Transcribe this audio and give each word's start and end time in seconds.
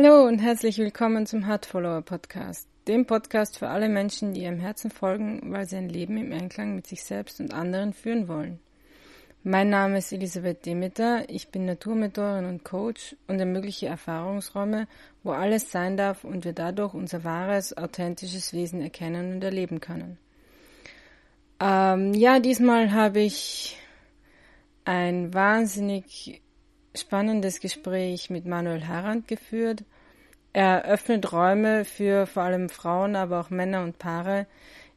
Hallo 0.00 0.28
und 0.28 0.38
herzlich 0.38 0.78
willkommen 0.78 1.26
zum 1.26 1.44
Heart 1.48 1.66
Follower 1.66 2.02
Podcast, 2.02 2.68
dem 2.86 3.04
Podcast 3.04 3.58
für 3.58 3.66
alle 3.66 3.88
Menschen, 3.88 4.32
die 4.32 4.42
ihrem 4.42 4.60
Herzen 4.60 4.92
folgen, 4.92 5.40
weil 5.46 5.66
sie 5.66 5.74
ein 5.74 5.88
Leben 5.88 6.16
im 6.18 6.32
Einklang 6.32 6.76
mit 6.76 6.86
sich 6.86 7.02
selbst 7.02 7.40
und 7.40 7.52
anderen 7.52 7.92
führen 7.92 8.28
wollen. 8.28 8.60
Mein 9.42 9.70
Name 9.70 9.98
ist 9.98 10.12
Elisabeth 10.12 10.64
Demeter, 10.64 11.28
ich 11.28 11.48
bin 11.48 11.66
Naturmentorin 11.66 12.44
und 12.44 12.62
Coach 12.62 13.16
und 13.26 13.40
ermögliche 13.40 13.86
Erfahrungsräume, 13.86 14.86
wo 15.24 15.32
alles 15.32 15.72
sein 15.72 15.96
darf 15.96 16.22
und 16.22 16.44
wir 16.44 16.52
dadurch 16.52 16.94
unser 16.94 17.24
wahres, 17.24 17.76
authentisches 17.76 18.52
Wesen 18.52 18.80
erkennen 18.80 19.32
und 19.32 19.42
erleben 19.42 19.80
können. 19.80 20.16
Ähm, 21.58 22.14
ja, 22.14 22.38
diesmal 22.38 22.92
habe 22.92 23.18
ich 23.18 23.76
ein 24.84 25.34
wahnsinnig 25.34 26.40
spannendes 26.94 27.60
Gespräch 27.60 28.30
mit 28.30 28.46
Manuel 28.46 28.86
Harand 28.86 29.28
geführt. 29.28 29.84
Er 30.52 30.84
öffnet 30.84 31.32
Räume 31.32 31.84
für 31.84 32.26
vor 32.26 32.42
allem 32.42 32.68
Frauen, 32.68 33.16
aber 33.16 33.40
auch 33.40 33.50
Männer 33.50 33.82
und 33.82 33.98
Paare, 33.98 34.46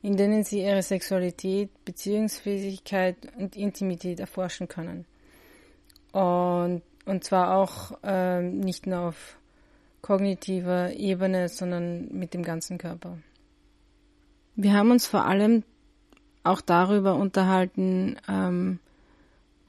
in 0.01 0.17
denen 0.17 0.43
sie 0.43 0.63
ihre 0.63 0.81
Sexualität, 0.81 1.69
Beziehungsfähigkeit 1.85 3.17
und 3.37 3.55
Intimität 3.55 4.19
erforschen 4.19 4.67
können. 4.67 5.05
Und, 6.11 6.81
und 7.05 7.23
zwar 7.23 7.55
auch 7.55 7.97
äh, 8.03 8.41
nicht 8.41 8.87
nur 8.87 8.99
auf 8.99 9.37
kognitiver 10.01 10.91
Ebene, 10.93 11.47
sondern 11.49 12.07
mit 12.11 12.33
dem 12.33 12.43
ganzen 12.43 12.77
Körper. 12.77 13.17
Wir 14.55 14.73
haben 14.73 14.91
uns 14.91 15.05
vor 15.05 15.25
allem 15.25 15.63
auch 16.43 16.61
darüber 16.61 17.15
unterhalten, 17.15 18.17
ähm, 18.27 18.79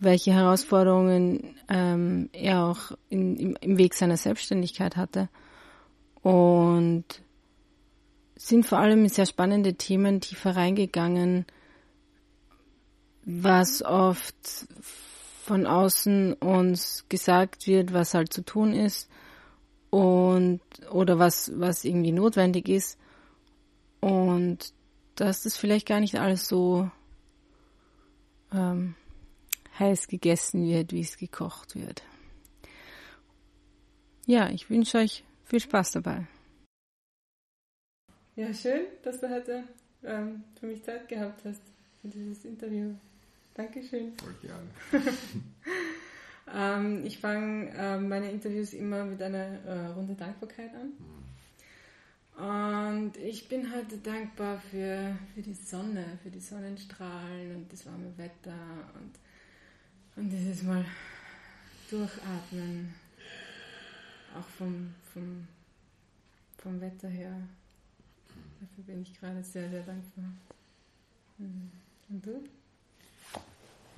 welche 0.03 0.33
Herausforderungen 0.33 1.55
ähm, 1.69 2.29
er 2.33 2.65
auch 2.65 2.93
in, 3.09 3.37
im, 3.37 3.57
im 3.61 3.79
Weg 3.79 3.95
seiner 3.95 4.17
Selbstständigkeit 4.17 4.97
hatte. 4.97 5.29
Und 6.23 7.05
sind 8.37 8.67
vor 8.67 8.79
allem 8.79 9.09
sehr 9.09 9.27
spannende 9.27 9.75
Themen 9.75 10.21
tiefer 10.21 10.57
reingegangen, 10.57 11.47
was 13.25 13.83
oft 13.83 14.35
von 15.45 15.67
außen 15.67 16.33
uns 16.35 17.05
gesagt 17.09 17.67
wird, 17.69 17.93
was 17.93 18.15
halt 18.15 18.33
zu 18.33 18.45
tun 18.45 18.73
ist 18.73 19.09
und 19.91 20.61
oder 20.91 21.19
was, 21.19 21.53
was 21.55 21.85
irgendwie 21.85 22.13
notwendig 22.13 22.69
ist. 22.69 22.99
Und 24.01 24.73
dass 25.15 25.43
das 25.43 25.57
vielleicht 25.57 25.87
gar 25.87 26.01
nicht 26.01 26.19
alles 26.19 26.49
so 26.49 26.91
ähm, 28.53 28.95
heiß 29.79 30.09
gegessen 30.09 30.67
wird, 30.67 30.93
wie 30.93 31.01
es 31.01 31.17
gekocht 31.17 31.75
wird. 31.75 32.03
Ja, 34.27 34.51
ich 34.51 34.71
wünsche 34.71 34.99
euch 34.99 35.25
viel 35.45 35.61
Spaß 35.61 35.93
dabei. 35.93 36.27
Ja, 38.37 38.53
schön, 38.55 38.87
dass 39.03 39.21
du 39.21 39.29
heute 39.29 39.65
ähm, 40.05 40.45
für 40.59 40.67
mich 40.67 40.83
Zeit 40.83 41.09
gehabt 41.09 41.45
hast 41.45 41.61
für 42.01 42.09
dieses 42.09 42.45
Interview. 42.45 42.95
Dankeschön. 43.55 44.13
Voll 44.17 44.35
gerne. 44.41 44.69
ähm, 46.55 47.05
ich 47.05 47.19
fange 47.19 47.71
äh, 47.71 47.99
meine 47.99 48.31
Interviews 48.31 48.73
immer 48.73 49.05
mit 49.05 49.21
einer 49.21 49.63
äh, 49.67 49.87
Runde 49.89 50.15
Dankbarkeit 50.15 50.71
an. 50.75 50.93
Und 52.35 53.17
ich 53.19 53.49
bin 53.49 53.71
heute 53.75 53.99
dankbar 53.99 54.59
für, 54.71 55.17
für 55.35 55.43
die 55.43 55.55
Sonne, 55.55 56.19
für 56.23 56.31
die 56.31 56.41
Sonnenstrahlen 56.41 57.57
und 57.57 57.73
das 57.73 57.85
warme 57.85 58.17
Wetter 58.17 58.57
und, 58.95 59.13
und 60.17 60.31
dieses 60.31 60.63
Mal 60.63 60.85
durchatmen. 61.91 62.95
Auch 64.39 64.47
vom, 64.47 64.95
vom, 65.13 65.47
vom 66.59 66.81
Wetter 66.81 67.09
her. 67.09 67.37
Dafür 68.61 68.85
bin 68.85 69.03
ich 69.03 69.19
gerade 69.19 69.43
sehr, 69.43 69.69
sehr 69.69 69.83
dankbar. 69.83 70.25
Hm. 71.39 71.71
Und 72.09 72.27
du? 72.27 72.49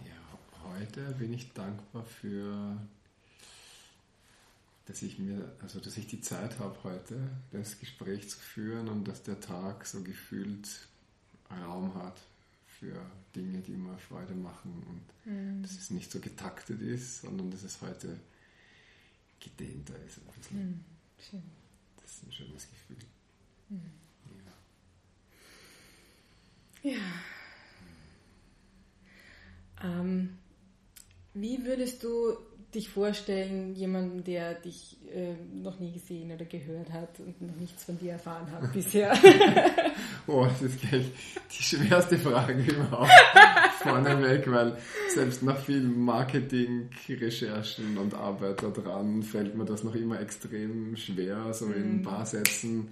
Ja, 0.04 0.38
heute 0.64 1.12
bin 1.12 1.32
ich 1.32 1.52
dankbar 1.52 2.04
für, 2.04 2.76
dass 4.86 5.02
ich 5.02 5.18
mir, 5.18 5.52
also 5.62 5.78
dass 5.78 5.96
ich 5.96 6.06
die 6.08 6.20
Zeit 6.20 6.58
habe 6.58 6.76
heute, 6.82 7.18
das 7.52 7.78
Gespräch 7.78 8.28
zu 8.28 8.38
führen 8.38 8.88
und 8.88 9.06
dass 9.06 9.22
der 9.22 9.40
Tag 9.40 9.86
so 9.86 10.02
gefühlt 10.02 10.68
Raum 11.50 11.94
hat 11.94 12.20
für 12.84 13.00
Dinge, 13.34 13.60
die 13.60 13.72
mir 13.72 13.96
Freude 13.98 14.34
machen 14.34 14.82
und 14.88 15.32
mhm. 15.32 15.62
dass 15.62 15.72
es 15.72 15.90
nicht 15.90 16.10
so 16.10 16.20
getaktet 16.20 16.80
ist, 16.82 17.22
sondern 17.22 17.50
dass 17.50 17.62
es 17.62 17.80
heute 17.80 18.20
gedehnter 19.40 19.94
ist. 20.06 20.18
Ein 20.18 20.24
bisschen. 20.38 20.58
Mhm. 20.58 20.84
Schön. 21.18 21.42
Das 22.00 22.10
ist 22.12 22.26
ein 22.26 22.32
schönes 22.32 22.68
Gefühl. 22.68 22.96
Mhm. 23.70 23.90
Ja. 26.82 26.98
Ähm, 29.82 30.36
wie 31.32 31.64
würdest 31.64 32.04
du 32.04 32.36
dich 32.74 32.90
vorstellen, 32.90 33.74
jemanden, 33.74 34.22
der 34.24 34.54
dich 34.54 34.98
äh, 35.10 35.34
noch 35.54 35.80
nie 35.80 35.92
gesehen 35.92 36.32
oder 36.32 36.44
gehört 36.44 36.92
hat 36.92 37.20
und 37.20 37.40
noch 37.40 37.56
nichts 37.56 37.84
von 37.84 37.98
dir 37.98 38.12
erfahren 38.12 38.50
hat 38.50 38.70
bisher? 38.72 39.14
oh, 40.26 40.46
das 40.46 40.62
ist 40.62 40.80
gleich 40.80 41.10
die 41.56 41.62
schwerste 41.62 42.18
Frage 42.18 42.62
überhaupt 42.62 43.10
vorneweg, 43.82 44.50
weil 44.50 44.76
selbst 45.08 45.42
nach 45.42 45.58
vielen 45.58 46.00
Marketing-Recherchen 46.04 47.98
und 47.98 48.14
Arbeit 48.14 48.62
daran 48.62 49.22
fällt 49.22 49.54
mir 49.54 49.64
das 49.64 49.84
noch 49.84 49.94
immer 49.94 50.20
extrem 50.20 50.96
schwer, 50.96 51.52
so 51.52 51.66
in 51.66 51.82
ein 51.82 51.96
mhm. 51.98 52.02
paar 52.02 52.26
Sätzen 52.26 52.88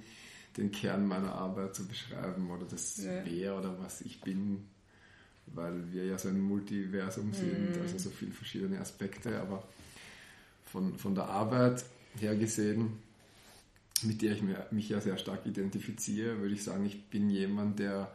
den 0.56 0.70
Kern 0.70 1.06
meiner 1.06 1.32
Arbeit 1.32 1.74
zu 1.74 1.86
beschreiben 1.86 2.50
oder 2.50 2.66
das 2.66 2.98
ja. 2.98 3.22
Wer 3.24 3.58
oder 3.58 3.78
was 3.80 4.02
ich 4.02 4.20
bin, 4.20 4.66
weil 5.46 5.92
wir 5.92 6.04
ja 6.04 6.18
so 6.18 6.28
ein 6.28 6.40
Multiversum 6.40 7.32
sind, 7.32 7.76
mhm. 7.76 7.82
also 7.82 7.98
so 7.98 8.10
viele 8.10 8.32
verschiedene 8.32 8.78
Aspekte, 8.78 9.40
aber 9.40 9.66
von, 10.64 10.98
von 10.98 11.14
der 11.14 11.24
Arbeit 11.24 11.84
her 12.18 12.36
gesehen, 12.36 12.98
mit 14.02 14.22
der 14.22 14.32
ich 14.32 14.42
mich 14.70 14.88
ja 14.88 15.00
sehr 15.00 15.18
stark 15.18 15.46
identifiziere, 15.46 16.38
würde 16.40 16.54
ich 16.54 16.64
sagen, 16.64 16.84
ich 16.84 17.08
bin 17.10 17.30
jemand, 17.30 17.78
der 17.78 18.12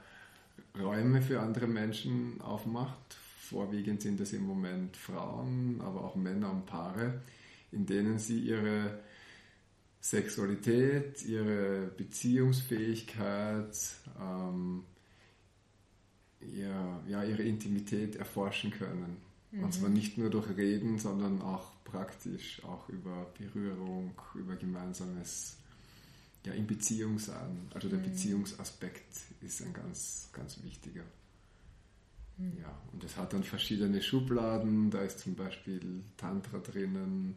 Räume 0.79 1.21
für 1.21 1.39
andere 1.39 1.67
Menschen 1.67 2.41
aufmacht. 2.41 3.17
Vorwiegend 3.39 4.01
sind 4.01 4.19
es 4.19 4.33
im 4.33 4.45
Moment 4.45 4.97
Frauen, 4.97 5.79
aber 5.81 6.03
auch 6.03 6.15
Männer 6.15 6.51
und 6.51 6.65
Paare, 6.65 7.21
in 7.71 7.85
denen 7.85 8.19
sie 8.19 8.39
ihre 8.39 8.99
Sexualität, 10.01 11.25
ihre 11.25 11.88
Beziehungsfähigkeit, 11.97 13.77
ähm, 14.19 14.83
ihr, 16.41 17.01
ja, 17.07 17.23
ihre 17.23 17.44
Intimität 17.44 18.15
erforschen 18.15 18.71
können. 18.71 19.17
Mhm. 19.51 19.63
Und 19.63 19.73
zwar 19.73 19.89
nicht 19.89 20.17
nur 20.17 20.29
durch 20.29 20.55
Reden, 20.55 20.99
sondern 20.99 21.41
auch 21.41 21.71
praktisch, 21.83 22.63
auch 22.63 22.89
über 22.89 23.31
Berührung, 23.38 24.13
über 24.35 24.55
gemeinsames 24.55 25.57
ja, 26.47 26.53
in 26.53 26.66
Beziehung 26.66 27.19
sein. 27.19 27.68
Also 27.74 27.90
der 27.90 28.00
mhm. 28.00 28.03
Beziehungsaspekt 28.03 29.18
ist 29.41 29.62
ein 29.62 29.74
ganz, 29.74 30.30
ganz 30.31 30.63
wichtiger. 30.63 31.03
Mhm. 32.38 32.58
Ja, 32.62 32.81
und 32.94 33.03
es 33.03 33.18
hat 33.18 33.34
dann 33.34 33.44
verschiedene 33.44 34.02
Schubladen. 34.02 34.90
Da 34.90 35.02
ist 35.02 35.19
zum 35.19 35.36
Beispiel 35.36 36.03
Tantra 36.16 36.59
drinnen, 36.59 37.36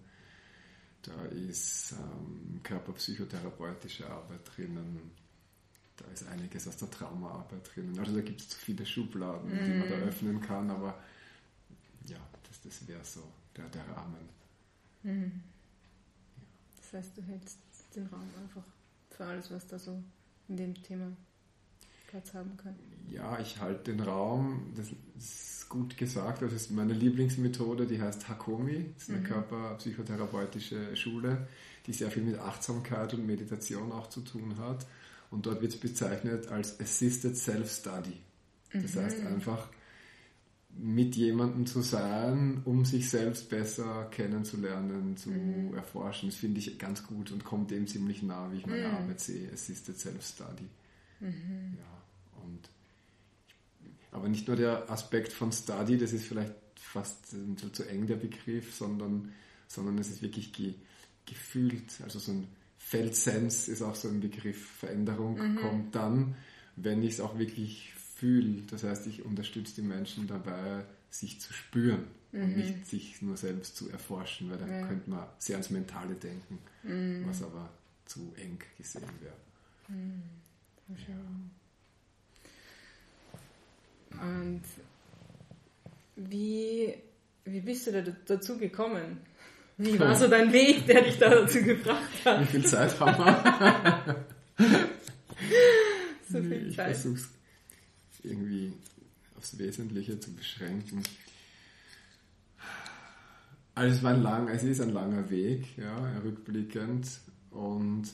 da 1.02 1.24
ist 1.26 1.92
ähm, 1.92 2.60
körperpsychotherapeutische 2.62 4.08
Arbeit 4.08 4.40
drinnen. 4.54 5.10
Da 5.96 6.04
ist 6.12 6.26
einiges 6.28 6.68
aus 6.68 6.76
der 6.76 6.90
Traumaarbeit 6.90 7.74
drinnen. 7.74 7.98
Also 7.98 8.14
da 8.14 8.20
gibt 8.20 8.40
es 8.40 8.54
viele 8.54 8.86
Schubladen, 8.86 9.50
mm. 9.50 9.64
die 9.64 9.78
man 9.78 9.88
da 9.90 9.96
mm. 9.96 10.08
öffnen 10.08 10.40
kann, 10.40 10.70
aber 10.70 10.98
ja, 12.06 12.16
das, 12.48 12.62
das 12.62 12.88
wäre 12.88 13.04
so 13.04 13.22
der, 13.56 13.68
der 13.68 13.86
Rahmen. 13.88 14.28
Ja. 15.02 15.12
Das 16.76 16.92
heißt, 16.94 17.18
du 17.18 17.22
hältst 17.22 17.58
den 17.94 18.06
Raum 18.06 18.28
einfach 18.40 18.64
für 19.10 19.24
alles, 19.24 19.50
was 19.50 19.66
da 19.66 19.78
so 19.78 20.02
in 20.48 20.56
dem 20.56 20.74
Thema 20.82 21.12
Platz 22.08 22.34
haben 22.34 22.56
kann. 22.56 22.74
Ja, 23.08 23.38
ich 23.40 23.60
halte 23.60 23.92
den 23.92 24.00
Raum, 24.00 24.72
das 24.76 24.88
ist 25.16 25.68
gut 25.68 25.96
gesagt, 25.96 26.42
das 26.42 26.52
ist 26.52 26.70
meine 26.70 26.92
Lieblingsmethode, 26.92 27.86
die 27.86 28.00
heißt 28.00 28.28
Hakomi, 28.28 28.92
das 28.94 29.04
ist 29.04 29.10
eine 29.10 29.20
mhm. 29.20 29.24
körperpsychotherapeutische 29.24 30.96
Schule, 30.96 31.46
die 31.86 31.92
sehr 31.92 32.10
viel 32.10 32.24
mit 32.24 32.38
Achtsamkeit 32.38 33.14
und 33.14 33.26
Meditation 33.26 33.92
auch 33.92 34.08
zu 34.08 34.20
tun 34.20 34.58
hat. 34.58 34.86
Und 35.30 35.46
dort 35.46 35.62
wird 35.62 35.72
es 35.72 35.78
bezeichnet 35.78 36.48
als 36.48 36.80
Assisted 36.80 37.36
Self-Study. 37.36 38.18
Das 38.72 38.94
mhm. 38.94 39.00
heißt 39.00 39.26
einfach 39.26 39.68
mit 40.82 41.14
jemandem 41.14 41.66
zu 41.66 41.82
sein, 41.82 42.62
um 42.64 42.86
sich 42.86 43.10
selbst 43.10 43.50
besser 43.50 44.08
kennenzulernen, 44.10 45.16
zu 45.16 45.30
mhm. 45.30 45.74
erforschen. 45.74 46.30
Das 46.30 46.38
finde 46.38 46.58
ich 46.58 46.78
ganz 46.78 47.06
gut 47.06 47.30
und 47.32 47.44
kommt 47.44 47.70
dem 47.70 47.86
ziemlich 47.86 48.22
nah, 48.22 48.50
wie 48.50 48.58
ich 48.58 48.66
meine 48.66 48.88
mhm. 48.88 48.94
Arbeit 48.94 49.20
sehe, 49.20 49.52
Assisted 49.52 49.98
Self-Study. 49.98 50.68
Mhm. 51.20 51.76
Ja. 51.78 52.42
Und 52.42 52.70
aber 54.10 54.28
nicht 54.28 54.48
nur 54.48 54.56
der 54.56 54.90
Aspekt 54.90 55.32
von 55.32 55.52
Study, 55.52 55.98
das 55.98 56.12
ist 56.12 56.24
vielleicht 56.24 56.54
fast 56.76 57.30
so 57.56 57.68
zu 57.68 57.84
eng 57.84 58.06
der 58.06 58.16
Begriff, 58.16 58.74
sondern, 58.74 59.32
sondern 59.68 59.98
es 59.98 60.08
ist 60.08 60.22
wirklich 60.22 60.52
ge, 60.52 60.74
gefühlt, 61.26 62.00
also 62.02 62.18
so 62.18 62.32
ein 62.32 62.48
Feldsens 62.78 63.68
ist 63.68 63.82
auch 63.82 63.94
so 63.94 64.08
ein 64.08 64.20
Begriff. 64.20 64.66
Veränderung 64.78 65.36
mhm. 65.36 65.56
kommt 65.56 65.94
dann, 65.94 66.36
wenn 66.76 67.02
ich 67.02 67.14
es 67.14 67.20
auch 67.20 67.38
wirklich 67.38 67.92
fühle. 68.20 68.62
Das 68.70 68.84
heißt, 68.84 69.06
ich 69.06 69.24
unterstütze 69.24 69.76
die 69.76 69.86
Menschen 69.86 70.26
dabei, 70.26 70.84
sich 71.08 71.40
zu 71.40 71.52
spüren 71.52 72.04
mhm. 72.32 72.42
und 72.42 72.56
nicht 72.56 72.86
sich 72.86 73.22
nur 73.22 73.36
selbst 73.36 73.76
zu 73.76 73.88
erforschen, 73.90 74.50
weil 74.50 74.58
dann 74.58 74.70
ja. 74.70 74.86
könnte 74.86 75.08
man 75.10 75.26
sehr 75.38 75.56
ans 75.56 75.70
Mentale 75.70 76.14
denken, 76.14 76.58
mhm. 76.82 77.24
was 77.26 77.42
aber 77.42 77.70
zu 78.04 78.32
eng 78.36 78.58
gesehen 78.76 79.08
wäre. 79.20 79.34
Mhm. 79.88 80.22
Und 84.12 84.62
wie, 86.16 86.94
wie 87.44 87.60
bist 87.60 87.86
du 87.86 87.92
da 87.92 88.12
dazu 88.26 88.58
gekommen? 88.58 89.18
Wie 89.78 89.98
war 89.98 90.14
so 90.14 90.28
dein 90.28 90.52
Weg, 90.52 90.84
der 90.86 91.02
dich 91.02 91.18
da 91.18 91.30
dazu 91.30 91.62
gebracht 91.62 92.24
hat? 92.24 92.42
Wie 92.42 92.46
viel 92.46 92.66
Zeit 92.66 93.00
haben 93.00 93.24
wir? 93.24 94.26
so 96.28 96.42
viel 96.42 96.74
Zeit. 96.74 96.90
Ich 96.90 97.00
versuche 97.00 97.14
es 97.14 97.39
irgendwie 98.22 98.72
aufs 99.36 99.58
Wesentliche 99.58 100.20
zu 100.20 100.32
beschränken. 100.34 101.02
Also 103.74 103.96
es 103.96 104.02
war 104.02 104.12
ein 104.12 104.22
lang, 104.22 104.48
es 104.48 104.62
ist 104.62 104.80
ein 104.80 104.92
langer 104.92 105.30
Weg, 105.30 105.78
ja, 105.78 105.96
rückblickend. 106.22 107.08
Und, 107.50 108.04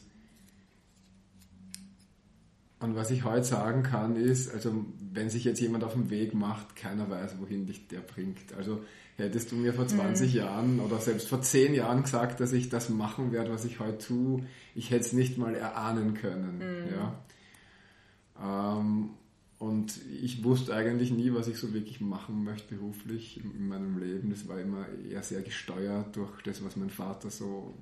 und 2.79 2.95
was 2.95 3.11
ich 3.11 3.25
heute 3.25 3.45
sagen 3.45 3.83
kann, 3.83 4.17
ist, 4.17 4.53
also 4.53 4.85
wenn 5.13 5.29
sich 5.29 5.45
jetzt 5.45 5.61
jemand 5.61 5.83
auf 5.83 5.95
den 5.95 6.11
Weg 6.11 6.35
macht, 6.35 6.77
keiner 6.77 7.11
weiß, 7.11 7.41
wohin 7.41 7.67
dich 7.67 7.89
der 7.89 8.01
bringt. 8.01 8.53
Also 8.57 8.85
hättest 9.17 9.51
du 9.51 9.57
mir 9.57 9.73
vor 9.73 9.89
20 9.89 10.31
mhm. 10.31 10.39
Jahren 10.39 10.81
oder 10.81 10.99
selbst 10.99 11.29
vor 11.29 11.43
10 11.43 11.75
Jahren 11.75 12.03
gesagt, 12.03 12.39
dass 12.41 12.53
ich 12.53 12.69
das 12.69 12.89
machen 12.91 13.33
werde, 13.33 13.51
was 13.51 13.65
ich 13.65 13.81
heute 13.81 13.99
tue, 13.99 14.45
ich 14.75 14.91
hätte 14.91 15.07
es 15.07 15.13
nicht 15.15 15.39
mal 15.39 15.55
erahnen 15.55 16.15
können. 16.15 16.59
Mhm. 16.59 16.93
Ja. 16.95 18.79
Ähm, 18.79 19.11
und 19.59 19.99
ich 20.23 20.45
wusste 20.45 20.75
eigentlich 20.75 21.11
nie, 21.11 21.33
was 21.33 21.49
ich 21.49 21.57
so 21.57 21.73
wirklich 21.73 22.01
machen 22.01 22.45
möchte 22.45 22.75
beruflich 22.75 23.43
in 23.43 23.69
meinem 23.69 23.99
Leben. 23.99 24.31
Das 24.31 24.47
war 24.49 24.61
immer 24.61 24.87
eher 25.11 25.23
sehr 25.23 25.41
gesteuert 25.41 26.15
durch 26.15 26.43
das, 26.43 26.63
was 26.63 26.77
mein 26.77 26.91
Vater 26.91 27.31
so 27.31 27.75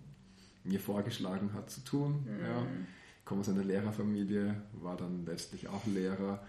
mir 0.62 0.78
vorgeschlagen 0.78 1.52
hat 1.52 1.70
zu 1.70 1.80
tun. 1.82 2.24
Mhm. 2.24 2.40
Ja. 2.40 2.66
Ich 3.18 3.24
komme 3.24 3.40
aus 3.40 3.48
einer 3.48 3.64
Lehrerfamilie, 3.64 4.54
war 4.80 4.96
dann 4.96 5.26
letztlich 5.26 5.68
auch 5.68 5.84
Lehrer. 5.86 6.44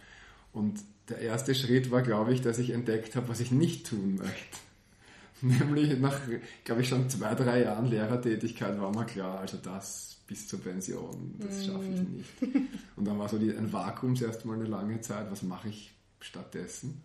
Und 0.54 0.80
der 1.10 1.20
erste 1.20 1.56
Schritt 1.56 1.90
war, 1.90 2.02
glaube 2.02 2.34
ich, 2.34 2.42
dass 2.42 2.60
ich 2.60 2.70
entdeckt 2.70 3.16
habe, 3.16 3.28
was 3.28 3.40
ich 3.40 3.52
nicht 3.52 3.88
tun 3.88 4.16
möchte. 4.16 4.58
Nämlich 5.42 6.00
nach, 6.00 6.20
glaube 6.64 6.82
ich, 6.82 6.90
schon 6.90 7.10
zwei, 7.10 7.34
drei 7.34 7.64
Jahren 7.64 7.88
Lehrertätigkeit 7.88 8.80
war 8.80 8.96
mir 8.96 9.06
klar, 9.06 9.40
also 9.40 9.58
das 9.58 10.15
bis 10.28 10.48
zur 10.48 10.60
Pension, 10.60 11.36
das 11.38 11.66
schaffe 11.66 11.86
ich 11.86 12.02
mhm. 12.02 12.18
nicht. 12.18 12.42
Und 12.96 13.06
dann 13.06 13.20
war 13.20 13.30
so 13.30 13.38
die, 13.38 13.56
ein 13.56 13.72
Vakuum 13.72 14.16
zuerst 14.16 14.46
mal 14.46 14.56
eine 14.56 14.66
lange 14.66 15.00
Zeit, 15.02 15.30
was 15.30 15.44
mache 15.44 15.70
ich 15.70 15.94
stattdessen? 16.20 17.02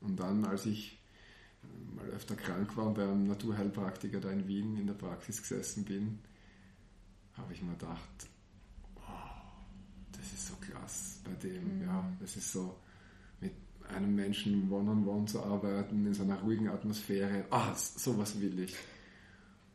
Und 0.00 0.20
dann, 0.20 0.44
als 0.44 0.66
ich 0.66 0.98
äh, 1.64 1.96
mal 1.96 2.06
öfter 2.10 2.36
krank 2.36 2.76
war 2.76 2.86
und 2.86 2.94
beim 2.94 3.26
Naturheilpraktiker 3.26 4.20
da 4.20 4.30
in 4.30 4.46
Wien 4.46 4.76
in 4.76 4.86
der 4.86 4.94
Praxis 4.94 5.42
gesessen 5.42 5.84
bin, 5.84 6.20
habe 7.34 7.52
ich 7.52 7.62
mir 7.62 7.72
gedacht, 7.72 8.28
das 10.12 10.32
ist 10.32 10.46
so 10.48 10.54
klasse 10.54 11.18
bei 11.24 11.32
dem, 11.32 11.78
mhm. 11.78 11.82
ja, 11.82 12.12
das 12.20 12.36
ist 12.36 12.52
so 12.52 12.76
mit 13.40 13.52
einem 13.88 14.14
Menschen 14.14 14.70
one-on-one 14.70 15.04
-on 15.04 15.22
-one 15.22 15.26
zu 15.26 15.42
arbeiten, 15.42 16.06
in 16.06 16.14
so 16.14 16.22
einer 16.22 16.40
ruhigen 16.40 16.68
Atmosphäre, 16.68 17.44
ah, 17.50 17.74
sowas 17.74 18.40
will 18.40 18.60
ich. 18.60 18.74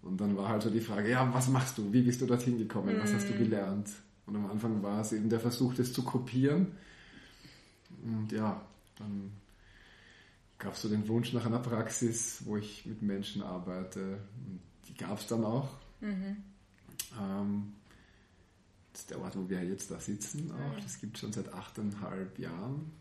Und 0.01 0.19
dann 0.19 0.35
war 0.35 0.49
halt 0.49 0.63
so 0.63 0.69
die 0.69 0.81
Frage, 0.81 1.11
ja, 1.11 1.31
was 1.33 1.47
machst 1.47 1.77
du? 1.77 1.93
Wie 1.93 2.01
bist 2.01 2.21
du 2.21 2.25
dorthin 2.25 2.57
gekommen? 2.57 2.97
Was 2.99 3.13
hast 3.13 3.29
du 3.29 3.33
mhm. 3.33 3.37
gelernt? 3.37 3.89
Und 4.25 4.35
am 4.35 4.49
Anfang 4.49 4.81
war 4.81 5.01
es 5.01 5.13
eben 5.13 5.29
der 5.29 5.39
Versuch, 5.39 5.73
das 5.75 5.93
zu 5.93 6.03
kopieren. 6.03 6.67
Und 8.03 8.31
ja, 8.31 8.61
dann 8.97 9.31
gab 10.57 10.73
es 10.73 10.81
so 10.81 10.89
den 10.89 11.07
Wunsch 11.07 11.33
nach 11.33 11.45
einer 11.45 11.59
Praxis, 11.59 12.41
wo 12.45 12.57
ich 12.57 12.85
mit 12.85 13.01
Menschen 13.01 13.41
arbeite. 13.41 14.19
Und 14.47 14.59
die 14.87 14.95
gab 14.95 15.19
es 15.19 15.27
dann 15.27 15.43
auch. 15.43 15.69
Mhm. 15.99 16.37
Ähm, 17.19 17.73
das 18.91 19.01
ist 19.01 19.09
der 19.11 19.19
Ort, 19.21 19.37
wo 19.37 19.49
wir 19.49 19.63
jetzt 19.63 19.91
da 19.91 19.99
sitzen 19.99 20.51
auch. 20.51 20.79
Das 20.81 20.99
gibt 20.99 21.15
es 21.15 21.21
schon 21.21 21.33
seit 21.33 21.53
achteinhalb 21.53 22.37
Jahren. 22.39 22.91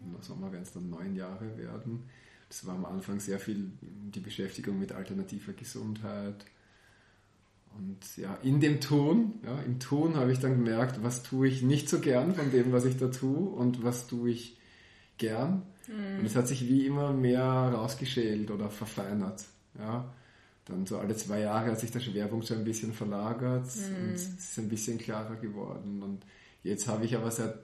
Im 0.00 0.20
Sommer 0.22 0.52
werden 0.52 0.62
es 0.62 0.72
dann 0.72 0.90
neun 0.90 1.14
Jahre 1.14 1.56
werden. 1.56 2.04
Das 2.48 2.66
war 2.66 2.74
am 2.74 2.84
Anfang 2.84 3.20
sehr 3.20 3.38
viel 3.38 3.70
die 3.80 4.20
Beschäftigung 4.20 4.78
mit 4.78 4.92
alternativer 4.92 5.52
Gesundheit. 5.52 6.44
Und 7.76 8.16
ja, 8.16 8.34
in 8.42 8.60
dem 8.60 8.80
Tun, 8.80 9.34
ja, 9.44 9.60
im 9.60 9.78
Tun 9.78 10.16
habe 10.16 10.32
ich 10.32 10.40
dann 10.40 10.64
gemerkt, 10.64 11.02
was 11.02 11.22
tue 11.22 11.48
ich 11.48 11.62
nicht 11.62 11.88
so 11.88 12.00
gern 12.00 12.34
von 12.34 12.50
dem, 12.50 12.72
was 12.72 12.84
ich 12.84 12.96
da 12.96 13.08
tue 13.08 13.48
und 13.48 13.84
was 13.84 14.06
tue 14.06 14.30
ich 14.30 14.58
gern. 15.18 15.62
Mhm. 15.86 16.20
Und 16.20 16.26
es 16.26 16.34
hat 16.34 16.48
sich 16.48 16.66
wie 16.66 16.86
immer 16.86 17.12
mehr 17.12 17.42
rausgeschält 17.44 18.50
oder 18.50 18.70
verfeinert. 18.70 19.44
Ja. 19.78 20.12
Dann 20.64 20.86
so 20.86 20.98
alle 20.98 21.16
zwei 21.16 21.40
Jahre 21.40 21.70
hat 21.70 21.80
sich 21.80 21.90
der 21.90 22.00
Schwerpunkt 22.00 22.46
so 22.46 22.54
ein 22.54 22.64
bisschen 22.64 22.92
verlagert 22.92 23.66
mhm. 23.76 24.08
und 24.08 24.14
es 24.14 24.28
ist 24.28 24.58
ein 24.58 24.68
bisschen 24.68 24.98
klarer 24.98 25.36
geworden. 25.36 26.02
Und 26.02 26.24
jetzt 26.62 26.88
habe 26.88 27.04
ich 27.04 27.16
aber 27.16 27.30
seit 27.30 27.54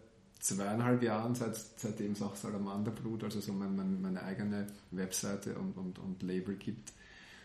zweieinhalb 0.45 1.03
Jahren, 1.03 1.35
seit, 1.35 1.57
seitdem 1.57 2.13
es 2.13 2.21
auch 2.21 2.37
Salamanderblut, 2.37 3.25
also 3.25 3.41
so 3.41 3.55
mein, 3.55 3.75
mein, 3.75 4.03
meine 4.03 4.23
eigene 4.23 4.67
Webseite 4.91 5.55
und, 5.55 5.79
und, 5.79 5.99
und 5.99 6.23
Label 6.23 6.55
gibt, 6.57 6.93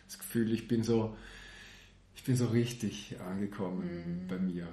das 0.06 0.20
Gefühl, 0.20 0.52
ich 0.52 0.68
bin 0.68 0.84
so, 0.84 1.16
ich 2.14 2.24
bin 2.26 2.36
so 2.36 2.48
richtig 2.48 3.16
angekommen 3.22 4.24
mhm. 4.24 4.28
bei 4.28 4.38
mir. 4.38 4.68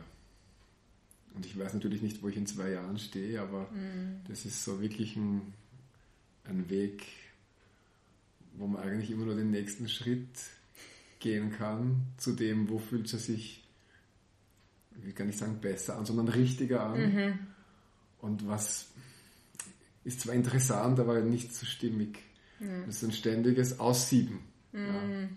Und 1.37 1.47
ich 1.47 1.57
weiß 1.57 1.75
natürlich 1.75 2.03
nicht, 2.03 2.21
wo 2.21 2.29
ich 2.29 2.37
in 2.37 2.47
zwei 2.47 2.71
Jahren 2.71 2.99
stehe, 2.99 3.41
aber 3.41 3.71
mhm. 3.71 4.23
das 4.27 4.45
ist 4.45 4.65
so 4.65 4.81
wirklich 4.81 5.15
ein, 5.15 5.55
ein 6.45 6.69
Weg, 6.69 7.07
wo 8.55 8.67
man 8.67 8.83
eigentlich 8.83 9.13
immer 9.13 9.27
nur 9.27 9.37
den 9.37 9.53
nächsten 9.53 9.89
Schritt 9.89 10.37
gehen 11.21 11.53
kann, 11.53 12.03
zu 12.17 12.33
dem, 12.33 12.69
wo 12.71 12.81
fühlt 12.81 13.13
es 13.13 13.27
sich, 13.27 13.65
ich 14.99 15.05
will 15.05 15.13
gar 15.13 15.27
nicht 15.27 15.39
sagen 15.39 15.61
besser 15.61 15.97
an, 15.97 16.07
sondern 16.07 16.27
richtiger 16.27 16.87
an. 16.87 17.15
Mhm 17.15 17.56
und 18.27 18.47
was 18.47 18.89
ist 20.05 20.21
zwar 20.21 20.35
interessant, 20.35 21.01
aber 21.01 21.21
nicht 21.21 21.55
so 21.55 21.67
stimmig. 21.67 22.19
Ja. 22.61 22.85
Das 22.87 22.97
ist 22.97 23.05
ein 23.05 23.13
ständiges 23.13 23.81
Aussieben. 23.81 24.41
Mhm. 24.73 24.81
Ja. 24.81 25.29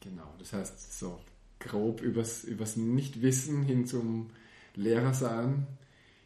Genau, 0.00 0.34
das 0.38 0.52
heißt 0.52 0.98
so 0.98 1.20
grob 1.58 2.00
übers, 2.00 2.44
übers 2.44 2.76
Nichtwissen 2.76 3.62
hin 3.62 3.86
zum 3.86 4.30
Lehrersein, 4.74 5.66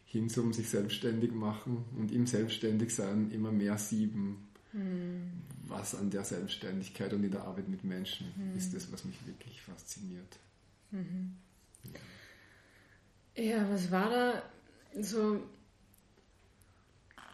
hin 0.05 0.29
zum 0.29 0.53
sich 0.53 0.69
selbstständig 0.69 1.31
machen 1.33 1.85
und 1.97 2.11
im 2.11 2.25
Selbstständigsein 2.25 3.31
immer 3.31 3.51
mehr 3.51 3.77
sieben. 3.77 4.47
Mhm. 4.71 5.31
Was 5.67 5.95
an 5.95 6.09
der 6.09 6.23
Selbstständigkeit 6.23 7.11
und 7.13 7.23
in 7.23 7.31
der 7.31 7.43
Arbeit 7.43 7.67
mit 7.67 7.83
Menschen 7.83 8.27
mhm. 8.35 8.57
ist 8.57 8.73
das, 8.73 8.91
was 8.91 9.03
mich 9.03 9.25
wirklich 9.25 9.61
fasziniert. 9.61 10.37
Mhm. 10.91 11.35
Ja. 13.35 13.43
ja, 13.43 13.69
was 13.69 13.91
war 13.91 14.09
da 14.09 14.43
so, 15.01 15.41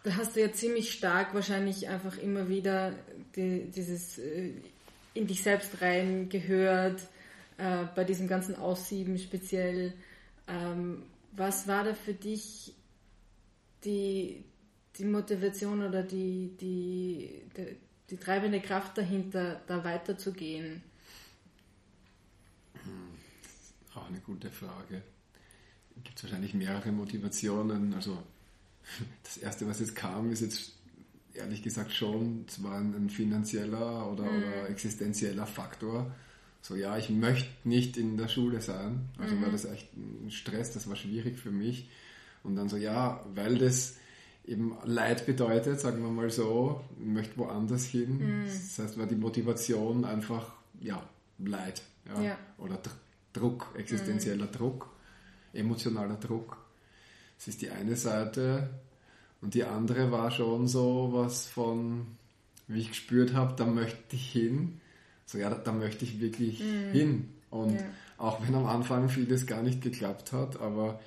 da 0.04 0.16
hast 0.16 0.36
du 0.36 0.40
ja 0.40 0.52
ziemlich 0.52 0.92
stark 0.92 1.34
wahrscheinlich 1.34 1.88
einfach 1.88 2.18
immer 2.18 2.48
wieder 2.48 2.94
die, 3.36 3.70
dieses 3.70 4.18
äh, 4.18 4.52
in 5.14 5.26
dich 5.26 5.42
selbst 5.42 5.80
rein 5.80 6.28
gehört, 6.28 7.00
äh, 7.58 7.84
bei 7.94 8.04
diesem 8.04 8.28
ganzen 8.28 8.56
Aussieben 8.56 9.18
speziell. 9.18 9.92
Ähm, 10.48 11.02
was 11.32 11.68
war 11.68 11.84
da 11.84 11.94
für 11.94 12.14
dich 12.14 12.74
die, 13.84 14.44
die 14.96 15.04
Motivation 15.04 15.86
oder 15.86 16.02
die, 16.02 16.56
die, 16.60 17.42
die, 17.56 17.76
die 18.10 18.16
treibende 18.16 18.60
Kraft 18.60 18.98
dahinter, 18.98 19.60
da 19.66 19.84
weiterzugehen? 19.84 20.82
Auch 23.94 24.08
eine 24.08 24.20
gute 24.20 24.50
Frage 24.50 25.02
gibt 26.12 26.18
es 26.18 26.24
wahrscheinlich 26.24 26.52
mehrere 26.52 26.92
Motivationen. 26.92 27.94
Also 27.94 28.18
das 29.22 29.38
erste, 29.38 29.66
was 29.66 29.80
jetzt 29.80 29.96
kam, 29.96 30.30
ist 30.30 30.42
jetzt 30.42 30.72
ehrlich 31.32 31.62
gesagt 31.62 31.92
schon 31.92 32.46
zwar 32.48 32.78
ein 32.78 33.08
finanzieller 33.08 34.12
oder, 34.12 34.24
mhm. 34.24 34.42
oder 34.42 34.68
existenzieller 34.68 35.46
Faktor. 35.46 36.14
So, 36.60 36.76
ja, 36.76 36.98
ich 36.98 37.08
möchte 37.08 37.48
nicht 37.64 37.96
in 37.96 38.18
der 38.18 38.28
Schule 38.28 38.60
sein. 38.60 39.08
Also 39.16 39.34
mhm. 39.34 39.42
war 39.42 39.50
das 39.50 39.64
echt 39.64 39.88
ein 39.96 40.30
Stress, 40.30 40.72
das 40.72 40.86
war 40.86 40.96
schwierig 40.96 41.38
für 41.38 41.50
mich. 41.50 41.88
Und 42.42 42.56
dann 42.56 42.68
so, 42.68 42.76
ja, 42.76 43.24
weil 43.34 43.56
das 43.56 43.96
eben 44.44 44.76
Leid 44.84 45.24
bedeutet, 45.24 45.80
sagen 45.80 46.02
wir 46.02 46.10
mal 46.10 46.28
so, 46.28 46.84
ich 47.00 47.06
möchte 47.06 47.38
woanders 47.38 47.86
hin. 47.86 48.18
Mhm. 48.18 48.44
Das 48.44 48.78
heißt, 48.78 48.98
war 48.98 49.06
die 49.06 49.16
Motivation 49.16 50.04
einfach, 50.04 50.52
ja, 50.78 51.02
Leid. 51.38 51.82
Ja, 52.06 52.22
ja. 52.22 52.38
Oder 52.58 52.78
Druck, 53.32 53.74
existenzieller 53.78 54.46
mhm. 54.46 54.52
Druck 54.52 54.91
emotionaler 55.52 56.16
Druck. 56.16 56.56
Das 57.38 57.48
ist 57.48 57.62
die 57.62 57.70
eine 57.70 57.96
Seite. 57.96 58.70
Und 59.40 59.54
die 59.54 59.64
andere 59.64 60.12
war 60.12 60.30
schon 60.30 60.68
so 60.68 61.10
was 61.12 61.46
von, 61.46 62.06
wie 62.68 62.80
ich 62.80 62.90
gespürt 62.90 63.34
habe, 63.34 63.54
da 63.56 63.66
möchte 63.66 64.14
ich 64.14 64.30
hin. 64.30 64.80
So, 65.26 65.38
ja, 65.38 65.50
da, 65.50 65.56
da 65.56 65.72
möchte 65.72 66.04
ich 66.04 66.20
wirklich 66.20 66.60
mhm. 66.60 66.92
hin. 66.92 67.28
Und 67.50 67.74
ja. 67.74 67.86
auch 68.18 68.46
wenn 68.46 68.54
am 68.54 68.66
Anfang 68.66 69.08
vieles 69.08 69.46
gar 69.46 69.62
nicht 69.62 69.82
geklappt 69.82 70.32
hat, 70.32 70.60
aber 70.60 71.00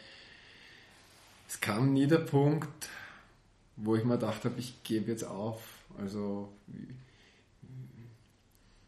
es 1.47 1.61
kam 1.61 1.93
nie 1.93 2.07
der 2.07 2.19
Punkt, 2.19 2.89
wo 3.77 3.95
ich 3.95 4.03
mir 4.03 4.15
gedacht 4.15 4.43
habe, 4.45 4.59
ich 4.59 4.83
gebe 4.83 5.11
jetzt 5.11 5.23
auf. 5.23 5.61
Also 5.97 6.51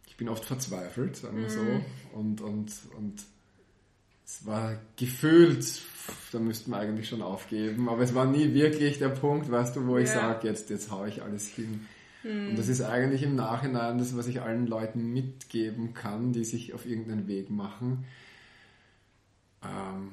ich 0.07 0.17
bin 0.17 0.29
oft 0.29 0.43
verzweifelt, 0.43 1.15
sagen 1.15 1.37
wir 1.37 1.49
so. 1.49 1.61
Mhm. 1.61 1.85
Und, 2.13 2.41
und, 2.41 2.71
und 2.97 3.23
es 4.27 4.45
war 4.45 4.77
gefühlt, 4.97 5.81
da 6.33 6.39
müssten 6.39 6.71
wir 6.71 6.77
eigentlich 6.77 7.07
schon 7.07 7.21
aufgeben, 7.21 7.87
aber 7.87 8.01
es 8.01 8.13
war 8.13 8.25
nie 8.25 8.53
wirklich 8.53 8.99
der 8.99 9.09
Punkt, 9.09 9.49
weißt 9.49 9.77
du, 9.77 9.87
wo 9.87 9.97
ich 9.97 10.09
ja. 10.09 10.15
sage, 10.15 10.47
jetzt, 10.47 10.69
jetzt 10.69 10.91
haue 10.91 11.07
ich 11.07 11.23
alles 11.23 11.47
hin. 11.47 11.87
Mhm. 12.23 12.49
Und 12.49 12.59
das 12.59 12.67
ist 12.67 12.81
eigentlich 12.81 13.23
im 13.23 13.35
Nachhinein 13.35 13.97
das, 13.97 14.17
was 14.17 14.27
ich 14.27 14.41
allen 14.41 14.67
Leuten 14.67 15.13
mitgeben 15.13 15.93
kann, 15.93 16.33
die 16.33 16.43
sich 16.43 16.73
auf 16.73 16.85
irgendeinen 16.85 17.27
Weg 17.27 17.49
machen, 17.49 18.05
ähm, 19.63 20.11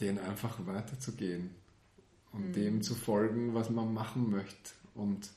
den 0.00 0.18
einfach 0.18 0.66
weiterzugehen 0.66 1.50
und 2.32 2.48
mhm. 2.48 2.52
dem 2.52 2.82
zu 2.82 2.96
folgen, 2.96 3.54
was 3.54 3.70
man 3.70 3.94
machen 3.94 4.28
möchte. 4.28 4.72
Und 4.96 5.30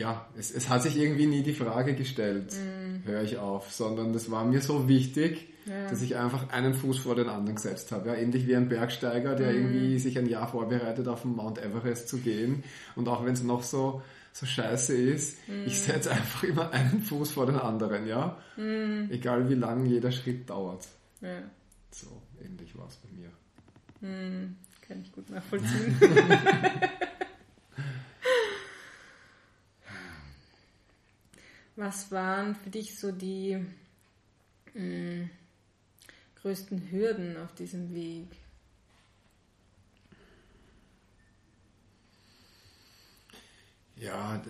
ja, 0.00 0.26
es, 0.36 0.50
es 0.50 0.70
hat 0.70 0.82
sich 0.82 0.96
irgendwie 0.96 1.26
nie 1.26 1.42
die 1.42 1.52
Frage 1.52 1.94
gestellt, 1.94 2.54
mhm. 2.54 3.04
höre 3.04 3.22
ich 3.22 3.36
auf, 3.36 3.70
sondern 3.70 4.14
das 4.14 4.30
war 4.30 4.46
mir 4.46 4.62
so 4.62 4.88
wichtig, 4.88 5.48
ja. 5.66 5.88
dass 5.90 6.00
ich 6.00 6.16
einfach 6.16 6.48
einen 6.48 6.72
Fuß 6.72 7.00
vor 7.00 7.14
den 7.14 7.28
anderen 7.28 7.56
gesetzt 7.56 7.92
habe. 7.92 8.08
Ja, 8.08 8.14
ähnlich 8.14 8.46
wie 8.46 8.56
ein 8.56 8.70
Bergsteiger, 8.70 9.34
der 9.36 9.52
mhm. 9.52 9.56
irgendwie 9.56 9.98
sich 9.98 10.18
ein 10.18 10.26
Jahr 10.26 10.48
vorbereitet, 10.48 11.06
auf 11.06 11.22
den 11.22 11.36
Mount 11.36 11.58
Everest 11.58 12.08
zu 12.08 12.16
gehen. 12.18 12.64
Und 12.96 13.08
auch 13.08 13.26
wenn 13.26 13.34
es 13.34 13.42
noch 13.42 13.62
so, 13.62 14.02
so 14.32 14.46
scheiße 14.46 14.96
ist, 14.96 15.46
mhm. 15.46 15.66
ich 15.66 15.78
setze 15.78 16.10
einfach 16.12 16.44
immer 16.44 16.70
einen 16.72 17.02
Fuß 17.02 17.32
vor 17.32 17.44
den 17.44 17.56
anderen, 17.56 18.06
ja. 18.06 18.38
Mhm. 18.56 19.08
Egal 19.10 19.50
wie 19.50 19.54
lang 19.54 19.84
jeder 19.84 20.12
Schritt 20.12 20.48
dauert. 20.48 20.88
Ja. 21.20 21.42
So, 21.90 22.22
ähnlich 22.42 22.74
war 22.74 22.88
es 22.88 22.96
bei 22.96 23.10
mir. 23.12 23.30
Mhm. 24.00 24.56
Kann 24.80 25.02
ich 25.02 25.12
gut 25.12 25.28
nachvollziehen. 25.28 25.94
Was 31.80 32.12
waren 32.12 32.54
für 32.56 32.68
dich 32.68 32.98
so 32.98 33.10
die 33.10 33.56
mh, 34.74 34.82
mm, 34.84 35.30
größten 36.42 36.90
Hürden 36.90 37.38
auf 37.38 37.54
diesem 37.54 37.94
Weg? 37.94 38.26
Ja, 43.96 44.42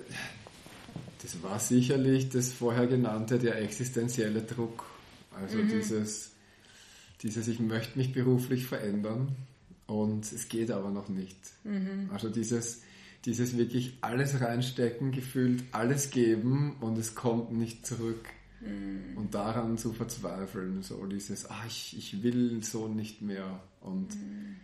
das 1.22 1.40
war 1.40 1.60
sicherlich 1.60 2.30
das 2.30 2.52
vorher 2.52 2.88
genannte, 2.88 3.38
der 3.38 3.62
existenzielle 3.62 4.42
Druck. 4.42 4.84
Also 5.30 5.58
mhm. 5.58 5.68
dieses, 5.68 6.32
dieses, 7.22 7.46
ich 7.46 7.60
möchte 7.60 7.96
mich 7.96 8.12
beruflich 8.12 8.66
verändern 8.66 9.36
und 9.86 10.24
es 10.32 10.48
geht 10.48 10.72
aber 10.72 10.90
noch 10.90 11.08
nicht. 11.08 11.38
Mhm. 11.62 12.10
Also 12.12 12.28
dieses, 12.28 12.82
dieses 13.24 13.56
wirklich 13.56 13.98
alles 14.00 14.40
reinstecken, 14.40 15.12
gefühlt 15.12 15.64
alles 15.72 16.10
geben 16.10 16.76
und 16.80 16.96
es 16.98 17.14
kommt 17.14 17.52
nicht 17.52 17.86
zurück. 17.86 18.24
Mhm. 18.60 19.16
Und 19.16 19.34
daran 19.34 19.78
zu 19.78 19.92
verzweifeln, 19.92 20.82
so 20.82 21.04
dieses, 21.06 21.48
ah, 21.50 21.62
ich, 21.66 21.96
ich 21.96 22.22
will 22.22 22.62
so 22.62 22.88
nicht 22.88 23.22
mehr. 23.22 23.60
Und 23.80 24.14
mhm. 24.14 24.56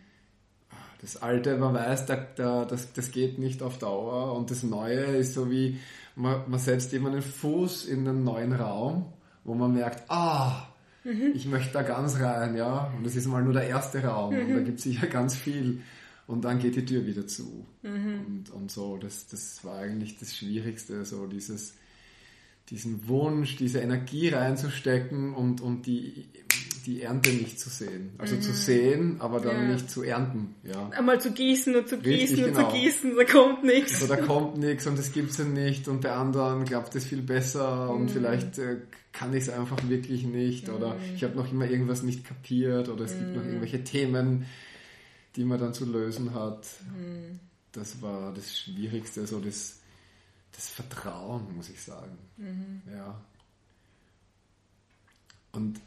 das 1.01 1.23
Alte, 1.23 1.57
man 1.57 1.75
weiß, 1.75 2.07
da, 2.07 2.17
da, 2.17 2.65
das, 2.65 2.93
das 2.93 3.11
geht 3.11 3.39
nicht 3.39 3.63
auf 3.63 3.79
Dauer. 3.79 4.35
Und 4.35 4.51
das 4.51 4.63
Neue 4.63 5.01
ist 5.01 5.35
so 5.35 5.51
wie, 5.51 5.79
man, 6.15 6.51
man 6.51 6.61
setzt 6.61 6.93
immer 6.93 7.11
einen 7.11 7.23
Fuß 7.23 7.87
in 7.87 8.07
einen 8.07 8.25
neuen 8.25 8.53
Raum, 8.53 9.13
wo 9.45 9.55
man 9.55 9.73
merkt, 9.73 10.11
ah, 10.11 10.69
mhm. 11.05 11.33
ich 11.35 11.47
möchte 11.47 11.73
da 11.73 11.83
ganz 11.83 12.19
rein, 12.21 12.55
ja. 12.55 12.93
Und 12.97 13.05
das 13.05 13.17
ist 13.17 13.27
mal 13.27 13.43
nur 13.43 13.55
der 13.55 13.67
erste 13.67 14.03
Raum. 14.03 14.35
Und 14.35 14.51
da 14.51 14.57
mhm. 14.57 14.65
gibt 14.65 14.79
es 14.79 14.85
sicher 14.85 15.07
ganz 15.07 15.37
viel 15.37 15.83
und 16.27 16.45
dann 16.45 16.59
geht 16.59 16.77
die 16.77 16.85
Tür 16.85 17.07
wieder 17.07 17.27
zu. 17.27 17.67
Mhm. 17.83 18.21
Und, 18.27 18.51
und 18.51 18.71
so, 18.71 18.97
das, 18.97 19.27
das 19.29 19.65
war 19.65 19.79
eigentlich 19.79 20.19
das 20.19 20.37
Schwierigste, 20.37 21.05
so 21.05 21.27
dieses, 21.27 21.75
diesen 22.71 23.07
Wunsch, 23.09 23.57
diese 23.57 23.81
Energie 23.81 24.29
reinzustecken 24.29 25.35
und, 25.35 25.61
und 25.61 25.87
die, 25.87 26.27
die 26.85 27.03
Ernte 27.03 27.31
nicht 27.31 27.61
zu 27.61 27.69
sehen. 27.69 28.11
Also 28.19 28.37
mhm. 28.37 28.43
zu 28.43 28.53
sehen, 28.53 29.17
aber 29.21 29.41
dann 29.41 29.69
ja. 29.69 29.73
nicht 29.73 29.89
zu 29.89 30.03
ernten. 30.03 30.55
Ja. 30.65 30.89
Einmal 30.91 31.21
zu 31.21 31.33
gießen 31.33 31.77
und 31.77 31.89
zu 31.89 31.99
gießen 31.99 32.37
Richtig, 32.37 32.45
und 32.45 32.55
genau. 32.55 32.71
zu 32.71 32.77
gießen, 32.77 33.17
da 33.17 33.25
kommt 33.25 33.65
nichts. 33.65 34.03
Also 34.03 34.15
da 34.15 34.21
kommt 34.21 34.59
nichts 34.59 34.87
und 34.87 34.99
das 34.99 35.13
gibt 35.13 35.31
es 35.31 35.39
ja 35.39 35.45
nicht 35.45 35.87
und 35.87 36.03
der 36.03 36.17
anderen 36.17 36.65
glaubt 36.65 36.95
es 36.97 37.07
viel 37.07 37.23
besser 37.23 37.93
mhm. 37.93 38.01
und 38.01 38.11
vielleicht 38.11 38.59
äh, 38.59 38.79
kann 39.13 39.33
ich 39.33 39.45
es 39.45 39.49
einfach 39.49 39.79
wirklich 39.89 40.25
nicht 40.25 40.69
oder 40.69 40.95
mhm. 40.95 41.01
ich 41.15 41.25
habe 41.25 41.37
noch 41.37 41.51
immer 41.51 41.71
irgendwas 41.71 42.03
nicht 42.03 42.25
kapiert 42.25 42.89
oder 42.89 43.05
es 43.05 43.13
gibt 43.13 43.35
noch 43.35 43.43
mhm. 43.43 43.49
irgendwelche 43.49 43.85
Themen, 43.85 44.47
die 45.37 45.45
man 45.45 45.61
dann 45.61 45.75
zu 45.75 45.85
lösen 45.85 46.35
hat. 46.35 46.67
Mhm. 46.97 47.39
Das 47.73 48.01
war 48.01 48.33
das 48.33 48.59
Schwierigste, 48.59 49.27
so 49.27 49.39
das, 49.39 49.81
das 50.53 50.69
Vertrauen, 50.69 51.55
muss 51.55 51.69
ich 51.69 51.83
sagen. 51.83 52.17
Mhm. 52.39 52.83
Ja. 52.91 53.21
Und 55.53 55.81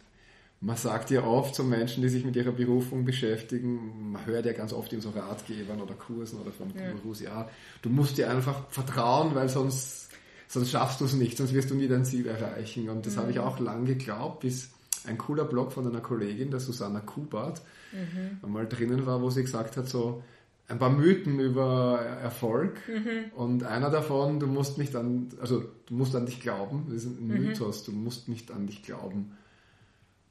man 0.62 0.76
sagt 0.76 1.10
ja 1.10 1.24
oft 1.24 1.56
zu 1.56 1.64
Menschen, 1.64 2.04
die 2.04 2.10
sich 2.10 2.26
mit 2.26 2.36
ihrer 2.36 2.52
Berufung 2.52 3.06
beschäftigen, 3.06 4.12
man 4.12 4.26
hört 4.26 4.46
ja 4.46 4.54
ganz 4.54 4.74
oft 4.74 4.92
in 4.92 5.02
so 5.02 5.12
Ratgebern 5.12 5.82
oder 5.82 5.94
Kursen 5.94 6.40
oder 6.40 6.52
von 6.52 6.74
ja. 6.76 6.92
Gurus, 6.92 7.22
ja, 7.22 7.50
du 7.82 7.90
musst 7.90 8.18
dir 8.18 8.30
einfach 8.30 8.70
vertrauen, 8.70 9.34
weil 9.36 9.48
sonst, 9.48 10.10
sonst 10.48 10.70
schaffst 10.70 11.00
du 11.00 11.06
es 11.06 11.14
nicht, 11.14 11.38
sonst 11.38 11.54
wirst 11.54 11.70
du 11.70 11.76
nie 11.76 11.88
dein 11.88 12.04
Ziel 12.04 12.28
erreichen. 12.28 12.90
Und 12.90 13.06
das 13.06 13.16
mhm. 13.16 13.20
habe 13.20 13.32
ich 13.32 13.40
auch 13.40 13.60
lange 13.60 13.86
geglaubt, 13.86 14.42
bis 14.42 14.70
ein 15.10 15.18
cooler 15.18 15.46
Blog 15.46 15.72
von 15.72 15.86
einer 15.88 16.02
Kollegin, 16.02 16.52
der 16.52 16.60
Susanna 16.60 17.02
Kubart, 17.02 17.62
mhm. 17.92 18.40
einmal 18.42 18.68
drinnen 18.68 19.06
war, 19.06 19.22
wo 19.22 19.30
sie 19.30 19.42
gesagt 19.42 19.78
hat, 19.78 19.88
so 19.90 20.24
ein 20.68 20.78
paar 20.78 20.92
Mythen 20.92 21.40
über 21.40 22.00
Erfolg 22.00 22.78
mhm. 22.88 23.32
und 23.36 23.64
einer 23.64 23.90
davon, 23.90 24.40
du 24.40 24.46
musst 24.48 24.78
nicht 24.78 24.96
an, 24.96 25.30
also 25.42 25.64
du 25.88 25.96
musst 25.96 26.16
an 26.16 26.28
dich 26.28 26.40
glauben, 26.40 26.86
das 26.88 27.04
ist 27.04 27.20
ein 27.20 27.28
mhm. 27.28 27.48
Mythos, 27.48 27.84
du 27.84 27.92
musst 27.92 28.30
nicht 28.30 28.52
an 28.52 28.68
dich 28.68 28.84
glauben. 28.84 29.36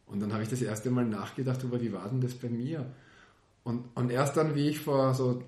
Und 0.06 0.20
dann 0.20 0.32
habe 0.32 0.42
ich 0.42 0.48
das 0.48 0.62
erste 0.62 0.90
Mal 0.90 1.04
nachgedacht 1.04 1.62
über, 1.64 1.80
wie 1.82 1.92
war 1.92 2.08
denn 2.08 2.20
das 2.20 2.34
bei 2.34 2.48
mir? 2.48 2.86
Und, 3.64 3.84
und 3.94 4.10
erst 4.10 4.36
dann, 4.36 4.54
wie 4.54 4.68
ich 4.68 4.78
vor 4.78 5.12
so 5.12 5.42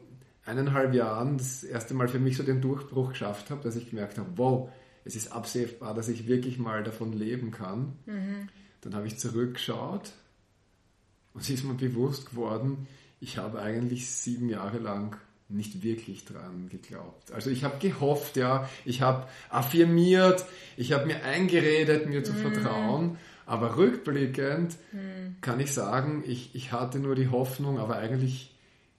eineinhalb 0.45 0.93
Jahren 0.93 1.39
das 1.39 1.63
erste 1.63 1.95
Mal 1.95 2.09
für 2.09 2.19
mich 2.19 2.37
so 2.37 2.43
den 2.43 2.61
Durchbruch 2.61 3.11
geschafft 3.11 3.51
habe, 3.51 3.63
dass 3.63 3.77
ich 3.77 3.91
gemerkt 3.91 4.19
habe, 4.19 4.29
wow, 4.37 4.71
es 5.05 5.17
ist 5.17 5.33
absehbar, 5.33 5.95
dass 5.95 6.09
ich 6.09 6.27
wirklich 6.27 6.59
mal 6.59 6.83
davon 6.83 7.13
leben 7.13 7.53
kann. 7.53 7.95
Mhm. 8.07 8.49
Dann 8.83 8.95
habe 8.95 9.07
ich 9.07 9.19
zurückgeschaut 9.19 10.13
und 11.35 11.49
ist 11.49 11.65
mir 11.65 11.75
bewusst 11.75 12.31
geworden, 12.31 12.87
ich 13.21 13.39
habe 13.39 13.61
eigentlich 13.61 14.11
sieben 14.11 14.49
Jahre 14.49 14.79
lang 14.79 15.17
nicht 15.51 15.83
wirklich 15.83 16.25
dran 16.25 16.69
geglaubt. 16.69 17.33
Also 17.33 17.51
ich 17.51 17.65
habe 17.65 17.79
gehofft, 17.79 18.37
ja, 18.37 18.69
ich 18.85 19.03
habe 19.03 19.27
affirmiert, 19.51 20.45
ich 20.77 20.93
habe 20.93 21.07
mir 21.07 21.25
eingeredet, 21.25 22.09
mir 22.09 22.23
zu 22.23 22.33
mm. 22.33 22.37
vertrauen, 22.37 23.19
aber 23.47 23.77
rückblickend 23.77 24.77
mm. 24.93 25.41
kann 25.41 25.59
ich 25.59 25.73
sagen, 25.73 26.23
ich, 26.27 26.55
ich 26.55 26.73
hatte 26.73 27.01
nur 27.01 27.17
die 27.17 27.29
Hoffnung, 27.29 27.79
aber 27.79 27.97
eigentlich 27.97 28.55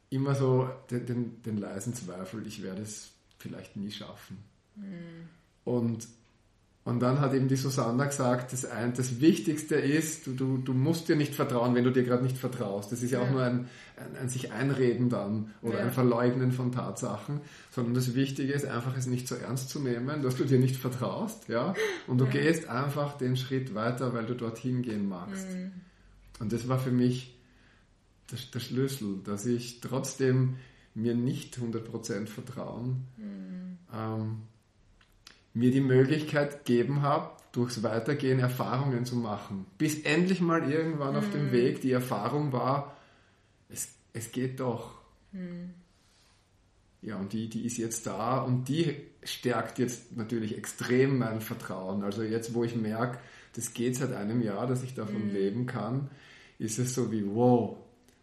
immer 0.10 0.36
so 0.36 0.70
den, 0.92 1.06
den, 1.06 1.42
den 1.44 1.58
leisen 1.58 1.94
Zweifel, 1.94 2.46
ich 2.46 2.62
werde 2.62 2.82
es 2.82 3.12
vielleicht 3.38 3.78
nie 3.78 3.92
schaffen. 3.92 4.44
Mm. 4.76 5.30
Und 5.64 6.08
und 6.84 7.00
dann 7.00 7.20
hat 7.20 7.34
eben 7.36 7.48
die 7.48 7.58
Susanna 7.58 8.06
gesagt, 8.06 8.54
das, 8.54 8.66
ein, 8.66 8.94
das 8.96 9.22
Wichtigste 9.22 9.76
ist, 9.76 10.26
du, 10.26 10.34
du, 10.34 10.58
du 10.58 10.74
musst 10.74 11.08
dir 11.10 11.16
nicht 11.16 11.36
vertrauen, 11.36 11.76
wenn 11.76 11.84
du 11.84 11.92
dir 11.92 12.02
gerade 12.02 12.24
nicht 12.24 12.40
vertraust. 12.40 12.92
Das 12.92 13.04
ist 13.04 13.12
ja, 13.12 13.20
ja. 13.22 13.28
auch 13.28 13.32
nur 13.32 13.44
ein, 13.44 13.68
ein, 13.98 14.16
ein, 14.20 14.30
sich 14.30 14.52
einreden 14.52 15.08
dann 15.08 15.52
oder 15.62 15.78
ja. 15.78 15.86
ein 15.86 15.92
Verleugnen 15.92 16.52
von 16.52 16.72
Tatsachen, 16.72 17.42
sondern 17.70 17.94
das 17.94 18.16
Wichtige 18.16 18.54
ist 18.54 18.66
einfach, 18.66 18.98
es 18.98 19.06
nicht 19.06 19.28
so 19.28 19.36
ernst 19.36 19.70
zu 19.70 19.80
nehmen, 19.80 20.24
dass 20.24 20.38
du 20.38 20.44
dir 20.44 20.58
nicht 20.58 20.76
vertraust, 20.76 21.50
ja, 21.50 21.76
und 22.08 22.18
du 22.18 22.26
ja. 22.26 22.32
gehst 22.32 22.68
einfach 22.68 23.16
den 23.16 23.38
Schritt 23.38 23.76
weiter, 23.76 24.16
weil 24.16 24.26
du 24.26 24.34
dorthin 24.34 24.82
gehen 24.82 25.08
magst. 25.08 25.48
Mhm. 25.52 25.72
Und 26.40 26.52
das 26.52 26.68
war 26.68 26.80
für 26.80 26.92
mich 26.92 27.38
der, 28.32 28.40
der, 28.56 28.60
Schlüssel, 28.60 29.20
dass 29.24 29.46
ich 29.46 29.82
trotzdem 29.82 30.56
mir 30.96 31.14
nicht 31.14 31.60
100% 31.60 32.26
vertrauen, 32.26 33.06
mhm. 33.18 33.78
ähm, 33.94 34.38
mir 35.54 35.72
die 35.72 35.82
Möglichkeit 35.82 36.66
gegeben 36.66 37.02
habe, 37.02 37.32
durchs 37.52 37.84
Weitergehen 37.84 38.40
Erfahrungen 38.40 39.06
zu 39.06 39.16
machen. 39.16 39.66
Bis 39.78 40.02
endlich 40.02 40.42
mal 40.42 40.72
irgendwann 40.72 41.12
mhm. 41.12 41.18
auf 41.18 41.32
dem 41.32 41.48
mhm. 41.48 41.52
Weg 41.52 41.82
die 41.82 41.92
Erfahrung 41.92 42.54
war, 42.54 42.96
es, 43.70 43.90
es 44.14 44.32
geht 44.32 44.60
doch. 44.60 44.96
Mhm. 45.32 45.74
Ja, 47.02 47.18
und 47.18 47.34
die, 47.34 47.50
die 47.50 47.66
ist 47.66 47.78
jetzt 47.78 48.06
da 48.06 48.40
und 48.40 48.70
die 48.70 48.96
stärkt 49.24 49.80
jetzt 49.80 50.16
natürlich 50.16 50.58
extrem 50.58 51.18
mein 51.18 51.42
Vertrauen. 51.42 52.04
Also 52.04 52.22
jetzt, 52.22 52.54
wo 52.54 52.64
ich 52.64 52.76
merke, 52.76 53.18
das 53.56 53.74
geht 53.74 53.96
seit 53.96 54.14
einem 54.14 54.42
Jahr, 54.42 54.68
dass 54.68 54.84
ich 54.84 54.94
davon 54.94 55.28
mhm. 55.28 55.34
leben 55.34 55.66
kann, 55.66 56.10
ist 56.60 56.80
es 56.80 56.94
so 56.94 57.12
wie, 57.12 57.26
wow, 57.26 57.78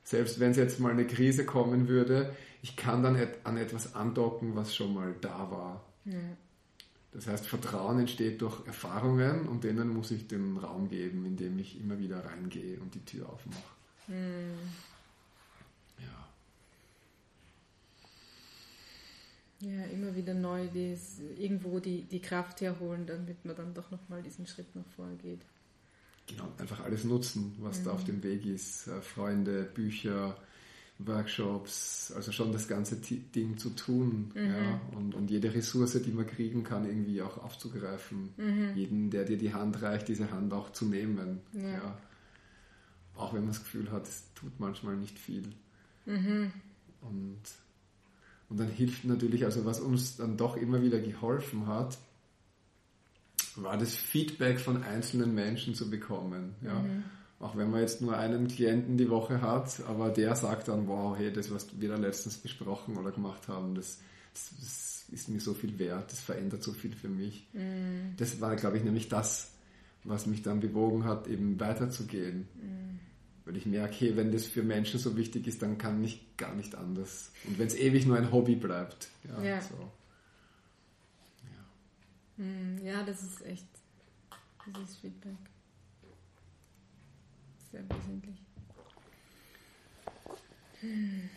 selbst 0.05 0.41
wenn 0.41 0.53
es 0.53 0.57
jetzt 0.57 0.81
mal 0.81 0.93
eine 0.93 1.07
Krise 1.07 1.45
kommen 1.45 1.89
würde, 1.89 2.33
ich 2.63 2.77
kann 2.77 3.03
dann 3.03 3.19
an 3.45 3.57
etwas 3.57 3.95
andocken, 3.95 4.55
was 4.55 4.75
schon 4.75 4.95
mal 4.95 5.15
da 5.21 5.51
war. 5.51 5.85
Ja. 6.05 6.15
Das 7.19 7.27
heißt, 7.27 7.47
Vertrauen 7.49 7.99
entsteht 7.99 8.41
durch 8.43 8.65
Erfahrungen 8.69 9.49
und 9.49 9.65
denen 9.65 9.89
muss 9.89 10.13
ich 10.13 10.29
den 10.29 10.57
Raum 10.57 10.89
geben, 10.89 11.27
indem 11.27 11.59
ich 11.59 11.81
immer 11.81 11.99
wieder 11.99 12.25
reingehe 12.25 12.79
und 12.79 12.95
die 12.95 13.05
Tür 13.05 13.29
aufmache. 13.29 13.59
Mhm. 14.07 14.55
Ja. 15.99 16.29
Ja, 19.69 19.85
immer 19.87 20.15
wieder 20.15 20.33
neu 20.33 20.69
dies, 20.69 21.19
irgendwo 21.37 21.81
die, 21.81 22.03
die 22.05 22.21
Kraft 22.21 22.61
herholen, 22.61 23.05
damit 23.05 23.45
man 23.45 23.57
dann 23.57 23.75
doch 23.75 23.91
nochmal 23.91 24.23
diesen 24.23 24.47
Schritt 24.47 24.77
nach 24.77 24.87
vorne 24.95 25.17
geht. 25.17 25.41
Genau, 26.29 26.53
einfach 26.59 26.85
alles 26.85 27.03
nutzen, 27.03 27.57
was 27.59 27.81
mhm. 27.81 27.85
da 27.85 27.91
auf 27.95 28.05
dem 28.05 28.23
Weg 28.23 28.47
ist. 28.47 28.87
Äh, 28.87 29.03
Freunde, 29.03 29.65
Bücher, 29.65 30.37
Workshops, 30.99 32.13
also 32.15 32.33
schon 32.33 32.51
das 32.53 32.67
ganze 32.67 32.97
Ding 32.97 33.57
zu 33.57 33.71
tun 33.71 34.33
mhm. 34.35 34.51
ja, 34.51 34.81
und, 34.97 35.15
und 35.15 35.31
jede 35.31 35.55
Ressource, 35.55 36.03
die 36.03 36.11
man 36.11 36.27
kriegen 36.27 36.65
kann, 36.65 36.87
irgendwie 36.87 37.23
auch 37.23 37.39
aufzugreifen. 37.39 38.31
Mhm. 38.37 38.73
Jeden, 38.75 39.11
der 39.11 39.25
dir 39.25 39.39
die 39.39 39.55
Hand 39.55 39.81
reicht, 39.81 40.09
diese 40.09 40.31
Hand 40.33 40.53
auch 40.53 40.71
zu 40.73 40.87
nehmen. 40.87 41.41
Ja. 41.53 41.69
ja. 41.69 41.99
Auch 43.15 43.33
wenn 43.33 43.41
man 43.41 43.51
das 43.51 43.61
Gefühl 43.61 43.91
hat, 43.93 44.09
es 44.09 44.25
tut 44.35 44.59
manchmal 44.59 44.97
nicht 44.97 45.19
viel. 45.19 45.45
Mhm. 46.07 46.51
Und, 47.03 47.43
und 48.49 48.59
dann 48.59 48.69
hilft 48.69 49.05
natürlich, 49.05 49.45
also 49.45 49.65
was 49.65 49.79
uns 49.79 50.17
dann 50.17 50.37
doch 50.37 50.57
immer 50.57 50.83
wieder 50.83 50.99
geholfen 50.99 51.69
hat, 51.69 51.97
war 53.55 53.77
das 53.77 53.95
Feedback 53.95 54.59
von 54.59 54.83
einzelnen 54.83 55.35
Menschen 55.35 55.75
zu 55.75 55.91
bekommen. 55.91 56.55
Ja. 56.63 56.85
Auch 57.41 57.57
wenn 57.57 57.71
man 57.71 57.81
jetzt 57.81 58.01
nur 58.01 58.17
einen 58.17 58.49
Klienten 58.49 58.99
die 58.99 59.09
Woche 59.09 59.41
hat, 59.41 59.81
aber 59.87 60.11
der 60.11 60.35
sagt 60.35 60.69
dann, 60.69 60.89
wow, 60.89 61.17
hey, 61.17 61.33
das, 61.33 61.53
was 61.53 61.69
wir 61.81 61.89
da 61.89 61.97
letztens 61.97 62.39
besprochen 62.39 62.97
oder 62.97 63.13
gemacht 63.13 63.47
haben, 63.47 63.77
das, 63.77 63.99
das, 64.35 64.51
das 64.59 65.05
ist 65.13 65.29
mir 65.29 65.41
so 65.41 65.55
viel 65.55 65.79
wert, 65.79 66.11
das 66.11 66.21
verändert 66.21 66.65
so 66.65 66.73
viel 66.73 66.93
für 66.93 67.09
mich. 67.09 67.47
Mm. 67.53 68.17
Das 68.17 68.41
war, 68.41 68.57
glaube 68.57 68.77
ich, 68.79 68.85
nämlich 68.85 69.09
das, 69.09 69.53
was 70.03 70.27
mich 70.27 70.43
dann 70.43 70.59
bewogen 70.59 71.05
hat, 71.05 71.29
eben 71.29 71.61
weiterzugehen. 71.61 72.49
Mm. 72.57 72.99
Weil 73.45 73.57
ich 73.57 73.67
merke, 73.67 73.95
hey, 73.95 74.17
wenn 74.17 74.33
das 74.33 74.47
für 74.47 74.65
Menschen 74.65 74.99
so 74.99 75.17
wichtig 75.17 75.47
ist, 75.47 75.63
dann 75.63 75.79
kann 75.79 76.03
ich 76.03 76.37
gar 76.37 76.57
nicht 76.57 76.75
anders. 76.75 77.31
Und 77.47 77.57
wenn 77.61 77.69
es 77.69 77.77
ewig 77.77 78.05
nur 78.05 78.17
ein 78.17 78.33
Hobby 78.33 78.57
bleibt. 78.57 79.11
Ja, 79.29 79.43
ja. 79.43 79.61
So. 79.61 79.77
ja. 82.37 82.45
Mm, 82.45 82.85
ja 82.85 83.05
das 83.05 83.23
ist 83.23 83.47
echt 83.47 83.67
dieses 84.67 84.97
Feedback 84.97 85.37
sehr 87.71 87.83
wesentlich. 87.89 88.37
Hm. 90.81 91.31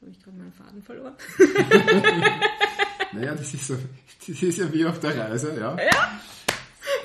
habe 0.00 0.10
ich 0.10 0.24
gerade 0.24 0.36
meinen 0.36 0.52
Faden 0.52 0.82
verloren. 0.82 1.14
naja, 3.12 3.34
das 3.34 3.54
ist, 3.54 3.66
so, 3.66 3.78
das 4.26 4.42
ist 4.42 4.58
ja 4.58 4.72
wie 4.72 4.84
auf 4.86 4.98
der 5.00 5.16
Reise, 5.16 5.54
ja. 5.58 5.76
Ja, 5.76 6.20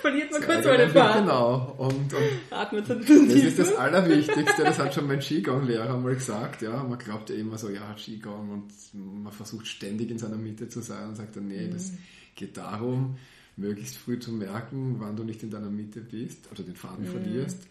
verliert 0.06 0.32
man 0.32 0.42
kurz 0.42 0.64
den 0.64 0.90
Faden. 0.90 1.24
Genau. 1.24 1.76
Und, 1.78 2.14
und 2.14 2.52
Atmet 2.52 2.90
das 2.90 3.10
ist 3.10 3.60
das 3.60 3.76
Allerwichtigste, 3.76 4.64
das 4.64 4.78
hat 4.78 4.94
schon 4.94 5.08
mein 5.08 5.20
Qigong-Lehrer 5.20 5.98
mal 5.98 6.14
gesagt. 6.14 6.62
Ja, 6.62 6.84
man 6.84 7.00
glaubt 7.00 7.30
ja 7.30 7.36
immer 7.36 7.58
so, 7.58 7.70
ja, 7.70 7.94
Qigong 7.94 8.50
und 8.52 9.24
man 9.24 9.34
versucht 9.34 9.68
ständig 9.68 10.12
in 10.12 10.20
seiner 10.20 10.38
Mitte 10.38 10.70
zu 10.70 10.82
sein 10.82 11.10
und 11.10 11.16
sagt 11.16 11.36
dann, 11.36 11.48
nee, 11.48 11.68
das 11.70 11.92
mhm. 11.92 11.98
geht 12.36 12.58
darum, 12.58 13.18
möglichst 13.58 13.98
früh 13.98 14.20
zu 14.20 14.32
merken, 14.32 14.98
wann 15.00 15.16
du 15.16 15.24
nicht 15.24 15.42
in 15.42 15.50
deiner 15.50 15.72
Mitte 15.72 16.02
bist 16.02 16.52
oder 16.52 16.64
den 16.64 16.76
Faden 16.76 17.06
mhm. 17.06 17.10
verlierst 17.10 17.68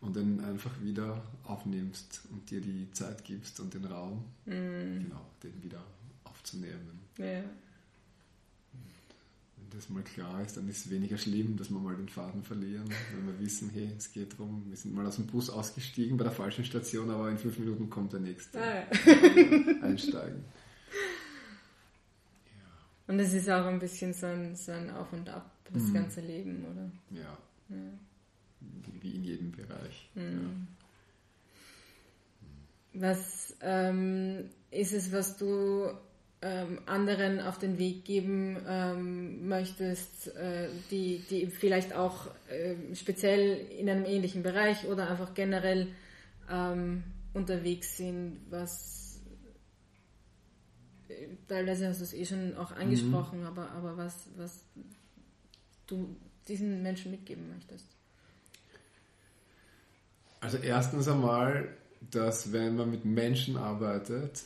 und 0.00 0.16
dann 0.16 0.40
einfach 0.40 0.72
wieder 0.82 1.22
aufnimmst 1.44 2.22
und 2.32 2.50
dir 2.50 2.60
die 2.60 2.90
Zeit 2.92 3.24
gibst 3.24 3.60
und 3.60 3.74
den 3.74 3.84
Raum, 3.84 4.24
mhm. 4.46 5.04
genau, 5.04 5.26
den 5.42 5.62
wieder 5.62 5.84
aufzunehmen. 6.24 6.98
Ja 7.18 7.44
das 9.70 9.88
mal 9.88 10.02
klar 10.02 10.42
ist, 10.42 10.56
dann 10.56 10.68
ist 10.68 10.86
es 10.86 10.90
weniger 10.90 11.16
schlimm, 11.16 11.56
dass 11.56 11.70
wir 11.70 11.78
mal 11.78 11.96
den 11.96 12.08
Faden 12.08 12.42
verlieren, 12.42 12.88
wenn 13.14 13.26
wir 13.26 13.38
wissen, 13.40 13.70
hey, 13.70 13.92
es 13.96 14.12
geht 14.12 14.32
darum, 14.32 14.64
wir 14.68 14.76
sind 14.76 14.94
mal 14.94 15.06
aus 15.06 15.16
dem 15.16 15.26
Bus 15.26 15.50
ausgestiegen 15.50 16.16
bei 16.16 16.24
der 16.24 16.32
falschen 16.32 16.64
Station, 16.64 17.10
aber 17.10 17.30
in 17.30 17.38
fünf 17.38 17.58
Minuten 17.58 17.88
kommt 17.88 18.12
der 18.12 18.20
nächste. 18.20 18.60
Ah, 18.60 18.74
ja. 18.74 19.82
Einsteigen. 19.82 20.44
Ja. 22.44 23.12
Und 23.14 23.20
es 23.20 23.32
ist 23.32 23.48
auch 23.48 23.66
ein 23.66 23.78
bisschen 23.78 24.12
so 24.12 24.26
ein, 24.26 24.56
so 24.56 24.72
ein 24.72 24.90
Auf 24.90 25.12
und 25.12 25.28
Ab, 25.28 25.50
das 25.72 25.84
mhm. 25.84 25.94
ganze 25.94 26.20
Leben, 26.20 26.64
oder? 26.64 26.90
Ja. 27.10 27.38
ja. 27.68 27.76
Wie 29.00 29.14
in 29.14 29.24
jedem 29.24 29.52
Bereich. 29.52 30.10
Mhm. 30.14 30.66
Was 32.92 33.56
ähm, 33.60 34.50
ist 34.70 34.92
es, 34.92 35.12
was 35.12 35.36
du 35.36 35.90
ähm, 36.42 36.80
anderen 36.86 37.40
auf 37.40 37.58
den 37.58 37.78
Weg 37.78 38.04
geben 38.04 38.56
ähm, 38.66 39.46
möchtest, 39.46 40.34
äh, 40.36 40.68
die, 40.90 41.22
die 41.28 41.46
vielleicht 41.46 41.94
auch 41.94 42.28
äh, 42.48 42.94
speziell 42.94 43.66
in 43.78 43.90
einem 43.90 44.06
ähnlichen 44.06 44.42
Bereich 44.42 44.86
oder 44.86 45.10
einfach 45.10 45.34
generell 45.34 45.88
ähm, 46.50 47.04
unterwegs 47.34 47.98
sind, 47.98 48.38
was 48.48 49.20
äh, 51.08 51.28
teilweise 51.46 51.88
hast 51.88 52.00
du 52.00 52.04
es 52.04 52.14
eh 52.14 52.24
schon 52.24 52.56
auch 52.56 52.72
angesprochen, 52.72 53.40
mhm. 53.40 53.46
aber, 53.46 53.70
aber 53.72 53.96
was, 53.98 54.28
was 54.36 54.64
du 55.86 56.16
diesen 56.48 56.82
Menschen 56.82 57.10
mitgeben 57.10 57.48
möchtest. 57.52 57.86
Also 60.40 60.56
erstens 60.56 61.06
einmal, 61.06 61.68
dass 62.10 62.50
wenn 62.52 62.76
man 62.76 62.90
mit 62.90 63.04
Menschen 63.04 63.58
arbeitet, 63.58 64.42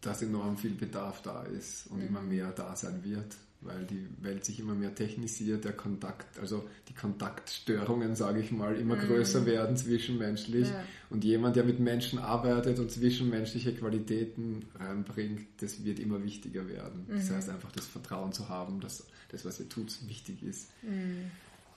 dass 0.00 0.22
enorm 0.22 0.56
viel 0.56 0.74
Bedarf 0.74 1.22
da 1.22 1.42
ist 1.42 1.88
und 1.88 1.98
mhm. 1.98 2.06
immer 2.06 2.22
mehr 2.22 2.52
da 2.52 2.76
sein 2.76 3.02
wird, 3.02 3.36
weil 3.60 3.84
die 3.84 4.06
Welt 4.20 4.44
sich 4.44 4.60
immer 4.60 4.74
mehr 4.74 4.94
technisiert, 4.94 5.64
der 5.64 5.72
Kontakt, 5.72 6.38
also 6.38 6.68
die 6.88 6.94
Kontaktstörungen, 6.94 8.14
sage 8.14 8.40
ich 8.40 8.52
mal, 8.52 8.76
immer 8.76 8.94
mhm. 8.94 9.00
größer 9.00 9.44
werden 9.46 9.76
zwischenmenschlich 9.76 10.68
ja. 10.68 10.84
und 11.10 11.24
jemand, 11.24 11.56
der 11.56 11.64
mit 11.64 11.80
Menschen 11.80 12.20
arbeitet 12.20 12.78
und 12.78 12.90
zwischenmenschliche 12.90 13.74
Qualitäten 13.74 14.66
reinbringt, 14.78 15.46
das 15.60 15.84
wird 15.84 15.98
immer 15.98 16.22
wichtiger 16.22 16.68
werden. 16.68 17.06
Mhm. 17.08 17.16
Das 17.16 17.30
heißt 17.30 17.48
einfach 17.48 17.72
das 17.72 17.86
Vertrauen 17.86 18.32
zu 18.32 18.48
haben, 18.48 18.80
dass 18.80 19.04
das, 19.30 19.44
was 19.44 19.58
ihr 19.58 19.68
tut, 19.68 19.92
wichtig 20.06 20.42
ist. 20.44 20.70
Mhm. 20.82 21.30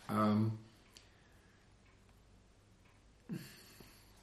Ähm, 0.10 0.52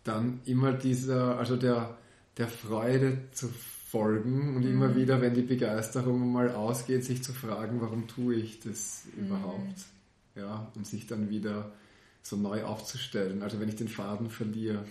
dann 0.05 0.41
immer 0.47 0.73
dieser, 0.73 1.39
also 1.39 1.57
der, 1.57 1.99
der 2.37 2.49
Freude 2.49 3.19
zu 3.33 3.51
folgen 3.89 4.55
und 4.55 4.65
mhm. 4.65 4.71
immer 4.71 4.97
wieder, 4.97 5.21
wenn 5.23 5.33
die 5.33 5.43
Begeisterung 5.43 6.31
mal 6.31 6.51
ausgeht, 6.51 7.05
sich 7.05 7.25
zu 7.25 7.33
fragen, 7.33 7.81
warum 7.81 8.07
tue 8.07 8.35
ich 8.35 8.61
das 8.61 9.05
mhm. 9.17 9.27
überhaupt? 9.27 9.85
Ja, 10.35 10.71
und 10.75 10.87
sich 10.87 11.07
dann 11.07 11.31
wieder 11.31 11.73
so 12.23 12.37
neu 12.37 12.65
aufzustellen. 12.65 13.43
Also 13.43 13.61
wenn 13.61 13.69
ich 13.69 13.77
den 13.77 13.89
Faden 13.89 14.29
verliere, 14.29 14.85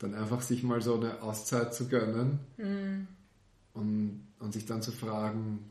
dann 0.00 0.14
einfach 0.14 0.42
sich 0.42 0.64
mal 0.64 0.82
so 0.82 0.96
eine 0.96 1.22
Auszeit 1.22 1.74
zu 1.74 1.88
gönnen 1.88 2.40
mhm. 2.56 3.06
und, 3.74 4.26
und 4.40 4.52
sich 4.52 4.66
dann 4.66 4.82
zu 4.82 4.90
fragen, 4.90 5.70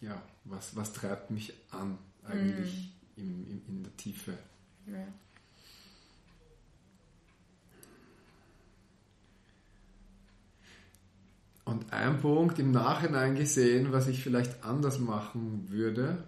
ja, 0.00 0.20
was, 0.44 0.74
was 0.74 0.92
treibt 0.92 1.30
mich 1.30 1.54
an 1.70 1.98
eigentlich 2.24 2.92
mhm. 3.16 3.22
in, 3.22 3.46
in, 3.46 3.62
in 3.68 3.82
der 3.84 3.96
Tiefe? 3.96 4.32
Ja. 4.86 5.06
Ein 12.04 12.20
Punkt 12.20 12.58
im 12.58 12.70
Nachhinein 12.70 13.34
gesehen, 13.34 13.90
was 13.90 14.08
ich 14.08 14.22
vielleicht 14.22 14.62
anders 14.62 14.98
machen 14.98 15.68
würde, 15.70 16.22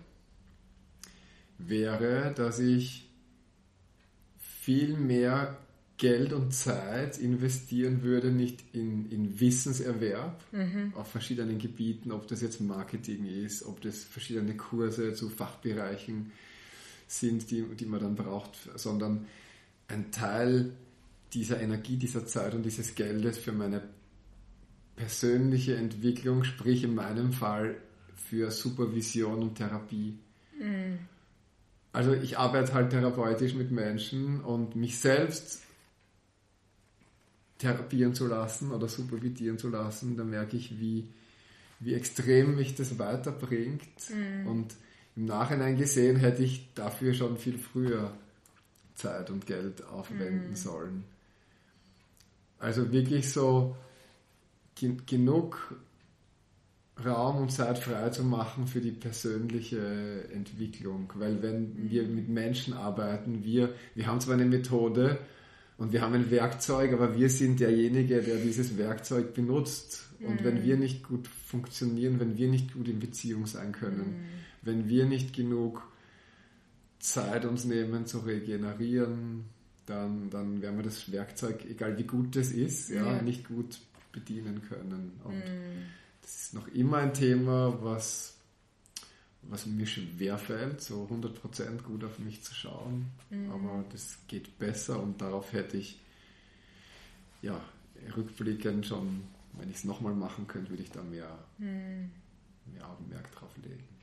wäre, 1.58 2.32
dass 2.34 2.60
ich 2.60 3.10
viel 4.38 4.96
mehr 4.96 5.58
Geld 5.98 6.32
und 6.32 6.54
Zeit 6.54 7.18
investieren 7.18 8.02
würde, 8.02 8.30
nicht 8.30 8.64
in, 8.72 9.10
in 9.10 9.38
Wissenserwerb 9.38 10.42
mhm. 10.50 10.94
auf 10.96 11.08
verschiedenen 11.08 11.58
Gebieten, 11.58 12.10
ob 12.10 12.26
das 12.26 12.40
jetzt 12.40 12.62
Marketing 12.62 13.26
ist, 13.26 13.62
ob 13.66 13.82
das 13.82 14.02
verschiedene 14.02 14.56
Kurse 14.56 15.12
zu 15.12 15.28
Fachbereichen 15.28 16.32
sind, 17.06 17.50
die, 17.50 17.62
die 17.62 17.84
man 17.84 18.00
dann 18.00 18.14
braucht, 18.14 18.56
sondern 18.76 19.26
ein 19.88 20.10
Teil 20.10 20.72
dieser 21.34 21.60
Energie, 21.60 21.98
dieser 21.98 22.24
Zeit 22.24 22.54
und 22.54 22.62
dieses 22.62 22.94
Geldes 22.94 23.36
für 23.36 23.52
meine 23.52 23.82
persönliche 24.96 25.76
Entwicklung, 25.76 26.42
sprich 26.42 26.82
in 26.82 26.94
meinem 26.94 27.32
Fall 27.32 27.76
für 28.14 28.50
Supervision 28.50 29.42
und 29.42 29.54
Therapie. 29.54 30.18
Mhm. 30.58 30.98
Also 31.92 32.12
ich 32.12 32.38
arbeite 32.38 32.74
halt 32.74 32.90
therapeutisch 32.90 33.54
mit 33.54 33.70
Menschen 33.70 34.40
und 34.40 34.76
mich 34.76 34.98
selbst 34.98 35.62
therapieren 37.58 38.14
zu 38.14 38.26
lassen 38.26 38.70
oder 38.70 38.88
supervidieren 38.88 39.58
zu 39.58 39.68
lassen, 39.68 40.16
da 40.16 40.24
merke 40.24 40.56
ich, 40.56 40.78
wie, 40.78 41.08
wie 41.80 41.94
extrem 41.94 42.56
mich 42.56 42.74
das 42.74 42.98
weiterbringt. 42.98 44.10
Mhm. 44.10 44.46
Und 44.46 44.74
im 45.14 45.24
Nachhinein 45.24 45.76
gesehen 45.76 46.16
hätte 46.16 46.42
ich 46.42 46.68
dafür 46.74 47.14
schon 47.14 47.38
viel 47.38 47.56
früher 47.56 48.12
Zeit 48.94 49.30
und 49.30 49.46
Geld 49.46 49.84
aufwenden 49.86 50.50
mhm. 50.50 50.56
sollen. 50.56 51.04
Also 52.58 52.92
wirklich 52.92 53.30
so 53.32 53.76
genug 55.06 55.76
Raum 57.04 57.36
und 57.42 57.52
Zeit 57.52 57.78
frei 57.78 58.08
zu 58.08 58.24
machen 58.24 58.66
für 58.66 58.80
die 58.80 58.90
persönliche 58.90 60.28
Entwicklung. 60.32 61.12
Weil 61.16 61.42
wenn 61.42 61.90
wir 61.90 62.04
mit 62.04 62.28
Menschen 62.28 62.72
arbeiten, 62.72 63.44
wir, 63.44 63.74
wir 63.94 64.06
haben 64.06 64.20
zwar 64.20 64.34
eine 64.34 64.46
Methode 64.46 65.18
und 65.76 65.92
wir 65.92 66.00
haben 66.00 66.14
ein 66.14 66.30
Werkzeug, 66.30 66.92
aber 66.94 67.14
wir 67.14 67.28
sind 67.28 67.60
derjenige, 67.60 68.22
der 68.22 68.36
dieses 68.36 68.78
Werkzeug 68.78 69.34
benutzt. 69.34 70.04
Und 70.20 70.40
mhm. 70.40 70.44
wenn 70.44 70.64
wir 70.64 70.78
nicht 70.78 71.02
gut 71.02 71.28
funktionieren, 71.28 72.18
wenn 72.18 72.38
wir 72.38 72.48
nicht 72.48 72.72
gut 72.72 72.88
in 72.88 72.98
Beziehung 72.98 73.46
sein 73.46 73.72
können, 73.72 73.98
mhm. 73.98 74.24
wenn 74.62 74.88
wir 74.88 75.04
nicht 75.04 75.34
genug 75.34 75.86
Zeit 76.98 77.44
uns 77.44 77.66
nehmen 77.66 78.06
zu 78.06 78.20
regenerieren, 78.20 79.44
dann, 79.84 80.30
dann 80.30 80.62
werden 80.62 80.76
wir 80.76 80.84
das 80.84 81.12
Werkzeug, 81.12 81.64
egal 81.68 81.98
wie 81.98 82.04
gut 82.04 82.34
es 82.36 82.52
ist, 82.52 82.88
ja, 82.88 83.16
ja. 83.16 83.22
nicht 83.22 83.46
gut 83.46 83.78
bedienen 84.16 84.62
können. 84.62 85.20
Und 85.24 85.38
mm. 85.38 85.86
das 86.22 86.42
ist 86.42 86.54
noch 86.54 86.66
immer 86.68 86.98
ein 86.98 87.12
Thema, 87.12 87.78
was, 87.82 88.38
was 89.42 89.66
mir 89.66 89.86
schwer 89.86 90.38
fällt, 90.38 90.80
so 90.80 91.06
100% 91.10 91.82
gut 91.82 92.02
auf 92.02 92.18
mich 92.18 92.42
zu 92.42 92.54
schauen. 92.54 93.06
Mm. 93.30 93.50
Aber 93.50 93.84
das 93.92 94.18
geht 94.26 94.58
besser 94.58 95.00
und 95.00 95.20
darauf 95.20 95.52
hätte 95.52 95.76
ich 95.76 96.00
ja, 97.42 97.60
rückblickend 98.16 98.86
schon, 98.86 99.24
wenn 99.52 99.70
ich 99.70 99.76
es 99.76 99.84
nochmal 99.84 100.14
machen 100.14 100.46
könnte, 100.46 100.70
würde 100.70 100.82
ich 100.82 100.90
da 100.90 101.02
mehr, 101.02 101.38
mm. 101.58 102.10
mehr 102.72 102.88
Augenmerk 102.88 103.30
drauf 103.32 103.54
legen. 103.62 103.95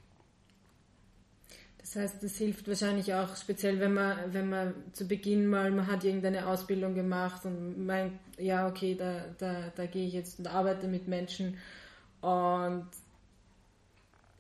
Das 1.94 2.02
heißt, 2.02 2.24
das 2.24 2.38
hilft 2.38 2.68
wahrscheinlich 2.68 3.14
auch 3.14 3.36
speziell, 3.36 3.80
wenn 3.80 3.94
man, 3.94 4.18
wenn 4.34 4.50
man 4.50 4.74
zu 4.94 5.08
Beginn 5.08 5.46
mal, 5.46 5.70
man 5.70 5.86
hat 5.86 6.04
irgendeine 6.04 6.48
Ausbildung 6.48 6.96
gemacht 6.96 7.46
und 7.46 7.86
meint, 7.86 8.14
ja, 8.40 8.68
okay, 8.68 8.96
da, 8.96 9.26
da, 9.38 9.72
da 9.76 9.86
gehe 9.86 10.08
ich 10.08 10.14
jetzt 10.14 10.40
und 10.40 10.48
arbeite 10.48 10.88
mit 10.88 11.08
Menschen 11.08 11.58
und 12.22 12.88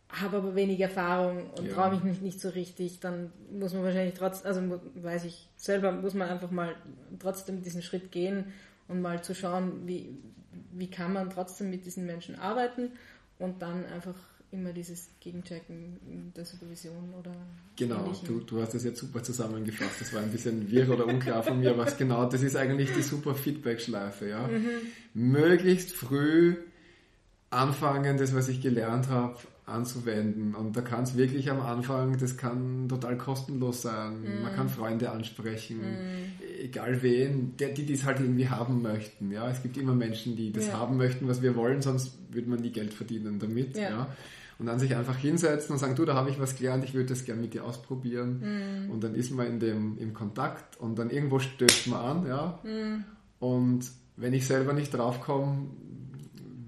habe 0.10 0.38
aber 0.38 0.56
wenig 0.56 0.80
Erfahrung 0.80 1.52
und 1.52 1.68
ja. 1.68 1.74
traue 1.76 1.92
mich 1.92 2.04
nicht, 2.04 2.22
nicht 2.24 2.42
so 2.42 2.50
richtig, 2.50 3.00
dann 3.00 3.32
muss 3.52 3.74
man 3.74 3.84
wahrscheinlich 3.84 4.16
trotzdem, 4.16 4.48
also 4.48 4.82
weiß 4.96 5.26
ich 5.26 5.48
selber, 5.56 5.92
muss 5.92 6.16
man 6.16 6.30
einfach 6.30 6.50
mal 6.50 6.74
trotzdem 7.20 7.62
diesen 7.62 7.84
Schritt 7.84 8.12
gehen 8.12 8.46
und 8.88 9.00
mal 9.00 9.24
zu 9.24 9.36
schauen, 9.36 9.88
wie, 9.88 10.18
wie 10.72 10.90
kann 10.90 11.14
man 11.14 11.30
trotzdem 11.30 11.70
mit 11.70 11.86
diesen 11.86 12.08
Menschen 12.08 12.36
arbeiten 12.36 12.94
und 13.38 13.62
dann 13.62 13.86
einfach 13.86 14.16
immer 14.54 14.72
dieses 14.72 15.10
Gegenchecken 15.20 16.32
der 16.36 16.46
Supervision 16.46 17.14
oder. 17.20 17.36
Genau, 17.76 18.14
du, 18.26 18.40
du 18.40 18.62
hast 18.62 18.74
das 18.74 18.84
jetzt 18.84 19.00
super 19.00 19.24
zusammengefasst. 19.24 20.00
Das 20.00 20.14
war 20.14 20.22
ein 20.22 20.32
bisschen 20.32 20.70
wirr 20.70 20.90
oder 20.90 21.08
unklar 21.08 21.44
von 21.44 21.60
mir, 21.60 21.78
was 21.78 21.98
genau, 21.98 22.30
das 22.30 22.44
ist 22.44 22.56
eigentlich 22.56 22.92
die 22.94 23.02
super 23.02 23.34
Feedback-Schleife. 23.34 24.30
Ja? 24.30 24.48
Mhm. 24.48 24.70
Möglichst 25.14 25.92
früh 25.92 26.56
anfangen, 27.50 28.18
das, 28.18 28.34
was 28.34 28.48
ich 28.48 28.62
gelernt 28.62 29.10
habe, 29.10 29.38
anzuwenden. 29.66 30.56
Und 30.56 30.76
da 30.76 30.82
kann 30.82 31.04
es 31.04 31.16
wirklich 31.18 31.50
am 31.50 31.62
Anfang, 31.62 32.18
das 32.18 32.38
kann 32.38 32.88
total 32.90 33.18
kostenlos 33.18 33.82
sein. 33.82 34.22
Mhm. 34.22 34.44
Man 34.44 34.56
kann 34.56 34.70
Freunde 34.70 35.12
ansprechen, 35.12 35.80
mhm. 35.80 36.46
egal 36.62 37.02
wen, 37.02 37.56
der, 37.58 37.70
die 37.70 37.92
es 37.92 38.04
halt 38.04 38.20
irgendwie 38.20 38.50
haben 38.50 38.82
möchten. 38.82 39.32
Ja, 39.32 39.50
es 39.50 39.64
gibt 39.64 39.78
immer 39.78 39.96
Menschen, 39.96 40.36
die 40.36 40.52
das 40.52 40.68
ja. 40.68 40.74
haben 40.74 40.98
möchten, 40.98 41.28
was 41.28 41.42
wir 41.42 41.56
wollen, 41.56 41.82
sonst 41.82 42.18
würde 42.32 42.50
man 42.50 42.60
nie 42.60 42.72
Geld 42.72 42.94
verdienen 42.94 43.40
damit. 43.40 43.78
Ja. 43.78 43.90
ja 43.90 44.08
und 44.64 44.68
dann 44.68 44.80
sich 44.80 44.96
einfach 44.96 45.18
hinsetzen 45.18 45.74
und 45.74 45.78
sagen, 45.78 45.94
du, 45.94 46.06
da 46.06 46.14
habe 46.14 46.30
ich 46.30 46.40
was 46.40 46.56
gelernt, 46.56 46.86
ich 46.86 46.94
würde 46.94 47.10
das 47.10 47.26
gerne 47.26 47.42
mit 47.42 47.54
dir 47.54 47.66
ausprobieren. 47.66 48.88
Mm. 48.88 48.92
Und 48.92 49.04
dann 49.04 49.14
ist 49.14 49.30
man 49.30 49.46
in 49.46 49.60
dem, 49.60 49.98
im 49.98 50.14
Kontakt 50.14 50.80
und 50.80 50.98
dann 50.98 51.10
irgendwo 51.10 51.40
stößt 51.40 51.88
man 51.88 52.00
an, 52.00 52.28
ja. 52.28 52.60
Mm. 52.64 53.04
Und 53.40 53.92
wenn 54.16 54.34
ich 54.34 54.48
selber 54.48 54.72
nicht 54.72 54.94
draufkomme, 54.94 55.68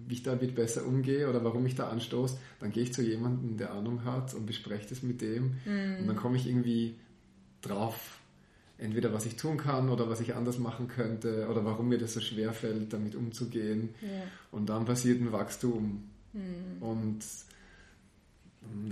wie 0.07 0.13
ich 0.13 0.23
damit 0.23 0.55
besser 0.55 0.85
umgehe 0.85 1.29
oder 1.29 1.41
warum 1.45 1.65
ich 1.67 1.75
da 1.75 1.87
anstoße, 1.87 2.37
dann 2.59 2.73
gehe 2.73 2.83
ich 2.83 2.93
zu 2.93 3.01
jemandem, 3.01 3.55
der 3.55 3.71
Ahnung 3.71 4.03
hat 4.03 4.33
und 4.33 4.45
bespreche 4.45 4.89
das 4.89 5.01
mit 5.01 5.21
dem. 5.21 5.55
Mm. 5.63 6.01
Und 6.01 6.07
dann 6.07 6.17
komme 6.17 6.35
ich 6.35 6.49
irgendwie 6.49 6.95
drauf, 7.61 8.19
entweder 8.77 9.13
was 9.13 9.25
ich 9.25 9.37
tun 9.37 9.55
kann 9.55 9.87
oder 9.87 10.09
was 10.09 10.19
ich 10.19 10.35
anders 10.35 10.59
machen 10.59 10.89
könnte 10.89 11.47
oder 11.49 11.63
warum 11.63 11.87
mir 11.87 11.97
das 11.97 12.13
so 12.13 12.19
schwer 12.19 12.51
fällt, 12.51 12.91
damit 12.91 13.15
umzugehen. 13.15 13.95
Yeah. 14.03 14.23
Und 14.51 14.67
dann 14.67 14.83
passiert 14.83 15.21
ein 15.21 15.31
Wachstum. 15.31 16.09
Mm. 16.33 16.83
Und 16.83 17.23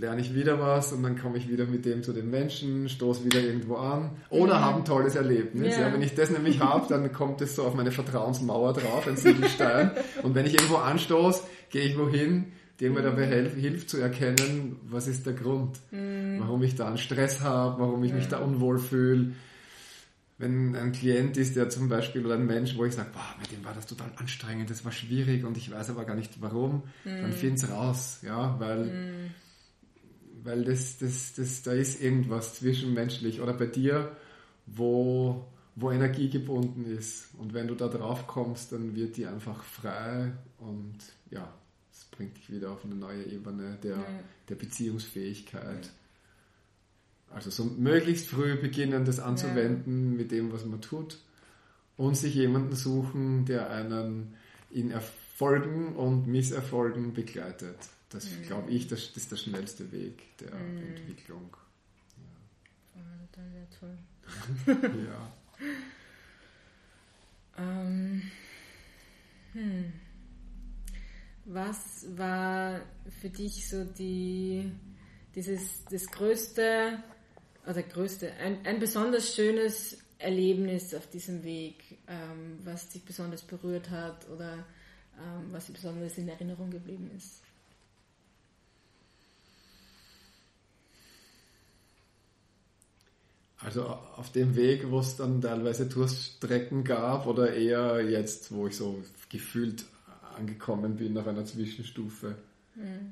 lerne 0.04 0.22
ich 0.22 0.36
wieder 0.36 0.60
was 0.60 0.92
und 0.92 1.02
dann 1.02 1.18
komme 1.18 1.38
ich 1.38 1.50
wieder 1.50 1.66
mit 1.66 1.86
dem 1.86 2.04
zu 2.04 2.12
den 2.12 2.30
Menschen, 2.30 2.90
stoße 2.90 3.24
wieder 3.24 3.40
irgendwo 3.40 3.76
an 3.76 4.12
oder 4.30 4.56
mhm. 4.56 4.62
habe 4.62 4.78
ein 4.80 4.86
tolles 4.86 5.16
Erlebnis. 5.16 5.78
Yeah. 5.78 5.88
Ja, 5.88 5.94
wenn 5.94 6.02
ich 6.02 6.14
das 6.14 6.30
nämlich 6.30 6.60
habe, 6.60 6.86
dann 6.90 7.12
kommt 7.14 7.42
es 7.42 7.56
so 7.56 7.64
auf 7.64 7.74
meine 7.74 7.92
Vertrauensmauer 7.92 8.74
drauf, 8.74 9.08
ein 9.08 9.16
Siegelstein. 9.16 9.92
und 10.24 10.36
wenn 10.36 10.46
ich 10.46 10.56
irgendwo 10.56 10.76
anstoße, 10.76 11.44
gehe 11.70 11.84
ich 11.84 11.98
wohin, 11.98 12.52
der 12.82 12.92
mir 12.92 13.02
dabei 13.02 13.26
hilft, 13.28 13.56
hilft 13.56 13.90
zu 13.90 13.98
erkennen, 13.98 14.78
was 14.90 15.08
ist 15.08 15.26
der 15.26 15.34
Grund, 15.34 15.80
mhm. 15.92 16.38
warum 16.40 16.62
ich 16.64 16.76
da 16.76 16.88
einen 16.88 16.98
Stress 16.98 17.42
habe, 17.42 17.82
warum 17.82 18.04
ich 18.04 18.12
ja. 18.12 18.18
mich 18.18 18.28
da 18.28 18.40
unwohl 18.40 18.80
fühle. 18.80 19.32
Wenn 20.38 20.76
ein 20.76 20.92
Klient 20.92 21.38
ist, 21.38 21.56
der 21.56 21.70
zum 21.70 21.88
Beispiel 21.88 22.26
oder 22.26 22.36
ein 22.36 22.46
Mensch, 22.46 22.76
wo 22.76 22.84
ich 22.84 22.94
sage, 22.94 23.10
boah, 23.14 23.36
mit 23.40 23.52
dem 23.52 23.64
war 23.64 23.74
das 23.74 23.86
total 23.86 24.12
anstrengend, 24.18 24.70
das 24.70 24.84
war 24.84 24.92
schwierig 24.92 25.46
und 25.46 25.56
ich 25.56 25.72
weiß 25.72 25.92
aber 25.92 26.04
gar 26.04 26.16
nicht 26.16 26.42
warum, 26.42 26.84
mhm. 27.06 27.22
dann 27.22 27.32
finde 27.32 27.56
es 27.56 27.72
raus, 27.72 28.20
ja, 28.24 28.60
weil 28.60 28.86
mhm 28.86 29.43
weil 30.44 30.64
das, 30.64 30.98
das, 30.98 31.34
das, 31.34 31.64
da 31.64 31.74
ist 31.74 32.02
irgendwas 32.02 32.56
zwischenmenschlich 32.56 33.42
oder 33.42 33.54
bei 33.54 33.66
dir, 33.66 34.16
wo, 34.66 35.46
wo 35.76 35.92
Energie 35.92 36.30
gebunden 36.30 36.86
ist. 36.86 37.30
Und 37.38 37.54
wenn 37.54 37.68
du 37.68 37.76
da 37.76 37.88
drauf 37.88 38.28
kommst, 38.28 38.72
dann 38.72 38.96
wird 38.96 39.18
die 39.18 39.26
einfach 39.26 39.64
frei 39.64 40.34
und 40.60 40.98
ja, 41.30 41.54
es 41.92 42.06
bringt 42.06 42.38
dich 42.38 42.52
wieder 42.52 42.72
auf 42.72 42.84
eine 42.84 42.96
neue 42.96 43.24
Ebene 43.24 43.78
der, 43.82 43.98
ja. 43.98 44.06
der 44.50 44.56
Beziehungsfähigkeit. 44.56 45.90
Also 47.30 47.50
so 47.50 47.66
möglichst 47.66 48.28
früh 48.28 48.56
beginnen, 48.56 49.06
das 49.06 49.20
anzuwenden 49.20 50.12
ja. 50.12 50.18
mit 50.18 50.32
dem, 50.32 50.52
was 50.52 50.66
man 50.66 50.82
tut 50.82 51.20
und 51.98 52.16
sich 52.16 52.36
jemanden 52.36 52.76
suchen, 52.76 53.46
der 53.46 53.70
einen 53.70 54.36
in 54.70 54.92
Erfolgen 54.92 55.96
und 55.96 56.28
Misserfolgen 56.28 57.14
begleitet. 57.14 57.78
Das 58.14 58.30
mhm. 58.30 58.44
glaube 58.44 58.72
ich, 58.72 58.88
das, 58.88 59.12
das, 59.14 59.24
ist 59.24 59.32
der 59.32 59.38
schnellste 59.38 59.92
Weg 59.92 60.38
der 60.38 60.54
mhm. 60.54 60.96
Entwicklung. 60.96 61.58
Ja. 62.96 63.02
Oh, 63.02 63.68
toll. 63.80 63.98
ja. 65.08 65.34
ähm, 67.58 68.22
hm. 69.54 69.94
Was 71.46 72.06
war 72.16 72.82
für 73.20 73.30
dich 73.30 73.68
so 73.68 73.84
die, 73.84 74.72
dieses, 75.36 75.84
das 75.86 76.08
größte, 76.08 77.04
oder 77.68 77.84
größte, 77.84 78.32
ein, 78.34 78.66
ein 78.66 78.80
besonders 78.80 79.36
schönes 79.36 79.98
Erlebnis 80.20 80.94
auf 80.94 81.10
diesem 81.10 81.44
Weg, 81.44 81.98
ähm, 82.08 82.60
was 82.64 82.90
dich 82.90 83.04
besonders 83.04 83.42
berührt 83.42 83.90
hat 83.90 84.30
oder 84.30 84.66
ähm, 85.20 85.52
was 85.52 85.66
dir 85.66 85.74
besonders 85.74 86.18
in 86.18 86.30
Erinnerung 86.30 86.70
geblieben 86.70 87.12
ist? 87.18 87.42
Also 93.64 93.84
auf 93.84 94.32
dem 94.32 94.56
Weg, 94.56 94.90
wo 94.92 95.00
es 95.00 95.16
dann 95.16 95.42
teilweise 95.42 95.86
Durststrecken 95.86 96.84
gab 96.84 97.28
oder 97.28 97.54
eher 97.54 98.02
jetzt, 98.02 98.52
wo 98.52 98.68
ich 98.68 98.76
so 98.76 99.02
gefühlt 99.30 99.86
angekommen 100.38 100.98
bin 100.98 101.14
nach 101.14 101.28
einer 101.28 101.46
Zwischenstufe. 101.46 102.36
Mhm. 102.76 103.12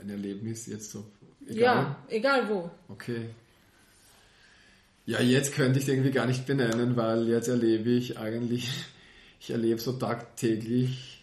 ein 0.00 0.10
Erlebnis 0.10 0.66
jetzt 0.66 0.90
so. 0.90 1.04
Egal? 1.46 1.58
Ja, 1.58 1.96
egal 2.08 2.48
wo. 2.48 2.70
Okay. 2.88 3.26
Ja, 5.06 5.20
jetzt 5.20 5.54
könnte 5.54 5.78
ich 5.78 5.84
es 5.84 5.88
irgendwie 5.90 6.10
gar 6.10 6.26
nicht 6.26 6.46
benennen, 6.46 6.96
weil 6.96 7.28
jetzt 7.28 7.48
erlebe 7.48 7.90
ich 7.90 8.18
eigentlich, 8.18 8.70
ich 9.40 9.50
erlebe 9.50 9.80
so 9.80 9.92
tagtäglich 9.92 11.13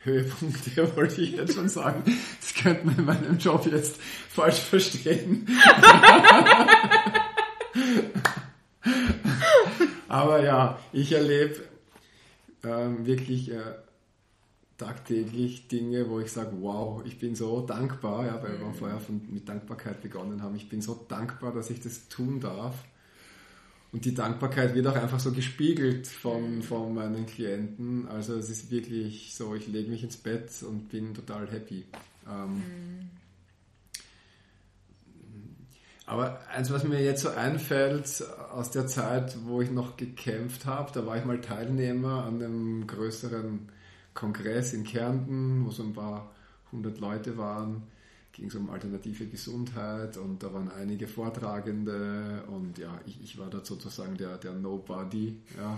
Höhepunkte, 0.00 0.96
wollte 0.96 1.20
ich 1.22 1.32
jetzt 1.32 1.54
schon 1.54 1.68
sagen. 1.68 2.02
Das 2.40 2.54
könnte 2.54 2.86
man 2.86 2.98
in 2.98 3.04
meinem 3.04 3.38
Job 3.38 3.66
jetzt 3.66 4.00
falsch 4.30 4.60
verstehen. 4.60 5.46
Aber 10.08 10.42
ja, 10.42 10.78
ich 10.92 11.12
erlebe 11.12 11.56
ähm, 12.64 13.06
wirklich 13.06 13.50
äh, 13.50 13.74
tagtäglich 14.78 15.68
Dinge, 15.68 16.08
wo 16.08 16.20
ich 16.20 16.32
sage, 16.32 16.52
wow, 16.60 17.02
ich 17.04 17.18
bin 17.18 17.34
so 17.34 17.60
dankbar, 17.60 18.26
ja, 18.26 18.42
weil 18.42 18.58
wir 18.58 18.66
mhm. 18.66 18.74
vorher 18.74 19.00
von, 19.00 19.20
mit 19.28 19.48
Dankbarkeit 19.48 20.00
begonnen 20.00 20.42
haben. 20.42 20.56
Ich 20.56 20.68
bin 20.68 20.80
so 20.80 20.94
dankbar, 21.08 21.52
dass 21.52 21.70
ich 21.70 21.80
das 21.80 22.08
tun 22.08 22.40
darf. 22.40 22.74
Und 23.90 24.04
die 24.04 24.14
Dankbarkeit 24.14 24.74
wird 24.74 24.86
auch 24.86 24.96
einfach 24.96 25.18
so 25.18 25.32
gespiegelt 25.32 26.06
von, 26.06 26.62
von 26.62 26.94
meinen 26.94 27.24
Klienten. 27.24 28.06
Also 28.08 28.34
es 28.34 28.50
ist 28.50 28.70
wirklich 28.70 29.34
so, 29.34 29.54
ich 29.54 29.66
lege 29.66 29.90
mich 29.90 30.04
ins 30.04 30.18
Bett 30.18 30.50
und 30.62 30.90
bin 30.90 31.14
total 31.14 31.50
happy. 31.50 31.84
Ähm, 32.28 32.56
mhm. 32.56 33.10
Aber 36.04 36.40
eins, 36.48 36.70
was 36.70 36.84
mir 36.84 37.02
jetzt 37.02 37.22
so 37.22 37.28
einfällt 37.28 38.24
aus 38.50 38.70
der 38.70 38.86
Zeit, 38.86 39.36
wo 39.44 39.60
ich 39.60 39.70
noch 39.70 39.98
gekämpft 39.98 40.64
habe, 40.64 40.90
da 40.92 41.04
war 41.04 41.18
ich 41.18 41.24
mal 41.26 41.40
Teilnehmer 41.40 42.24
an 42.24 42.42
einem 42.42 42.86
größeren 42.86 43.68
Kongress 44.14 44.72
in 44.72 44.84
Kärnten, 44.84 45.66
wo 45.66 45.70
so 45.70 45.82
ein 45.82 45.92
paar 45.92 46.32
hundert 46.72 46.98
Leute 46.98 47.36
waren. 47.36 47.82
Ging 48.38 48.46
es 48.46 48.54
um 48.54 48.70
alternative 48.70 49.26
Gesundheit 49.26 50.16
und 50.16 50.40
da 50.44 50.54
waren 50.54 50.70
einige 50.70 51.08
Vortragende 51.08 52.44
und 52.46 52.78
ja, 52.78 53.00
ich, 53.04 53.20
ich 53.20 53.36
war 53.36 53.50
da 53.50 53.64
sozusagen 53.64 54.16
der, 54.16 54.38
der 54.38 54.52
Nobody. 54.52 55.40
Ja. 55.56 55.76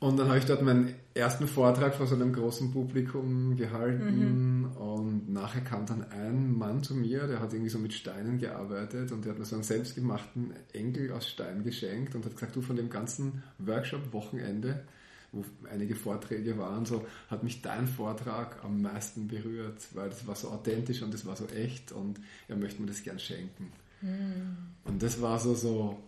Und 0.00 0.18
dann 0.18 0.28
habe 0.28 0.38
ich 0.38 0.44
dort 0.44 0.62
meinen 0.62 0.94
ersten 1.14 1.46
Vortrag 1.46 1.94
vor 1.94 2.08
so 2.08 2.16
einem 2.16 2.32
großen 2.32 2.72
Publikum 2.72 3.56
gehalten 3.56 4.62
mhm. 4.62 4.76
und 4.76 5.32
nachher 5.32 5.62
kam 5.62 5.86
dann 5.86 6.10
ein 6.10 6.52
Mann 6.58 6.82
zu 6.82 6.94
mir, 6.94 7.28
der 7.28 7.40
hat 7.40 7.52
irgendwie 7.52 7.70
so 7.70 7.78
mit 7.78 7.94
Steinen 7.94 8.38
gearbeitet 8.38 9.12
und 9.12 9.24
der 9.24 9.32
hat 9.32 9.38
mir 9.38 9.46
so 9.46 9.54
einen 9.54 9.64
selbstgemachten 9.64 10.52
Enkel 10.72 11.12
aus 11.12 11.28
Stein 11.28 11.62
geschenkt 11.62 12.16
und 12.16 12.24
hat 12.26 12.34
gesagt, 12.34 12.56
du 12.56 12.62
von 12.62 12.76
dem 12.76 12.90
ganzen 12.90 13.44
Workshop-Wochenende, 13.58 14.84
wo 15.32 15.44
einige 15.70 15.94
Vorträge 15.94 16.56
waren, 16.58 16.86
so 16.86 17.06
hat 17.28 17.42
mich 17.42 17.62
dein 17.62 17.86
Vortrag 17.86 18.64
am 18.64 18.82
meisten 18.82 19.28
berührt, 19.28 19.82
weil 19.92 20.08
das 20.08 20.26
war 20.26 20.34
so 20.34 20.48
authentisch 20.50 21.02
und 21.02 21.12
das 21.12 21.26
war 21.26 21.36
so 21.36 21.46
echt 21.46 21.92
und 21.92 22.20
er 22.48 22.56
möchte 22.56 22.80
mir 22.80 22.88
das 22.88 23.02
gern 23.02 23.18
schenken. 23.18 23.72
Mhm. 24.00 24.56
Und 24.84 25.02
das 25.02 25.20
war 25.20 25.38
so 25.38 25.54
so, 25.54 25.98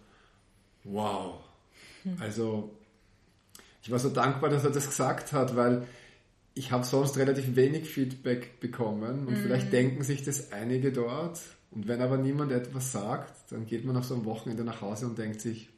wow. 0.84 1.40
Mhm. 2.04 2.16
Also 2.20 2.74
ich 3.82 3.90
war 3.90 3.98
so 3.98 4.10
dankbar, 4.10 4.50
dass 4.50 4.64
er 4.64 4.70
das 4.70 4.86
gesagt 4.86 5.32
hat, 5.32 5.56
weil 5.56 5.86
ich 6.54 6.72
habe 6.72 6.84
sonst 6.84 7.16
relativ 7.16 7.54
wenig 7.56 7.88
Feedback 7.88 8.60
bekommen 8.60 9.26
und 9.26 9.34
mhm. 9.34 9.42
vielleicht 9.42 9.72
denken 9.72 10.02
sich 10.02 10.24
das 10.24 10.52
einige 10.52 10.92
dort. 10.92 11.40
Und 11.70 11.86
wenn 11.86 12.00
aber 12.00 12.16
niemand 12.16 12.50
etwas 12.50 12.92
sagt, 12.92 13.52
dann 13.52 13.66
geht 13.66 13.84
man 13.84 13.94
nach 13.94 14.04
so 14.04 14.14
einem 14.14 14.24
Wochenende 14.24 14.64
nach 14.64 14.80
Hause 14.80 15.06
und 15.06 15.18
denkt 15.18 15.40
sich, 15.40 15.68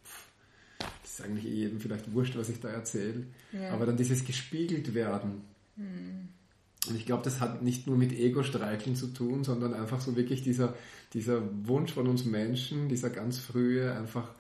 ist 1.20 1.26
eigentlich 1.26 1.44
jedem 1.44 1.80
vielleicht 1.80 2.12
wurscht, 2.12 2.37
was 2.37 2.48
ich 2.48 2.61
da 2.61 2.68
erzähle. 2.68 3.26
Ja. 3.52 3.72
Aber 3.72 3.87
dann 3.87 3.96
dieses 3.96 4.24
gespiegelt 4.24 4.94
werden. 4.94 5.42
Mhm. 5.76 6.28
Und 6.88 6.96
ich 6.96 7.04
glaube, 7.04 7.22
das 7.22 7.40
hat 7.40 7.62
nicht 7.62 7.87
nur 7.87 7.96
mit 7.96 8.12
Ego-Streicheln 8.12 8.96
zu 8.96 9.09
tun, 9.09 9.44
sondern 9.44 9.74
einfach 9.74 10.00
so 10.00 10.16
wirklich 10.16 10.42
dieser, 10.42 10.74
dieser 11.12 11.42
Wunsch 11.66 11.92
von 11.92 12.06
uns 12.06 12.24
Menschen, 12.24 12.88
dieser 12.88 13.11
ganz 13.11 13.38
frühe, 13.38 13.92
einfach 13.92 14.35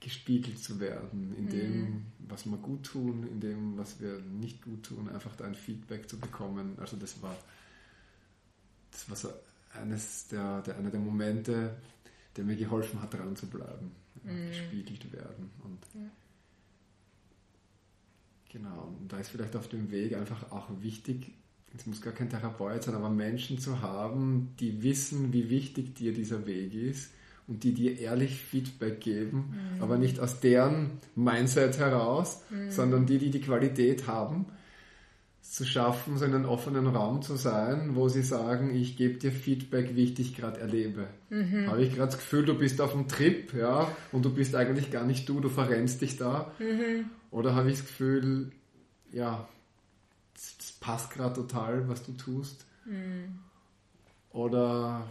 gespiegelt 0.00 0.58
zu 0.58 0.80
werden, 0.80 1.34
in 1.38 1.48
dem, 1.48 1.80
mhm. 1.80 2.02
was 2.28 2.46
wir 2.46 2.56
gut 2.58 2.84
tun, 2.84 3.26
in 3.30 3.40
dem, 3.40 3.78
was 3.78 4.00
wir 4.00 4.18
nicht 4.20 4.62
gut 4.62 4.82
tun, 4.82 5.08
einfach 5.08 5.34
da 5.36 5.44
ein 5.44 5.54
Feedback 5.54 6.08
zu 6.08 6.18
bekommen. 6.18 6.74
Also 6.78 6.96
das 6.96 7.22
war, 7.22 7.36
das 8.90 9.08
war 9.08 9.16
so 9.16 9.28
eines 9.80 10.28
der, 10.28 10.62
der, 10.62 10.76
einer 10.76 10.90
der 10.90 11.00
Momente, 11.00 11.76
der 12.36 12.44
mir 12.44 12.56
geholfen 12.56 13.00
hat, 13.00 13.14
dran 13.14 13.36
zu 13.36 13.46
bleiben, 13.46 13.92
mhm. 14.22 14.48
gespiegelt 14.48 15.12
werden. 15.12 15.50
Und 15.62 15.78
ja. 15.94 16.10
Genau, 18.50 18.94
und 19.00 19.12
da 19.12 19.18
ist 19.18 19.30
vielleicht 19.30 19.56
auf 19.56 19.68
dem 19.68 19.90
Weg 19.90 20.14
einfach 20.14 20.52
auch 20.52 20.68
wichtig, 20.80 21.32
es 21.76 21.86
muss 21.86 22.00
gar 22.00 22.12
kein 22.12 22.30
Therapeut 22.30 22.84
sein, 22.84 22.94
aber 22.94 23.10
Menschen 23.10 23.58
zu 23.58 23.82
haben, 23.82 24.54
die 24.60 24.84
wissen, 24.84 25.32
wie 25.32 25.50
wichtig 25.50 25.94
dir 25.96 26.12
dieser 26.12 26.46
Weg 26.46 26.72
ist 26.72 27.10
und 27.48 27.64
die 27.64 27.72
dir 27.72 27.98
ehrlich 27.98 28.36
Feedback 28.36 29.00
geben, 29.00 29.74
mhm. 29.76 29.82
aber 29.82 29.98
nicht 29.98 30.20
aus 30.20 30.38
deren 30.38 30.92
Mindset 31.16 31.78
heraus, 31.78 32.42
mhm. 32.48 32.70
sondern 32.70 33.06
die, 33.06 33.18
die 33.18 33.30
die 33.30 33.40
Qualität 33.40 34.06
haben, 34.06 34.46
zu 35.44 35.64
schaffen, 35.64 36.16
so 36.16 36.24
in 36.24 36.34
einem 36.34 36.46
offenen 36.46 36.86
Raum 36.86 37.22
zu 37.22 37.36
sein, 37.36 37.94
wo 37.94 38.08
sie 38.08 38.22
sagen, 38.22 38.74
ich 38.74 38.96
gebe 38.96 39.18
dir 39.18 39.30
Feedback, 39.30 39.94
wie 39.94 40.04
ich 40.04 40.14
dich 40.14 40.34
gerade 40.34 40.58
erlebe. 40.58 41.06
Mhm. 41.28 41.68
Habe 41.68 41.82
ich 41.84 41.90
gerade 41.90 42.10
das 42.10 42.18
Gefühl, 42.18 42.46
du 42.46 42.58
bist 42.58 42.80
auf 42.80 42.92
dem 42.92 43.08
Trip, 43.08 43.52
ja, 43.52 43.94
und 44.10 44.24
du 44.24 44.34
bist 44.34 44.56
eigentlich 44.56 44.90
gar 44.90 45.04
nicht 45.04 45.28
du, 45.28 45.40
du 45.40 45.50
verrennst 45.50 46.00
dich 46.00 46.16
da. 46.16 46.50
Mhm. 46.58 47.10
Oder 47.30 47.54
habe 47.54 47.68
ich 47.68 47.76
das 47.76 47.86
Gefühl, 47.86 48.52
ja, 49.12 49.46
das 50.32 50.72
passt 50.80 51.12
gerade 51.12 51.34
total, 51.34 51.88
was 51.88 52.02
du 52.02 52.12
tust. 52.12 52.64
Mhm. 52.86 53.38
Oder 54.30 55.06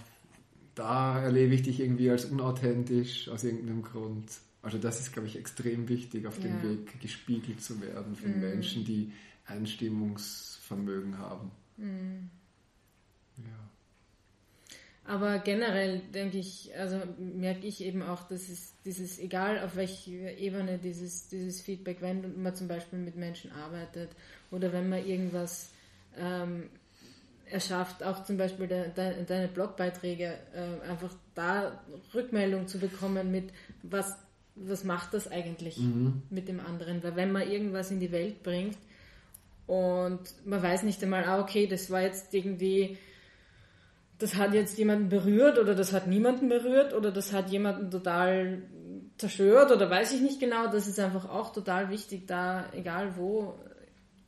da 0.75 1.21
erlebe 1.21 1.53
ich 1.53 1.61
dich 1.61 1.79
irgendwie 1.79 2.09
als 2.09 2.25
unauthentisch 2.25 3.29
aus 3.29 3.43
irgendeinem 3.43 3.83
Grund. 3.83 4.29
Also 4.63 4.77
das 4.77 4.99
ist, 4.99 5.13
glaube 5.13 5.27
ich, 5.27 5.37
extrem 5.37 5.87
wichtig, 5.89 6.25
auf 6.25 6.37
ja. 6.39 6.45
dem 6.45 6.63
Weg 6.63 6.99
gespiegelt 6.99 7.61
zu 7.61 7.79
werden 7.81 8.15
von 8.15 8.33
mhm. 8.33 8.41
Menschen, 8.41 8.83
die 8.83 9.11
Einstimmungsvermögen 9.45 11.17
haben. 11.17 11.51
Mhm. 11.77 12.29
Ja. 13.37 13.69
Aber 15.05 15.39
generell 15.39 15.99
denke 16.13 16.37
ich, 16.37 16.71
also 16.77 17.01
merke 17.17 17.67
ich 17.67 17.83
eben 17.83 18.01
auch, 18.01 18.23
dass 18.23 18.47
es 18.47 18.73
dieses, 18.85 19.19
egal 19.19 19.59
auf 19.59 19.75
welcher 19.75 20.37
Ebene 20.37 20.77
dieses, 20.77 21.27
dieses 21.27 21.61
Feedback, 21.61 21.97
wenn 21.99 22.41
man 22.41 22.55
zum 22.55 22.69
Beispiel 22.69 22.99
mit 22.99 23.17
Menschen 23.17 23.51
arbeitet 23.51 24.11
oder 24.49 24.71
wenn 24.71 24.87
man 24.87 25.05
irgendwas 25.05 25.71
ähm, 26.17 26.69
erschafft, 27.45 28.01
auch 28.01 28.23
zum 28.23 28.37
Beispiel 28.37 28.67
de, 28.67 28.91
de, 28.91 29.25
deine 29.25 29.49
Blogbeiträge, 29.49 30.37
äh, 30.53 30.89
einfach 30.89 31.13
da 31.35 31.83
Rückmeldung 32.13 32.67
zu 32.69 32.79
bekommen 32.79 33.29
mit, 33.29 33.51
was, 33.81 34.15
was 34.55 34.85
macht 34.85 35.13
das 35.13 35.29
eigentlich 35.29 35.79
mhm. 35.79 36.21
mit 36.29 36.47
dem 36.47 36.61
anderen? 36.61 37.03
Weil 37.03 37.17
wenn 37.17 37.33
man 37.33 37.49
irgendwas 37.49 37.91
in 37.91 37.99
die 37.99 38.13
Welt 38.13 38.41
bringt 38.41 38.77
und 39.67 40.19
man 40.45 40.61
weiß 40.61 40.83
nicht 40.83 41.01
einmal, 41.03 41.23
ah, 41.25 41.39
okay, 41.39 41.67
das 41.67 41.89
war 41.89 42.01
jetzt 42.01 42.33
irgendwie, 42.33 42.97
das 44.19 44.35
hat 44.35 44.53
jetzt 44.53 44.77
jemanden 44.77 45.09
berührt 45.09 45.57
oder 45.57 45.75
das 45.75 45.93
hat 45.93 46.07
niemanden 46.07 46.49
berührt 46.49 46.93
oder 46.93 47.11
das 47.11 47.31
hat 47.31 47.49
jemanden 47.49 47.89
total 47.89 48.63
zerstört 49.17 49.71
oder 49.71 49.89
weiß 49.89 50.13
ich 50.13 50.21
nicht 50.21 50.39
genau, 50.39 50.67
das 50.67 50.87
ist 50.87 50.99
einfach 50.99 51.29
auch 51.29 51.53
total 51.53 51.89
wichtig, 51.89 52.27
da 52.27 52.65
egal 52.73 53.15
wo, 53.17 53.55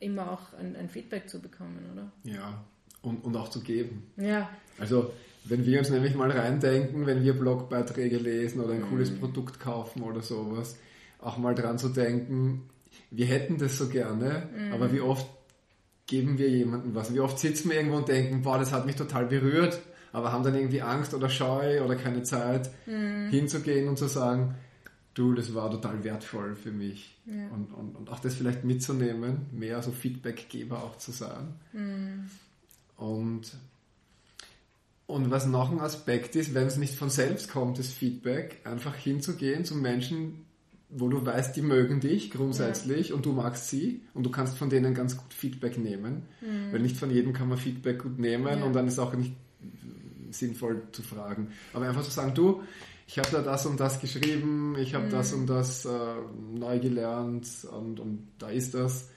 immer 0.00 0.32
auch 0.32 0.52
ein, 0.58 0.76
ein 0.76 0.88
Feedback 0.88 1.28
zu 1.28 1.40
bekommen, 1.40 1.78
oder? 1.92 2.12
Ja, 2.24 2.64
und, 3.02 3.24
und 3.24 3.36
auch 3.36 3.48
zu 3.48 3.60
geben. 3.60 4.10
Ja. 4.16 4.48
Also 4.78 5.12
wenn 5.44 5.64
wir 5.64 5.78
uns 5.78 5.90
nämlich 5.90 6.14
mal 6.14 6.30
reindenken, 6.30 7.06
wenn 7.06 7.22
wir 7.22 7.34
Blogbeiträge 7.34 8.16
lesen 8.16 8.60
oder 8.60 8.72
ein 8.72 8.80
mhm. 8.80 8.88
cooles 8.88 9.16
Produkt 9.16 9.60
kaufen 9.60 10.02
oder 10.02 10.22
sowas, 10.22 10.76
auch 11.20 11.38
mal 11.38 11.54
dran 11.54 11.78
zu 11.78 11.88
denken, 11.88 12.68
wir 13.10 13.26
hätten 13.26 13.58
das 13.58 13.78
so 13.78 13.88
gerne, 13.88 14.48
mhm. 14.56 14.72
aber 14.72 14.92
wie 14.92 15.00
oft 15.00 15.26
geben 16.06 16.38
wir 16.38 16.48
jemandem 16.48 16.94
was? 16.94 17.12
Wie 17.12 17.20
oft 17.20 17.38
sitzen 17.38 17.70
wir 17.70 17.76
irgendwo 17.76 17.96
und 17.96 18.08
denken, 18.08 18.42
boah, 18.42 18.58
das 18.58 18.72
hat 18.72 18.86
mich 18.86 18.96
total 18.96 19.26
berührt, 19.26 19.80
aber 20.12 20.32
haben 20.32 20.44
dann 20.44 20.54
irgendwie 20.54 20.82
Angst 20.82 21.14
oder 21.14 21.28
Scheu 21.28 21.82
oder 21.82 21.96
keine 21.96 22.22
Zeit 22.22 22.70
mhm. 22.86 23.28
hinzugehen 23.30 23.88
und 23.88 23.98
zu 23.98 24.08
sagen, 24.08 24.54
du, 25.14 25.34
das 25.34 25.54
war 25.54 25.70
total 25.70 26.04
wertvoll 26.04 26.54
für 26.54 26.70
mich. 26.70 27.16
Ja. 27.26 27.48
Und, 27.48 27.72
und, 27.72 27.96
und 27.96 28.10
auch 28.10 28.20
das 28.20 28.34
vielleicht 28.34 28.64
mitzunehmen, 28.64 29.46
mehr 29.52 29.82
so 29.82 29.90
Feedbackgeber 29.90 30.82
auch 30.82 30.98
zu 30.98 31.10
sein. 31.12 31.54
Mhm. 31.72 32.30
Und, 32.96 33.56
und 35.06 35.30
was 35.30 35.46
noch 35.46 35.70
ein 35.70 35.80
Aspekt 35.80 36.36
ist, 36.36 36.54
wenn 36.54 36.66
es 36.66 36.76
nicht 36.76 36.94
von 36.94 37.10
selbst 37.10 37.50
kommt, 37.50 37.78
das 37.78 37.88
Feedback, 37.88 38.60
einfach 38.64 38.94
hinzugehen 38.94 39.64
zu 39.64 39.74
Menschen, 39.74 40.45
wo 40.88 41.08
du 41.08 41.24
weißt, 41.24 41.56
die 41.56 41.62
mögen 41.62 42.00
dich 42.00 42.30
grundsätzlich 42.30 43.08
ja. 43.08 43.14
und 43.16 43.26
du 43.26 43.32
magst 43.32 43.68
sie 43.68 44.02
und 44.14 44.24
du 44.24 44.30
kannst 44.30 44.56
von 44.56 44.70
denen 44.70 44.94
ganz 44.94 45.16
gut 45.16 45.34
Feedback 45.34 45.78
nehmen. 45.78 46.22
Mhm. 46.40 46.72
Weil 46.72 46.80
nicht 46.80 46.96
von 46.96 47.10
jedem 47.10 47.32
kann 47.32 47.48
man 47.48 47.58
Feedback 47.58 48.02
gut 48.02 48.18
nehmen 48.18 48.58
ja. 48.58 48.64
und 48.64 48.72
dann 48.72 48.86
ist 48.86 48.98
auch 48.98 49.14
nicht 49.14 49.34
sinnvoll 50.30 50.82
zu 50.92 51.02
fragen. 51.02 51.48
Aber 51.72 51.88
einfach 51.88 52.04
zu 52.04 52.10
sagen, 52.10 52.34
du, 52.34 52.62
ich 53.06 53.18
habe 53.18 53.28
da 53.30 53.42
das 53.42 53.66
und 53.66 53.78
das 53.80 54.00
geschrieben, 54.00 54.76
ich 54.78 54.94
habe 54.94 55.06
mhm. 55.06 55.10
das 55.10 55.32
und 55.32 55.46
das 55.46 55.84
äh, 55.84 55.90
neu 56.54 56.78
gelernt 56.78 57.46
und, 57.70 58.00
und 58.00 58.28
da 58.38 58.48
ist 58.48 58.74
das. 58.74 59.10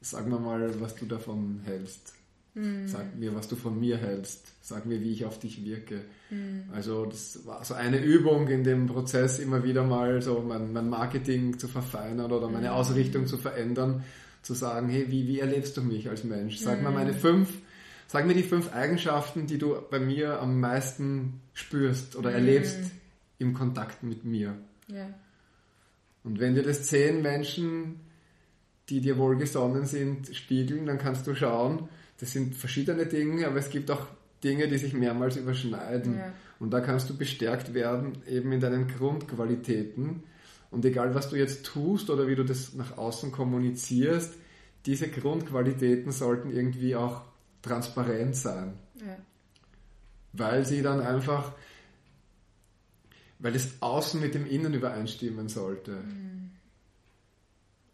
Sag 0.00 0.26
mir 0.26 0.40
mal, 0.40 0.80
was 0.80 0.96
du 0.96 1.06
davon 1.06 1.60
hältst. 1.64 2.14
Mhm. 2.54 2.86
Sag 2.86 3.16
mir, 3.16 3.34
was 3.34 3.48
du 3.48 3.56
von 3.56 3.80
mir 3.80 3.96
hältst. 3.96 4.52
Sag 4.60 4.84
mir, 4.84 5.00
wie 5.00 5.12
ich 5.12 5.24
auf 5.24 5.38
dich 5.38 5.64
wirke. 5.64 6.02
Mhm. 6.30 6.64
Also 6.72 7.06
das 7.06 7.46
war 7.46 7.64
so 7.64 7.74
eine 7.74 7.98
Übung 7.98 8.48
in 8.48 8.62
dem 8.62 8.86
Prozess, 8.86 9.38
immer 9.38 9.64
wieder 9.64 9.84
mal 9.84 10.20
so 10.20 10.40
mein, 10.40 10.72
mein 10.72 10.88
Marketing 10.88 11.58
zu 11.58 11.68
verfeinern 11.68 12.30
oder 12.30 12.48
meine 12.48 12.68
mhm. 12.68 12.74
Ausrichtung 12.74 13.26
zu 13.26 13.38
verändern, 13.38 14.04
zu 14.42 14.54
sagen, 14.54 14.88
hey, 14.88 15.06
wie, 15.08 15.26
wie 15.26 15.40
erlebst 15.40 15.76
du 15.76 15.82
mich 15.82 16.08
als 16.10 16.24
Mensch? 16.24 16.58
Sag 16.58 16.82
mir 16.82 16.90
meine 16.90 17.14
fünf, 17.14 17.48
sag 18.06 18.26
mir 18.26 18.34
die 18.34 18.42
fünf 18.42 18.72
Eigenschaften, 18.72 19.46
die 19.46 19.58
du 19.58 19.76
bei 19.90 19.98
mir 19.98 20.40
am 20.40 20.60
meisten 20.60 21.40
spürst 21.54 22.16
oder 22.16 22.32
erlebst 22.32 22.78
im 23.38 23.54
Kontakt 23.54 24.02
mit 24.02 24.24
mir. 24.24 24.56
Ja. 24.88 25.08
Und 26.24 26.38
wenn 26.38 26.54
dir 26.54 26.62
das 26.62 26.84
zehn 26.84 27.22
Menschen, 27.22 28.00
die 28.88 29.00
dir 29.00 29.16
wohlgesonnen 29.16 29.86
sind, 29.86 30.34
spiegeln, 30.34 30.86
dann 30.86 30.98
kannst 30.98 31.26
du 31.26 31.34
schauen, 31.34 31.88
das 32.22 32.30
sind 32.30 32.54
verschiedene 32.54 33.04
Dinge, 33.04 33.48
aber 33.48 33.56
es 33.56 33.68
gibt 33.68 33.90
auch 33.90 34.06
Dinge, 34.44 34.68
die 34.68 34.78
sich 34.78 34.92
mehrmals 34.92 35.36
überschneiden. 35.36 36.18
Ja. 36.18 36.32
Und 36.60 36.70
da 36.70 36.80
kannst 36.80 37.10
du 37.10 37.16
bestärkt 37.16 37.74
werden, 37.74 38.22
eben 38.28 38.52
in 38.52 38.60
deinen 38.60 38.86
Grundqualitäten. 38.86 40.22
Und 40.70 40.84
egal, 40.84 41.16
was 41.16 41.30
du 41.30 41.36
jetzt 41.36 41.66
tust 41.66 42.10
oder 42.10 42.28
wie 42.28 42.36
du 42.36 42.44
das 42.44 42.74
nach 42.74 42.96
außen 42.96 43.32
kommunizierst, 43.32 44.34
diese 44.86 45.08
Grundqualitäten 45.08 46.12
sollten 46.12 46.52
irgendwie 46.52 46.94
auch 46.94 47.22
transparent 47.60 48.36
sein. 48.36 48.74
Ja. 49.00 49.16
Weil 50.32 50.64
sie 50.64 50.80
dann 50.80 51.00
einfach 51.00 51.54
weil 53.40 53.52
das 53.52 53.68
Außen 53.80 54.20
mit 54.20 54.36
dem 54.36 54.46
Innen 54.46 54.74
übereinstimmen 54.74 55.48
sollte. 55.48 55.90
Mhm. 55.90 56.52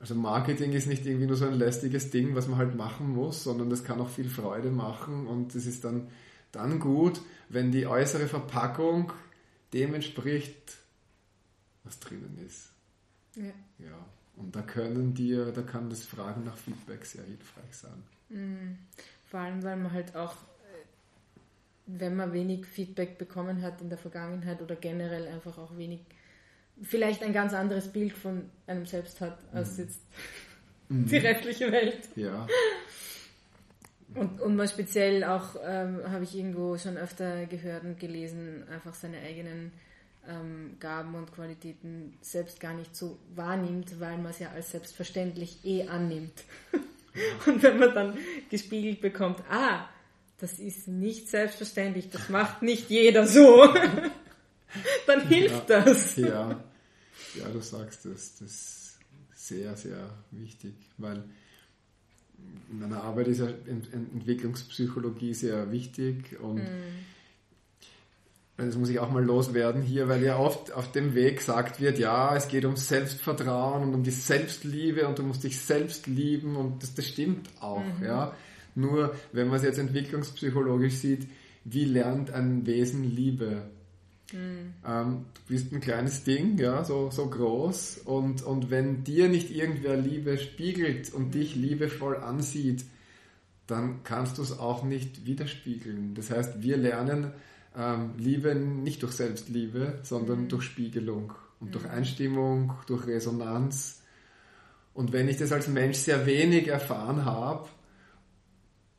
Also 0.00 0.14
Marketing 0.14 0.72
ist 0.72 0.86
nicht 0.86 1.04
irgendwie 1.06 1.26
nur 1.26 1.36
so 1.36 1.46
ein 1.46 1.54
lästiges 1.54 2.10
Ding, 2.10 2.34
was 2.34 2.46
man 2.46 2.58
halt 2.58 2.76
machen 2.76 3.08
muss, 3.08 3.42
sondern 3.42 3.68
das 3.68 3.82
kann 3.82 4.00
auch 4.00 4.08
viel 4.08 4.28
Freude 4.28 4.70
machen 4.70 5.26
und 5.26 5.54
es 5.54 5.66
ist 5.66 5.84
dann, 5.84 6.08
dann 6.52 6.78
gut, 6.78 7.20
wenn 7.48 7.72
die 7.72 7.86
äußere 7.86 8.28
Verpackung 8.28 9.12
dem 9.72 9.94
entspricht, 9.94 10.78
was 11.84 11.98
drinnen 11.98 12.38
ist. 12.46 12.70
Ja. 13.34 13.52
ja. 13.78 14.06
Und 14.36 14.54
da 14.54 14.62
können 14.62 15.14
dir, 15.14 15.52
da 15.52 15.62
kann 15.62 15.90
das 15.90 16.04
Fragen 16.04 16.44
nach 16.44 16.56
Feedback 16.56 17.04
sehr 17.04 17.24
hilfreich 17.24 17.72
sein. 17.72 18.02
Mhm. 18.28 18.78
Vor 19.26 19.40
allem, 19.40 19.62
weil 19.62 19.76
man 19.76 19.92
halt 19.92 20.14
auch, 20.14 20.36
wenn 21.86 22.16
man 22.16 22.32
wenig 22.32 22.66
Feedback 22.66 23.18
bekommen 23.18 23.62
hat 23.62 23.80
in 23.80 23.88
der 23.88 23.98
Vergangenheit 23.98 24.62
oder 24.62 24.76
generell 24.76 25.26
einfach 25.26 25.58
auch 25.58 25.76
wenig, 25.76 26.00
vielleicht 26.82 27.22
ein 27.22 27.32
ganz 27.32 27.52
anderes 27.52 27.88
Bild 27.88 28.12
von 28.12 28.50
einem 28.66 28.86
selbst 28.86 29.20
hat, 29.20 29.38
als 29.52 29.76
mhm. 29.76 29.84
jetzt 29.84 30.00
mhm. 30.88 31.06
die 31.06 31.16
restliche 31.18 31.72
Welt. 31.72 32.08
Ja. 32.16 32.46
Und, 34.14 34.40
und 34.40 34.56
mal 34.56 34.68
speziell 34.68 35.22
auch, 35.24 35.56
ähm, 35.64 36.00
habe 36.10 36.24
ich 36.24 36.36
irgendwo 36.36 36.78
schon 36.78 36.96
öfter 36.96 37.46
gehört 37.46 37.84
und 37.84 38.00
gelesen, 38.00 38.64
einfach 38.70 38.94
seine 38.94 39.18
eigenen 39.18 39.72
ähm, 40.26 40.76
Gaben 40.80 41.14
und 41.14 41.32
Qualitäten 41.32 42.16
selbst 42.20 42.58
gar 42.60 42.74
nicht 42.74 42.96
so 42.96 43.18
wahrnimmt, 43.34 44.00
weil 44.00 44.16
man 44.18 44.30
es 44.30 44.38
ja 44.38 44.50
als 44.50 44.70
selbstverständlich 44.70 45.58
eh 45.64 45.86
annimmt. 45.86 46.44
und 47.46 47.62
wenn 47.62 47.78
man 47.78 47.94
dann 47.94 48.18
gespiegelt 48.50 49.00
bekommt, 49.00 49.42
ah, 49.50 49.88
das 50.38 50.58
ist 50.58 50.88
nicht 50.88 51.28
selbstverständlich, 51.28 52.10
das 52.10 52.28
macht 52.28 52.62
nicht 52.62 52.90
jeder 52.90 53.26
so, 53.26 53.74
dann 55.06 55.26
hilft 55.28 55.68
ja, 55.68 55.80
das. 55.80 56.16
Ja. 56.16 56.64
Ja, 57.34 57.48
du 57.48 57.60
sagst 57.60 58.06
es, 58.06 58.38
das 58.38 58.48
ist 58.48 58.98
sehr, 59.34 59.76
sehr 59.76 60.10
wichtig, 60.30 60.74
weil 60.96 61.24
in 62.70 62.78
meiner 62.78 63.02
Arbeit 63.02 63.28
ist 63.28 63.40
ja 63.40 63.48
Entwicklungspsychologie 63.66 65.34
sehr 65.34 65.70
wichtig 65.72 66.38
und 66.40 66.56
mm 66.56 67.18
das 68.66 68.76
muss 68.76 68.88
ich 68.88 68.98
auch 68.98 69.10
mal 69.10 69.24
loswerden 69.24 69.82
hier, 69.82 70.08
weil 70.08 70.22
ja 70.22 70.36
oft 70.36 70.72
auf 70.72 70.90
dem 70.90 71.14
Weg 71.14 71.38
gesagt 71.38 71.80
wird, 71.80 71.98
ja, 71.98 72.34
es 72.34 72.48
geht 72.48 72.64
um 72.64 72.76
Selbstvertrauen 72.76 73.84
und 73.84 73.94
um 73.94 74.02
die 74.02 74.10
Selbstliebe 74.10 75.06
und 75.06 75.18
du 75.18 75.22
musst 75.22 75.44
dich 75.44 75.60
selbst 75.60 76.08
lieben 76.08 76.56
und 76.56 76.82
das, 76.82 76.92
das 76.94 77.06
stimmt 77.06 77.48
auch, 77.60 77.84
mhm. 77.84 78.04
ja. 78.04 78.34
Nur, 78.74 79.14
wenn 79.32 79.46
man 79.46 79.56
es 79.56 79.62
jetzt 79.62 79.78
entwicklungspsychologisch 79.78 80.94
sieht, 80.94 81.28
wie 81.64 81.84
lernt 81.84 82.32
ein 82.32 82.66
Wesen 82.66 83.04
Liebe? 83.04 83.62
Mhm. 84.32 84.74
Ähm, 84.86 85.24
du 85.34 85.40
bist 85.52 85.72
ein 85.72 85.80
kleines 85.80 86.24
Ding, 86.24 86.58
ja, 86.58 86.84
so, 86.84 87.10
so 87.10 87.28
groß 87.28 87.98
und, 88.04 88.42
und 88.42 88.70
wenn 88.70 89.04
dir 89.04 89.28
nicht 89.28 89.50
irgendwer 89.50 89.96
Liebe 89.96 90.38
spiegelt 90.38 91.12
und 91.12 91.34
dich 91.34 91.54
liebevoll 91.54 92.16
ansieht, 92.16 92.84
dann 93.66 94.02
kannst 94.02 94.38
du 94.38 94.42
es 94.42 94.58
auch 94.58 94.82
nicht 94.82 95.26
widerspiegeln. 95.26 96.14
Das 96.14 96.30
heißt, 96.30 96.62
wir 96.62 96.76
lernen 96.76 97.32
ähm, 97.76 98.12
Liebe 98.18 98.54
nicht 98.54 99.02
durch 99.02 99.12
Selbstliebe, 99.12 100.00
sondern 100.02 100.42
mhm. 100.42 100.48
durch 100.48 100.64
Spiegelung 100.64 101.32
und 101.60 101.68
mhm. 101.68 101.72
durch 101.72 101.88
Einstimmung, 101.88 102.72
durch 102.86 103.06
Resonanz. 103.06 104.02
Und 104.94 105.12
wenn 105.12 105.28
ich 105.28 105.36
das 105.36 105.52
als 105.52 105.68
Mensch 105.68 105.98
sehr 105.98 106.26
wenig 106.26 106.68
erfahren 106.68 107.24
habe, 107.24 107.68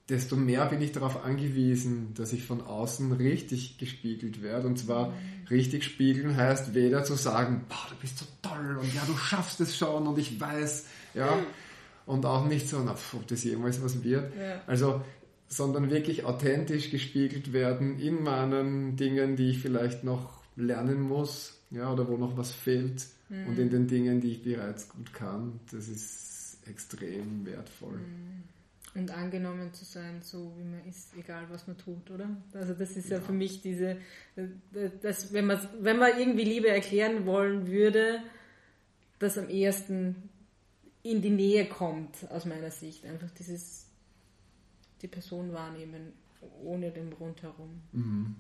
desto 0.10 0.36
mehr 0.36 0.66
bin 0.66 0.82
ich 0.82 0.92
darauf 0.92 1.24
angewiesen, 1.24 2.14
dass 2.16 2.34
ich 2.34 2.44
von 2.44 2.62
außen 2.62 3.12
richtig 3.12 3.78
gespiegelt 3.78 4.42
werde. 4.42 4.68
Und 4.68 4.78
zwar 4.78 5.14
richtig 5.50 5.84
spiegeln 5.84 6.36
heißt 6.36 6.74
weder 6.74 7.04
zu 7.04 7.16
sagen, 7.16 7.66
boah, 7.70 7.88
du 7.90 7.96
bist 8.02 8.18
so 8.18 8.26
toll 8.42 8.78
und 8.82 8.94
ja, 8.94 9.02
du 9.06 9.16
schaffst 9.16 9.62
es 9.62 9.78
schon 9.78 10.08
und 10.08 10.18
ich 10.18 10.40
weiß, 10.40 10.86
ja. 11.14 11.38
Und 12.06 12.26
auch 12.26 12.46
nicht 12.46 12.68
so, 12.68 12.82
na, 12.84 12.96
ob 13.14 13.28
das 13.28 13.44
jemals 13.44 13.84
was 13.84 14.04
wird. 14.04 14.36
Ja. 14.36 14.62
Also 14.66 15.02
sondern 15.50 15.90
wirklich 15.90 16.26
authentisch 16.26 16.92
gespiegelt 16.92 17.54
werden 17.54 18.00
in 18.00 18.24
meinen 18.24 18.96
Dingen, 18.96 19.36
die 19.36 19.50
ich 19.50 19.60
vielleicht 19.60 20.04
noch 20.04 20.40
lernen 20.56 21.02
muss, 21.02 21.60
ja, 21.72 21.92
oder 21.92 22.08
wo 22.08 22.18
noch 22.18 22.38
was 22.38 22.52
fehlt 22.52 23.08
mhm. 23.30 23.48
und 23.48 23.60
in 23.60 23.70
den 23.70 23.88
Dingen, 23.88 24.22
die 24.22 24.32
ich 24.32 24.44
bereits 24.44 24.90
gut 24.90 25.12
kann. 25.12 25.60
Das 25.72 25.88
ist 25.88 26.58
extrem 26.68 27.46
wertvoll. 27.46 27.98
Mhm. 27.98 28.44
Und 28.96 29.12
angenommen 29.12 29.72
zu 29.74 29.86
sein, 29.86 30.22
so 30.22 30.52
wie 30.58 30.64
man 30.64 30.84
ist, 30.88 31.16
egal 31.16 31.46
was 31.50 31.68
man 31.68 31.78
tut, 31.78 32.10
oder? 32.10 32.28
Also 32.54 32.74
das 32.74 32.98
ist 32.98 33.10
ja, 33.10 33.18
ja 33.18 33.24
für 33.24 33.34
mich 33.34 33.62
diese, 33.62 33.98
das, 35.02 35.32
wenn 35.32 35.46
man, 35.46 35.60
wenn 35.80 35.98
man 35.98 36.18
irgendwie 36.18 36.44
Liebe 36.44 36.70
erklären 36.70 37.28
wollen 37.28 37.68
würde, 37.68 38.24
das 39.20 39.38
am 39.38 39.48
ehesten 39.48 40.30
in 41.04 41.22
die 41.22 41.30
Nähe 41.30 41.68
kommt, 41.68 42.30
aus 42.32 42.46
meiner 42.46 42.72
Sicht. 42.72 43.06
Einfach 43.06 43.30
dieses 43.32 43.86
die 45.02 45.08
Person 45.08 45.54
wahrnehmen, 45.54 46.14
ohne 46.64 46.92
den 46.92 47.14
Rundherum. 47.14 47.82
Mhm. 47.92 48.36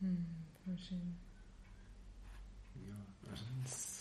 Hm, 0.00 0.26
schön. 0.76 1.16
Ja, 2.88 2.94
also 3.30 3.44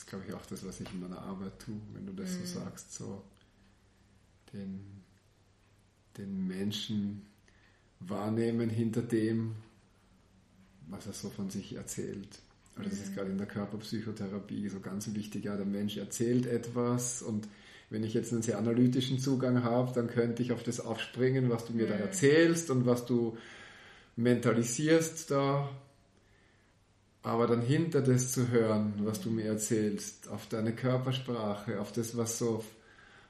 glaube 0.10 0.26
ich, 0.28 0.34
auch 0.34 0.46
das, 0.46 0.66
was 0.66 0.80
ich 0.82 0.92
in 0.94 1.00
meiner 1.00 1.22
Arbeit 1.22 1.60
tue, 1.60 1.80
wenn 1.94 2.06
du 2.06 2.14
das 2.14 2.32
mhm. 2.32 2.46
so 2.46 2.60
sagst, 2.60 2.94
so 2.94 3.24
den, 4.54 4.82
den 6.18 6.48
Menschen 6.48 7.26
wahrnehmen 8.00 8.70
hinter 8.70 9.02
dem, 9.02 9.56
was 10.88 11.06
er 11.06 11.14
so 11.14 11.30
von 11.30 11.50
sich 11.50 11.76
erzählt. 11.76 12.40
Also 12.76 12.90
das 12.90 13.00
ist 13.00 13.16
gerade 13.16 13.30
in 13.30 13.38
der 13.38 13.48
Körperpsychotherapie 13.48 14.70
so 14.70 14.80
ganz 14.80 15.14
wichtig. 15.14 15.46
Ja, 15.46 15.56
der 15.56 15.66
Mensch 15.66 15.98
erzählt 15.98 16.46
etwas 16.46 17.22
und 17.22 17.48
wenn 17.90 18.04
ich 18.04 18.14
jetzt 18.14 18.32
einen 18.32 18.42
sehr 18.42 18.58
analytischen 18.58 19.20
Zugang 19.20 19.64
habe, 19.64 19.92
dann 19.94 20.08
könnte 20.08 20.44
ich 20.44 20.52
auf 20.52 20.64
das 20.64 20.80
aufspringen, 20.80 21.50
was 21.50 21.66
du 21.66 21.74
mir 21.74 21.88
da 21.88 21.96
erzählst 21.96 22.70
und 22.70 22.86
was 22.86 23.06
du 23.06 23.38
mentalisierst 24.16 25.32
da. 25.32 25.70
Aber 27.30 27.48
dann 27.48 27.62
hinter 27.62 28.02
das 28.02 28.32
zu 28.32 28.50
hören, 28.50 28.94
was 29.04 29.22
du 29.22 29.30
mir 29.30 29.46
erzählst, 29.46 30.30
auf 30.30 30.48
deine 30.48 30.74
Körpersprache, 30.74 31.80
auf 31.80 31.92
das, 31.92 32.18
was 32.18 32.40
so 32.40 32.64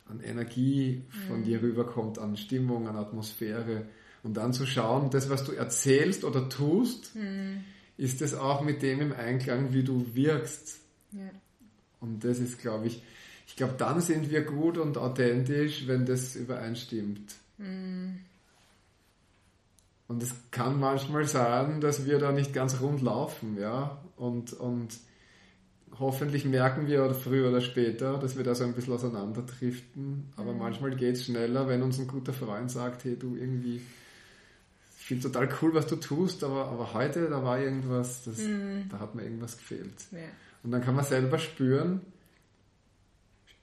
an 0.07 0.21
Energie 0.21 1.03
von 1.27 1.43
dir 1.43 1.61
rüberkommt, 1.61 2.17
an 2.17 2.37
Stimmung, 2.37 2.87
an 2.87 2.95
Atmosphäre. 2.95 3.85
Und 4.23 4.37
dann 4.37 4.53
zu 4.53 4.65
schauen, 4.65 5.09
das, 5.11 5.29
was 5.29 5.43
du 5.43 5.51
erzählst 5.51 6.23
oder 6.23 6.49
tust, 6.49 7.15
mhm 7.15 7.63
ist 7.99 8.21
es 8.21 8.33
auch 8.33 8.61
mit 8.61 8.81
dem 8.81 9.01
im 9.01 9.11
Einklang, 9.11 9.73
wie 9.73 9.83
du 9.83 10.15
wirkst. 10.15 10.79
Ja. 11.11 11.29
Und 11.99 12.23
das 12.23 12.39
ist, 12.39 12.59
glaube 12.59 12.87
ich, 12.87 13.03
ich 13.45 13.57
glaube, 13.57 13.73
dann 13.77 13.99
sind 13.99 14.31
wir 14.31 14.41
gut 14.43 14.77
und 14.77 14.97
authentisch, 14.97 15.85
wenn 15.85 16.05
das 16.05 16.35
übereinstimmt. 16.35 17.35
Mhm. 17.57 18.19
Und 20.09 20.21
es 20.21 20.33
kann 20.51 20.77
manchmal 20.77 21.25
sein, 21.25 21.79
dass 21.79 22.05
wir 22.05 22.19
da 22.19 22.33
nicht 22.33 22.53
ganz 22.53 22.81
rund 22.81 23.01
laufen, 23.01 23.57
ja. 23.57 24.01
Und, 24.17 24.51
und 24.51 24.97
hoffentlich 25.97 26.43
merken 26.43 26.87
wir 26.87 27.13
früher 27.13 27.49
oder 27.49 27.61
später, 27.61 28.17
dass 28.17 28.35
wir 28.35 28.43
da 28.43 28.55
so 28.55 28.65
ein 28.65 28.73
bisschen 28.73 28.93
auseinanderdriften. 28.93 30.33
Aber 30.35 30.51
mhm. 30.51 30.59
manchmal 30.59 30.95
geht 30.95 31.15
es 31.15 31.25
schneller, 31.25 31.69
wenn 31.69 31.81
uns 31.81 31.99
ein 31.99 32.07
guter 32.07 32.33
Freund 32.33 32.69
sagt, 32.69 33.05
hey 33.05 33.15
du 33.15 33.35
irgendwie 33.37 33.81
finde 35.09 35.31
total 35.31 35.49
cool, 35.61 35.73
was 35.73 35.87
du 35.87 35.95
tust, 35.95 36.43
aber, 36.43 36.65
aber 36.65 36.93
heute, 36.93 37.29
da 37.29 37.43
war 37.43 37.59
irgendwas, 37.59 38.25
das, 38.25 38.37
mhm. 38.37 38.89
da 38.89 38.99
hat 38.99 39.15
mir 39.15 39.23
irgendwas 39.23 39.57
gefehlt. 39.57 39.95
Ja. 40.11 40.19
Und 40.61 40.69
dann 40.69 40.83
kann 40.83 40.95
man 40.95 41.03
selber 41.03 41.39
spüren, 41.39 42.01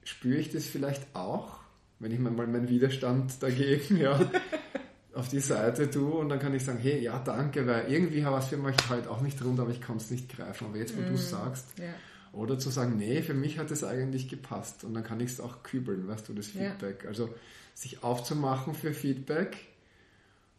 spüre 0.03 0.39
ich 0.39 0.49
das 0.49 0.65
vielleicht 0.65 1.15
auch, 1.15 1.59
wenn 1.99 2.11
ich 2.11 2.19
mal 2.19 2.31
meinen 2.31 2.67
Widerstand 2.67 3.41
dagegen 3.41 3.95
ja, 3.95 4.19
auf 5.17 5.29
die 5.29 5.39
Seite 5.39 5.89
tue 5.89 6.13
und 6.13 6.29
dann 6.29 6.39
kann 6.39 6.53
ich 6.53 6.63
sagen, 6.63 6.79
hey, 6.79 7.01
ja, 7.01 7.19
danke, 7.19 7.65
weil 7.65 7.91
irgendwie 7.91 8.23
war 8.23 8.39
es 8.39 8.47
für 8.47 8.57
mich 8.57 8.75
heute 8.89 9.09
auch 9.09 9.21
nicht 9.21 9.43
rund, 9.43 9.59
aber 9.59 9.71
ich 9.71 9.81
konnte 9.81 10.03
es 10.03 10.11
nicht 10.11 10.29
greifen. 10.29 10.67
Aber 10.67 10.77
jetzt, 10.77 10.95
wo 10.95 11.01
mhm. 11.01 11.07
du 11.07 11.13
es 11.13 11.29
sagst, 11.29 11.79
ja. 11.79 11.93
oder 12.33 12.59
zu 12.59 12.69
sagen, 12.69 12.97
nee, 12.97 13.21
für 13.21 13.33
mich 13.33 13.57
hat 13.57 13.71
es 13.71 13.83
eigentlich 13.83 14.29
gepasst 14.29 14.83
und 14.83 14.93
dann 14.93 15.03
kann 15.03 15.19
ich 15.19 15.31
es 15.31 15.39
auch 15.39 15.63
kübeln, 15.63 16.07
weißt 16.07 16.29
du, 16.29 16.33
das 16.33 16.47
Feedback. 16.47 17.03
Ja. 17.03 17.09
Also 17.09 17.33
sich 17.73 18.03
aufzumachen 18.03 18.73
für 18.73 18.93
Feedback 18.93 19.57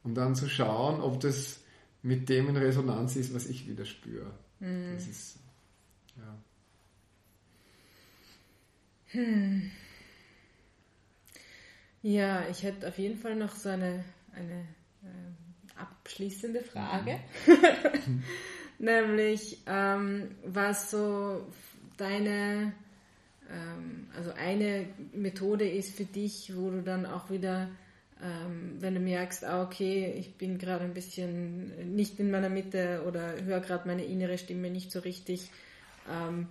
und 0.02 0.14
dann 0.14 0.34
zu 0.34 0.48
schauen, 0.48 1.00
ob 1.00 1.20
das 1.20 1.61
mit 2.02 2.28
dem 2.28 2.48
in 2.48 2.56
Resonanz 2.56 3.16
ist, 3.16 3.34
was 3.34 3.46
ich 3.46 3.68
wieder 3.68 3.84
spüre. 3.84 4.30
Mhm. 4.61 4.94
Das 4.94 5.06
ist, 5.06 5.36
ja. 6.16 6.38
Hm. 9.11 9.70
Ja, 12.02 12.46
ich 12.48 12.62
hätte 12.62 12.88
auf 12.88 12.98
jeden 12.98 13.18
Fall 13.18 13.34
noch 13.34 13.54
so 13.54 13.68
eine, 13.68 14.04
eine 14.39 14.61
äh, 15.03 15.80
abschließende 15.80 16.62
Frage. 16.62 17.18
Mhm. 17.47 18.22
Nämlich, 18.78 19.59
ähm, 19.66 20.36
was 20.45 20.91
so 20.91 21.47
deine, 21.97 22.72
ähm, 23.51 24.07
also 24.16 24.32
eine 24.32 24.86
Methode 25.12 25.68
ist 25.68 25.97
für 25.97 26.05
dich, 26.05 26.57
wo 26.57 26.70
du 26.70 26.82
dann 26.82 27.07
auch 27.07 27.30
wieder 27.30 27.68
ähm, 28.20 28.76
wenn 28.80 28.95
du 28.95 29.01
merkst, 29.01 29.45
ah, 29.45 29.62
okay, 29.62 30.12
ich 30.18 30.34
bin 30.34 30.59
gerade 30.59 30.84
ein 30.84 30.95
bisschen 30.95 31.95
nicht 31.95 32.18
in 32.18 32.30
meiner 32.30 32.49
Mitte 32.49 33.05
oder 33.07 33.41
höre 33.45 33.61
gerade 33.61 33.86
meine 33.86 34.05
innere 34.05 34.39
Stimme 34.39 34.70
nicht 34.70 34.91
so 34.91 34.99
richtig, 35.01 35.51
ähm, 36.11 36.49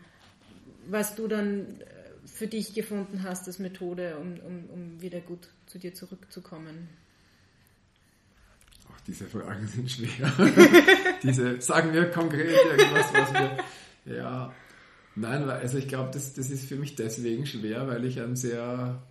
was 0.87 1.15
du 1.15 1.27
dann 1.27 1.81
für 2.25 2.47
dich 2.47 2.73
gefunden 2.73 3.23
hast 3.23 3.47
als 3.47 3.59
Methode, 3.59 4.17
um, 4.17 4.39
um, 4.39 4.69
um 4.69 5.01
wieder 5.01 5.19
gut 5.19 5.49
zu 5.65 5.77
dir 5.77 5.93
zurückzukommen? 5.93 6.87
Diese 9.07 9.25
Fragen 9.25 9.67
sind 9.67 9.89
schwer. 9.89 10.31
diese, 11.23 11.61
sagen 11.61 11.93
wir 11.93 12.11
konkret 12.11 12.49
irgendwas, 12.49 13.13
was 13.13 13.33
wir, 13.33 14.17
ja, 14.17 14.53
nein, 15.15 15.49
also 15.49 15.77
ich 15.77 15.87
glaube, 15.87 16.11
das, 16.13 16.33
das 16.33 16.49
ist 16.49 16.65
für 16.65 16.75
mich 16.75 16.95
deswegen 16.95 17.45
schwer, 17.45 17.87
weil 17.87 18.03
ich 18.03 18.19
ein 18.19 18.35
sehr 18.35 19.01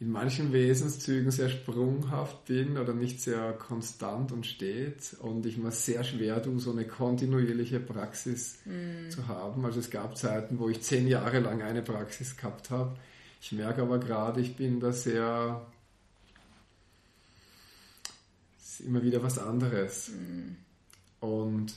in 0.00 0.12
manchen 0.12 0.52
Wesenszügen 0.52 1.32
sehr 1.32 1.48
sprunghaft 1.48 2.44
bin 2.44 2.78
oder 2.78 2.94
nicht 2.94 3.20
sehr 3.20 3.52
konstant 3.52 4.30
und 4.30 4.46
steht 4.46 5.16
und 5.20 5.44
ich 5.44 5.56
mir 5.58 5.72
sehr 5.72 6.04
schwer 6.04 6.40
tue, 6.40 6.60
so 6.60 6.70
eine 6.70 6.86
kontinuierliche 6.86 7.80
Praxis 7.80 8.58
mm. 8.64 9.10
zu 9.10 9.26
haben. 9.26 9.64
Also 9.64 9.80
es 9.80 9.90
gab 9.90 10.16
Zeiten, 10.16 10.60
wo 10.60 10.68
ich 10.68 10.82
zehn 10.82 11.08
Jahre 11.08 11.40
lang 11.40 11.62
eine 11.62 11.82
Praxis 11.82 12.36
gehabt 12.36 12.70
habe. 12.70 12.96
Ich 13.40 13.50
merke 13.50 13.82
aber 13.82 13.98
gerade, 13.98 14.40
ich 14.40 14.54
bin 14.54 14.78
da 14.78 14.92
sehr 14.92 15.66
ist 18.80 18.86
immer 18.86 19.02
wieder 19.02 19.22
was 19.22 19.38
anderes. 19.38 20.10
Mm. 20.10 21.24
Und 21.24 21.74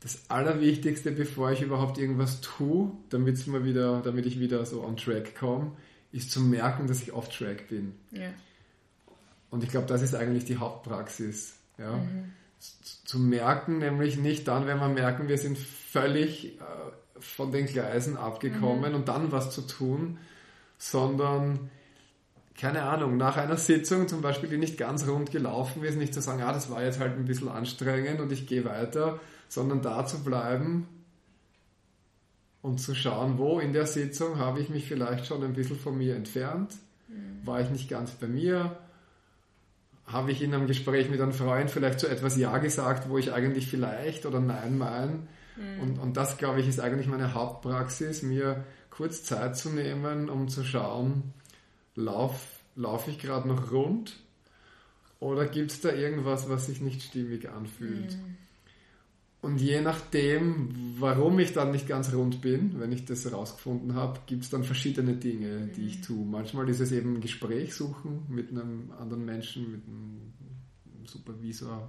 das 0.00 0.30
Allerwichtigste, 0.30 1.12
bevor 1.12 1.52
ich 1.52 1.60
überhaupt 1.60 1.98
irgendwas 1.98 2.40
tue, 2.40 2.90
damit, 3.10 3.46
mal 3.46 3.64
wieder, 3.64 4.00
damit 4.00 4.26
ich 4.26 4.40
wieder 4.40 4.64
so 4.64 4.82
on 4.82 4.96
track 4.96 5.34
komme, 5.34 5.72
ist 6.12 6.30
zu 6.30 6.40
merken, 6.40 6.86
dass 6.86 7.02
ich 7.02 7.12
off-track 7.12 7.68
bin. 7.68 7.94
Ja. 8.10 8.30
Und 9.50 9.62
ich 9.62 9.70
glaube, 9.70 9.86
das 9.86 10.02
ist 10.02 10.14
eigentlich 10.14 10.44
die 10.44 10.56
Hauptpraxis. 10.56 11.56
Ja? 11.78 11.96
Mhm. 11.96 12.32
Zu 13.04 13.18
merken, 13.18 13.78
nämlich 13.78 14.16
nicht 14.16 14.48
dann, 14.48 14.66
wenn 14.66 14.78
wir 14.78 14.88
merken, 14.88 15.28
wir 15.28 15.38
sind 15.38 15.58
völlig 15.58 16.58
äh, 16.58 16.62
von 17.18 17.52
den 17.52 17.66
Gleisen 17.66 18.16
abgekommen 18.16 18.90
mhm. 18.90 18.96
und 18.96 19.08
dann 19.08 19.32
was 19.32 19.50
zu 19.50 19.62
tun, 19.62 20.18
sondern 20.78 21.70
keine 22.58 22.82
Ahnung, 22.82 23.16
nach 23.16 23.36
einer 23.36 23.56
Sitzung 23.56 24.08
zum 24.08 24.20
Beispiel, 24.20 24.48
die 24.48 24.58
nicht 24.58 24.76
ganz 24.76 25.06
rund 25.06 25.30
gelaufen 25.30 25.82
ist, 25.82 25.96
nicht 25.96 26.12
zu 26.12 26.20
sagen, 26.20 26.42
ah, 26.42 26.52
das 26.52 26.70
war 26.70 26.82
jetzt 26.82 27.00
halt 27.00 27.16
ein 27.16 27.24
bisschen 27.24 27.48
anstrengend 27.48 28.20
und 28.20 28.32
ich 28.32 28.46
gehe 28.46 28.64
weiter, 28.64 29.20
sondern 29.48 29.82
da 29.82 30.04
zu 30.06 30.22
bleiben 30.22 30.86
und 32.62 32.78
zu 32.80 32.94
schauen, 32.94 33.38
wo 33.38 33.60
in 33.60 33.72
der 33.72 33.86
Sitzung 33.86 34.38
habe 34.38 34.60
ich 34.60 34.68
mich 34.68 34.86
vielleicht 34.86 35.26
schon 35.26 35.42
ein 35.42 35.54
bisschen 35.54 35.78
von 35.78 35.96
mir 35.96 36.16
entfernt, 36.16 36.74
mhm. 37.08 37.46
war 37.46 37.60
ich 37.60 37.70
nicht 37.70 37.88
ganz 37.88 38.10
bei 38.12 38.26
mir, 38.26 38.76
habe 40.06 40.32
ich 40.32 40.42
in 40.42 40.52
einem 40.52 40.66
Gespräch 40.66 41.08
mit 41.08 41.20
einem 41.20 41.32
Freund 41.32 41.70
vielleicht 41.70 42.00
zu 42.00 42.06
so 42.06 42.12
etwas 42.12 42.36
Ja 42.36 42.58
gesagt, 42.58 43.08
wo 43.08 43.16
ich 43.16 43.32
eigentlich 43.32 43.68
vielleicht 43.68 44.26
oder 44.26 44.40
Nein 44.40 44.76
meine. 44.76 45.20
Mhm. 45.56 45.80
Und, 45.80 45.98
und 45.98 46.16
das, 46.16 46.36
glaube 46.36 46.60
ich, 46.60 46.68
ist 46.68 46.80
eigentlich 46.80 47.06
meine 47.06 47.34
Hauptpraxis, 47.34 48.22
mir 48.22 48.64
kurz 48.90 49.22
Zeit 49.22 49.56
zu 49.56 49.70
nehmen, 49.70 50.28
um 50.28 50.48
zu 50.48 50.64
schauen, 50.64 51.32
laufe 52.00 52.60
lauf 52.76 53.08
ich 53.08 53.18
gerade 53.18 53.48
noch 53.48 53.72
rund 53.72 54.16
oder 55.18 55.46
gibt 55.46 55.70
es 55.70 55.80
da 55.80 55.92
irgendwas, 55.92 56.48
was 56.48 56.66
sich 56.66 56.80
nicht 56.80 57.02
stimmig 57.02 57.48
anfühlt? 57.48 58.16
Mhm. 58.16 58.36
Und 59.42 59.58
je 59.58 59.80
nachdem, 59.80 60.94
warum 60.98 61.38
ich 61.38 61.54
dann 61.54 61.70
nicht 61.70 61.88
ganz 61.88 62.12
rund 62.12 62.42
bin, 62.42 62.78
wenn 62.78 62.92
ich 62.92 63.06
das 63.06 63.24
herausgefunden 63.24 63.94
habe, 63.94 64.20
gibt 64.26 64.44
es 64.44 64.50
dann 64.50 64.64
verschiedene 64.64 65.14
Dinge, 65.14 65.68
die 65.68 65.86
ich 65.86 66.02
tue. 66.02 66.26
Manchmal 66.26 66.68
ist 66.68 66.80
es 66.80 66.92
eben 66.92 67.14
ein 67.14 67.20
Gespräch 67.22 67.74
suchen 67.74 68.26
mit 68.28 68.50
einem 68.50 68.90
anderen 68.98 69.24
Menschen, 69.24 69.72
mit 69.72 69.82
einem 69.86 70.34
Supervisor. 71.06 71.88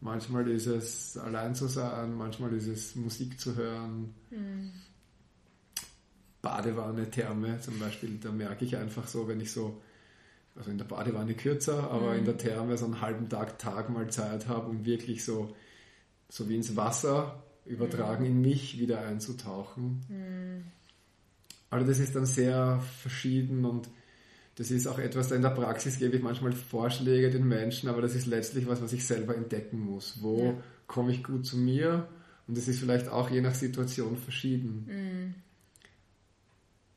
Manchmal 0.00 0.48
ist 0.50 0.66
es 0.66 1.16
allein 1.16 1.54
zu 1.54 1.68
sein, 1.68 2.16
manchmal 2.16 2.52
ist 2.52 2.66
es 2.66 2.96
Musik 2.96 3.38
zu 3.38 3.54
hören. 3.54 4.12
Mhm. 4.30 4.72
Badewanne, 6.44 7.10
Therme 7.10 7.58
zum 7.60 7.78
Beispiel, 7.80 8.18
da 8.22 8.30
merke 8.30 8.64
ich 8.64 8.76
einfach 8.76 9.08
so, 9.08 9.26
wenn 9.26 9.40
ich 9.40 9.50
so, 9.50 9.82
also 10.54 10.70
in 10.70 10.78
der 10.78 10.84
Badewanne 10.84 11.34
kürzer, 11.34 11.90
aber 11.90 12.12
mhm. 12.12 12.18
in 12.18 12.24
der 12.26 12.38
Therme 12.38 12.76
so 12.76 12.84
einen 12.84 13.00
halben 13.00 13.28
Tag, 13.28 13.58
Tag 13.58 13.90
mal 13.90 14.08
Zeit 14.10 14.46
habe, 14.46 14.70
um 14.70 14.84
wirklich 14.84 15.24
so 15.24 15.54
so 16.28 16.48
wie 16.48 16.56
ins 16.56 16.74
Wasser 16.76 17.42
übertragen, 17.64 18.24
in 18.24 18.40
mich 18.40 18.78
wieder 18.78 19.00
einzutauchen. 19.00 20.04
Mhm. 20.08 20.64
Also 21.70 21.86
das 21.86 21.98
ist 21.98 22.14
dann 22.14 22.26
sehr 22.26 22.80
verschieden 23.00 23.64
und 23.64 23.88
das 24.56 24.70
ist 24.70 24.86
auch 24.86 24.98
etwas, 24.98 25.28
da 25.28 25.34
in 25.34 25.42
der 25.42 25.50
Praxis 25.50 25.98
gebe 25.98 26.16
ich 26.16 26.22
manchmal 26.22 26.52
Vorschläge 26.52 27.30
den 27.30 27.46
Menschen, 27.46 27.88
aber 27.88 28.02
das 28.02 28.14
ist 28.14 28.26
letztlich 28.26 28.68
was, 28.68 28.82
was 28.82 28.92
ich 28.92 29.04
selber 29.04 29.36
entdecken 29.36 29.80
muss. 29.80 30.22
Wo 30.22 30.44
ja. 30.44 30.54
komme 30.86 31.12
ich 31.12 31.24
gut 31.24 31.46
zu 31.46 31.56
mir? 31.56 32.08
Und 32.46 32.56
das 32.56 32.68
ist 32.68 32.78
vielleicht 32.78 33.08
auch 33.08 33.30
je 33.30 33.40
nach 33.40 33.54
Situation 33.54 34.16
verschieden. 34.16 35.34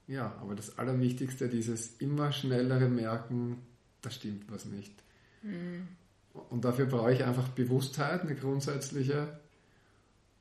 Ja, 0.08 0.36
aber 0.42 0.56
das 0.56 0.78
Allerwichtigste, 0.78 1.50
dieses 1.50 1.98
immer 1.98 2.32
schnellere 2.32 2.88
Merken, 2.88 3.58
da 4.02 4.10
stimmt 4.10 4.50
was 4.52 4.66
nicht. 4.66 4.94
Mhm. 5.44 5.88
Und 6.50 6.66
dafür 6.66 6.86
brauche 6.86 7.12
ich 7.12 7.24
einfach 7.24 7.50
Bewusstheit, 7.50 8.22
eine 8.22 8.36
grundsätzliche, 8.36 9.40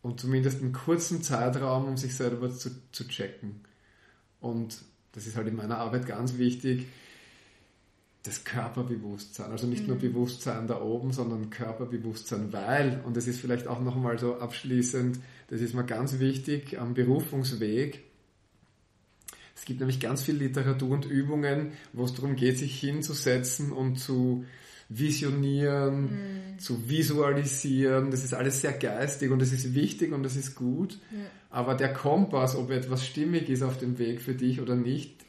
und 0.06 0.20
zumindest 0.20 0.62
einen 0.62 0.72
kurzen 0.72 1.22
Zeitraum, 1.22 1.88
um 1.88 1.96
sich 1.96 2.14
selber 2.14 2.50
zu, 2.50 2.70
zu 2.92 3.08
checken. 3.08 3.62
Und 4.40 4.78
das 5.12 5.26
ist 5.26 5.36
halt 5.36 5.48
in 5.48 5.56
meiner 5.56 5.78
Arbeit 5.78 6.06
ganz 6.06 6.38
wichtig, 6.38 6.86
das 8.22 8.44
Körperbewusstsein. 8.44 9.50
Also 9.50 9.66
nicht 9.66 9.82
mhm. 9.82 9.88
nur 9.88 9.96
Bewusstsein 9.98 10.68
da 10.68 10.80
oben, 10.80 11.12
sondern 11.12 11.50
Körperbewusstsein, 11.50 12.52
weil, 12.52 13.02
und 13.04 13.16
das 13.16 13.26
ist 13.26 13.40
vielleicht 13.40 13.66
auch 13.66 13.80
nochmal 13.80 14.18
so 14.18 14.38
abschließend, 14.38 15.18
das 15.48 15.60
ist 15.60 15.74
mir 15.74 15.84
ganz 15.84 16.20
wichtig 16.20 16.78
am 16.78 16.94
Berufungsweg. 16.94 18.04
Es 19.56 19.64
gibt 19.64 19.80
nämlich 19.80 20.00
ganz 20.00 20.22
viel 20.22 20.36
Literatur 20.36 20.90
und 20.90 21.06
Übungen, 21.06 21.72
wo 21.94 22.04
es 22.04 22.12
darum 22.12 22.36
geht, 22.36 22.58
sich 22.58 22.78
hinzusetzen 22.78 23.72
und 23.72 23.96
zu 23.96 24.44
visionieren, 24.90 26.02
mhm. 26.02 26.58
zu 26.58 26.88
visualisieren. 26.88 28.10
Das 28.10 28.22
ist 28.22 28.34
alles 28.34 28.60
sehr 28.60 28.74
geistig 28.74 29.30
und 29.30 29.40
das 29.40 29.52
ist 29.52 29.74
wichtig 29.74 30.12
und 30.12 30.22
das 30.22 30.36
ist 30.36 30.54
gut. 30.54 30.98
Ja. 31.10 31.18
Aber 31.50 31.74
der 31.74 31.92
Kompass, 31.94 32.54
ob 32.54 32.70
etwas 32.70 33.04
stimmig 33.06 33.48
ist 33.48 33.62
auf 33.62 33.78
dem 33.78 33.98
Weg 33.98 34.20
für 34.20 34.34
dich 34.34 34.60
oder 34.60 34.76
nicht, 34.76 35.24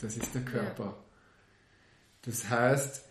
das 0.00 0.18
ist 0.18 0.34
der 0.34 0.42
Körper. 0.42 0.84
Ja. 0.84 1.04
Das 2.22 2.50
heißt, 2.50 3.02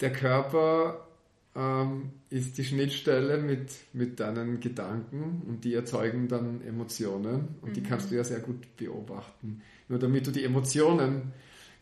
der 0.00 0.12
Körper 0.12 1.06
ähm, 1.54 2.10
ist 2.30 2.56
die 2.56 2.64
Schnittstelle 2.64 3.38
mit, 3.38 3.70
mit 3.92 4.20
deinen 4.20 4.60
Gedanken 4.60 5.42
und 5.46 5.64
die 5.64 5.74
erzeugen 5.74 6.28
dann 6.28 6.62
Emotionen 6.62 7.56
und 7.60 7.70
mhm. 7.70 7.74
die 7.74 7.82
kannst 7.82 8.10
du 8.10 8.16
ja 8.16 8.24
sehr 8.24 8.40
gut 8.40 8.76
beobachten. 8.76 9.62
Nur 9.88 9.98
damit 9.98 10.26
du 10.26 10.30
die 10.30 10.44
Emotionen 10.44 11.32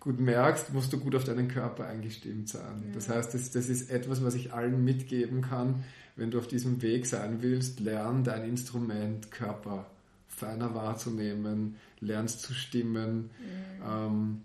gut 0.00 0.18
merkst, 0.18 0.72
musst 0.72 0.92
du 0.92 0.98
gut 0.98 1.14
auf 1.14 1.24
deinen 1.24 1.48
Körper 1.48 1.86
eingestimmt 1.86 2.48
sein. 2.48 2.82
Ja. 2.86 2.94
Das 2.94 3.08
heißt, 3.08 3.34
das, 3.34 3.50
das 3.50 3.68
ist 3.68 3.90
etwas, 3.90 4.24
was 4.24 4.34
ich 4.34 4.52
allen 4.52 4.82
mitgeben 4.82 5.42
kann. 5.42 5.84
Wenn 6.16 6.30
du 6.30 6.38
auf 6.38 6.48
diesem 6.48 6.82
Weg 6.82 7.06
sein 7.06 7.42
willst, 7.42 7.80
lern 7.80 8.24
dein 8.24 8.44
Instrument 8.44 9.30
Körper 9.30 9.86
feiner 10.26 10.74
wahrzunehmen, 10.74 11.76
lernst 12.00 12.40
zu 12.40 12.54
stimmen, 12.54 13.30
ja. 13.78 14.06
ähm, 14.06 14.42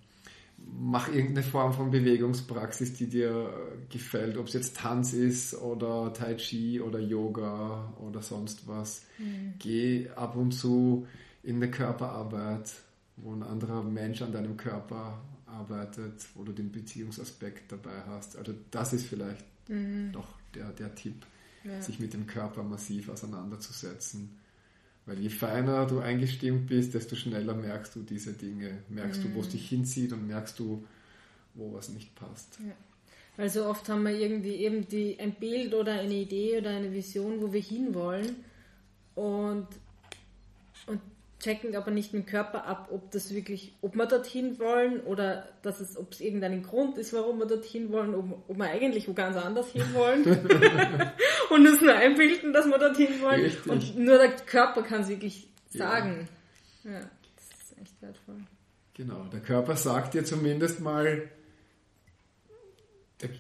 mach 0.67 1.07
irgendeine 1.07 1.43
Form 1.43 1.73
von 1.73 1.91
Bewegungspraxis, 1.91 2.93
die 2.93 3.07
dir 3.07 3.53
gefällt, 3.89 4.37
ob 4.37 4.47
es 4.47 4.53
jetzt 4.53 4.77
Tanz 4.77 5.13
ist 5.13 5.53
oder 5.61 6.13
Tai 6.13 6.35
Chi 6.35 6.81
oder 6.81 6.99
Yoga 6.99 7.93
oder 7.99 8.21
sonst 8.21 8.67
was. 8.67 9.03
Mhm. 9.17 9.53
Geh 9.59 10.09
ab 10.15 10.35
und 10.35 10.51
zu 10.51 11.07
in 11.43 11.57
eine 11.57 11.69
Körperarbeit, 11.69 12.71
wo 13.17 13.33
ein 13.33 13.43
anderer 13.43 13.83
Mensch 13.83 14.21
an 14.21 14.31
deinem 14.31 14.57
Körper 14.57 15.21
arbeitet, 15.45 16.25
wo 16.33 16.43
du 16.43 16.51
den 16.51 16.71
Beziehungsaspekt 16.71 17.71
dabei 17.71 18.01
hast. 18.07 18.37
Also 18.37 18.53
das 18.71 18.93
ist 18.93 19.05
vielleicht 19.05 19.45
mhm. 19.69 20.11
doch 20.11 20.27
der, 20.53 20.71
der 20.71 20.93
Tipp, 20.95 21.25
ja. 21.63 21.81
sich 21.81 21.99
mit 21.99 22.13
dem 22.13 22.27
Körper 22.27 22.63
massiv 22.63 23.09
auseinanderzusetzen. 23.09 24.37
Weil 25.05 25.19
je 25.19 25.29
feiner 25.29 25.85
du 25.85 25.99
eingestimmt 25.99 26.67
bist, 26.67 26.95
desto 26.95 27.15
schneller 27.15 27.53
merkst 27.53 27.95
du 27.95 28.01
diese 28.01 28.33
Dinge. 28.33 28.79
Merkst 28.89 29.23
mhm. 29.23 29.29
du, 29.29 29.35
wo 29.35 29.41
es 29.41 29.49
dich 29.49 29.69
hinzieht 29.69 30.11
und 30.13 30.27
merkst 30.27 30.57
du, 30.57 30.83
wo 31.53 31.73
was 31.73 31.89
nicht 31.89 32.15
passt. 32.15 32.57
Ja. 32.59 32.73
Weil 33.37 33.49
so 33.49 33.65
oft 33.65 33.87
haben 33.89 34.03
wir 34.03 34.17
irgendwie 34.17 34.55
eben 34.55 34.87
die, 34.87 35.19
ein 35.19 35.33
Bild 35.33 35.73
oder 35.73 35.93
eine 35.93 36.13
Idee 36.13 36.57
oder 36.57 36.71
eine 36.71 36.91
Vision, 36.91 37.41
wo 37.41 37.53
wir 37.53 37.61
hinwollen. 37.61 38.37
Und, 39.13 39.67
und 40.87 41.01
checken 41.39 41.75
aber 41.75 41.91
nicht 41.91 42.13
mit 42.13 42.23
dem 42.23 42.25
Körper 42.25 42.65
ab, 42.65 42.89
ob 42.91 43.11
das 43.11 43.33
wirklich, 43.33 43.73
ob 43.81 43.95
wir 43.95 44.07
dorthin 44.07 44.57
wollen 44.57 45.01
oder 45.01 45.47
dass 45.61 45.79
es, 45.79 45.95
ob 45.97 46.13
es 46.13 46.21
irgendeinen 46.21 46.63
Grund 46.63 46.97
ist, 46.97 47.13
warum 47.13 47.39
wir 47.39 47.45
dorthin 47.45 47.91
wollen, 47.91 48.15
ob, 48.15 48.49
ob 48.49 48.57
wir 48.57 48.65
eigentlich 48.65 49.07
wo 49.07 49.13
ganz 49.13 49.37
anders 49.37 49.69
hin 49.69 49.83
wollen 49.93 50.23
und 51.49 51.67
uns 51.67 51.81
nur 51.81 51.93
einbilden, 51.93 52.53
dass 52.53 52.65
wir 52.65 52.77
dorthin 52.77 53.21
wollen. 53.21 53.41
Richtig. 53.41 53.71
Und 53.71 53.97
nur 53.97 54.17
der 54.17 54.31
Körper 54.31 54.83
kann 54.83 55.01
es 55.01 55.09
wirklich 55.09 55.47
sagen. 55.69 56.27
Ja, 56.83 56.99
das 56.99 57.69
ist 57.69 57.77
echt 57.81 58.01
wertvoll. 58.01 58.37
Genau, 58.93 59.25
der 59.31 59.41
Körper 59.41 59.75
sagt 59.75 60.13
dir 60.13 60.23
zumindest 60.23 60.79
mal, 60.79 61.29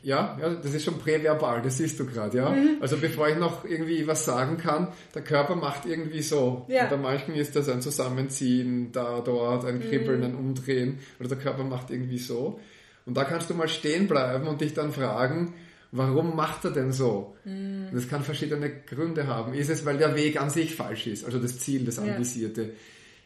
ja, 0.03 0.37
ja, 0.39 0.49
das 0.55 0.73
ist 0.73 0.85
schon 0.85 0.99
präverbal, 0.99 1.61
das 1.61 1.77
siehst 1.77 1.99
du 1.99 2.05
gerade, 2.05 2.37
ja. 2.37 2.49
Mhm. 2.49 2.77
Also 2.79 2.97
bevor 2.97 3.27
ich 3.27 3.37
noch 3.37 3.65
irgendwie 3.65 4.07
was 4.07 4.25
sagen 4.25 4.57
kann, 4.57 4.89
der 5.13 5.23
Körper 5.23 5.55
macht 5.55 5.85
irgendwie 5.85 6.21
so. 6.21 6.65
Ja. 6.69 6.83
Und 6.83 6.89
bei 6.91 6.97
manchen 6.97 7.35
ist 7.35 7.55
das 7.55 7.69
ein 7.69 7.81
Zusammenziehen, 7.81 8.91
da, 8.91 9.21
dort, 9.21 9.65
ein 9.65 9.81
Kribbeln, 9.81 10.19
mhm. 10.19 10.25
ein 10.25 10.35
Umdrehen. 10.35 10.99
Oder 11.19 11.29
der 11.29 11.37
Körper 11.37 11.63
macht 11.63 11.91
irgendwie 11.91 12.17
so. 12.17 12.59
Und 13.05 13.15
da 13.15 13.23
kannst 13.23 13.49
du 13.49 13.53
mal 13.53 13.67
stehen 13.67 14.07
bleiben 14.07 14.47
und 14.47 14.61
dich 14.61 14.73
dann 14.73 14.91
fragen, 14.91 15.53
warum 15.97 16.35
macht 16.35 16.65
er 16.65 16.71
denn 16.71 16.91
so? 16.91 17.35
Mhm. 17.45 17.87
Das 17.93 18.07
kann 18.07 18.23
verschiedene 18.23 18.69
Gründe 18.69 19.27
haben. 19.27 19.53
Ist 19.53 19.69
es, 19.69 19.85
weil 19.85 19.97
der 19.97 20.15
Weg 20.15 20.39
an 20.39 20.49
sich 20.49 20.75
falsch 20.75 21.07
ist, 21.07 21.25
also 21.25 21.39
das 21.39 21.59
Ziel, 21.59 21.85
das 21.85 21.99
Anvisierte? 21.99 22.63
Ja. 22.63 22.69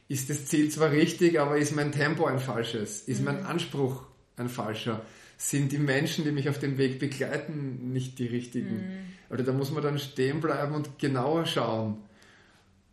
Ist 0.08 0.30
das 0.30 0.46
Ziel 0.46 0.70
zwar 0.70 0.92
richtig, 0.92 1.40
aber 1.40 1.58
ist 1.58 1.76
mein 1.76 1.92
Tempo 1.92 2.26
ein 2.26 2.40
falsches? 2.40 3.02
Ist 3.02 3.24
mein 3.24 3.42
mhm. 3.42 3.46
Anspruch 3.46 4.04
ein 4.38 4.50
falscher? 4.50 5.02
sind 5.42 5.72
die 5.72 5.78
Menschen, 5.78 6.26
die 6.26 6.34
mich 6.34 6.50
auf 6.50 6.60
dem 6.60 6.78
Weg 6.78 7.00
begleiten, 7.00 7.94
nicht 7.94 8.20
die 8.20 8.28
richtigen. 8.28 8.76
Mhm. 8.76 9.34
Oder 9.34 9.44
da 9.44 9.54
muss 9.54 9.72
man 9.72 9.82
dann 9.82 9.98
stehen 9.98 10.42
bleiben 10.42 10.76
und 10.76 11.00
genauer 11.00 11.46
schauen. 11.46 12.04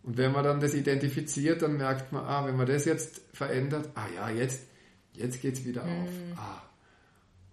Und 0.05 0.17
wenn 0.17 0.31
man 0.31 0.45
dann 0.45 0.61
das 0.61 0.73
identifiziert, 0.73 1.63
dann 1.63 1.77
merkt 1.77 2.13
man, 2.13 2.25
ah, 2.25 2.47
wenn 2.47 2.57
man 2.57 2.69
das 2.69 2.85
jetzt 2.85 3.21
verändert, 3.33 3.91
ah 3.97 4.07
ja, 4.15 4.31
jetzt, 4.31 4.63
jetzt 5.13 5.43
geht 5.43 5.55
es 5.55 5.65
wieder 5.65 5.83
mhm. 5.83 5.91
auf. 5.91 6.09
Ah. 6.37 6.63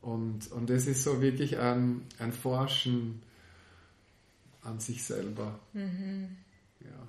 Und, 0.04 0.52
und 0.52 0.70
das 0.70 0.86
ist 0.86 1.04
so 1.04 1.22
wirklich 1.22 1.58
ein, 1.58 2.02
ein 2.20 2.34
Forschen 2.34 3.22
an 4.62 4.80
sich 4.80 5.04
selber. 5.04 5.60
Mhm. 5.72 6.28
Ja. 6.82 7.08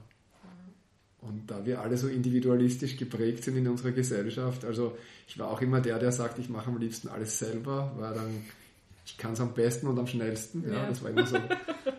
Und 1.20 1.50
da 1.50 1.66
wir 1.66 1.80
alle 1.80 1.96
so 1.96 2.06
individualistisch 2.06 2.96
geprägt 2.96 3.44
sind 3.44 3.56
in 3.56 3.66
unserer 3.66 3.90
Gesellschaft, 3.90 4.64
also 4.64 4.96
ich 5.26 5.38
war 5.38 5.50
auch 5.50 5.60
immer 5.60 5.80
der, 5.80 5.98
der 5.98 6.12
sagt, 6.12 6.38
ich 6.38 6.48
mache 6.48 6.68
am 6.68 6.78
liebsten 6.78 7.08
alles 7.08 7.38
selber, 7.38 7.92
weil 7.96 8.14
dann 8.14 8.44
ich 9.06 9.18
kann 9.18 9.32
es 9.32 9.40
am 9.40 9.52
besten 9.52 9.86
und 9.88 9.98
am 9.98 10.06
schnellsten. 10.06 10.64
Ja, 10.66 10.74
ja. 10.74 10.88
Das 10.88 11.02
war 11.02 11.10
immer 11.10 11.26
so. 11.26 11.36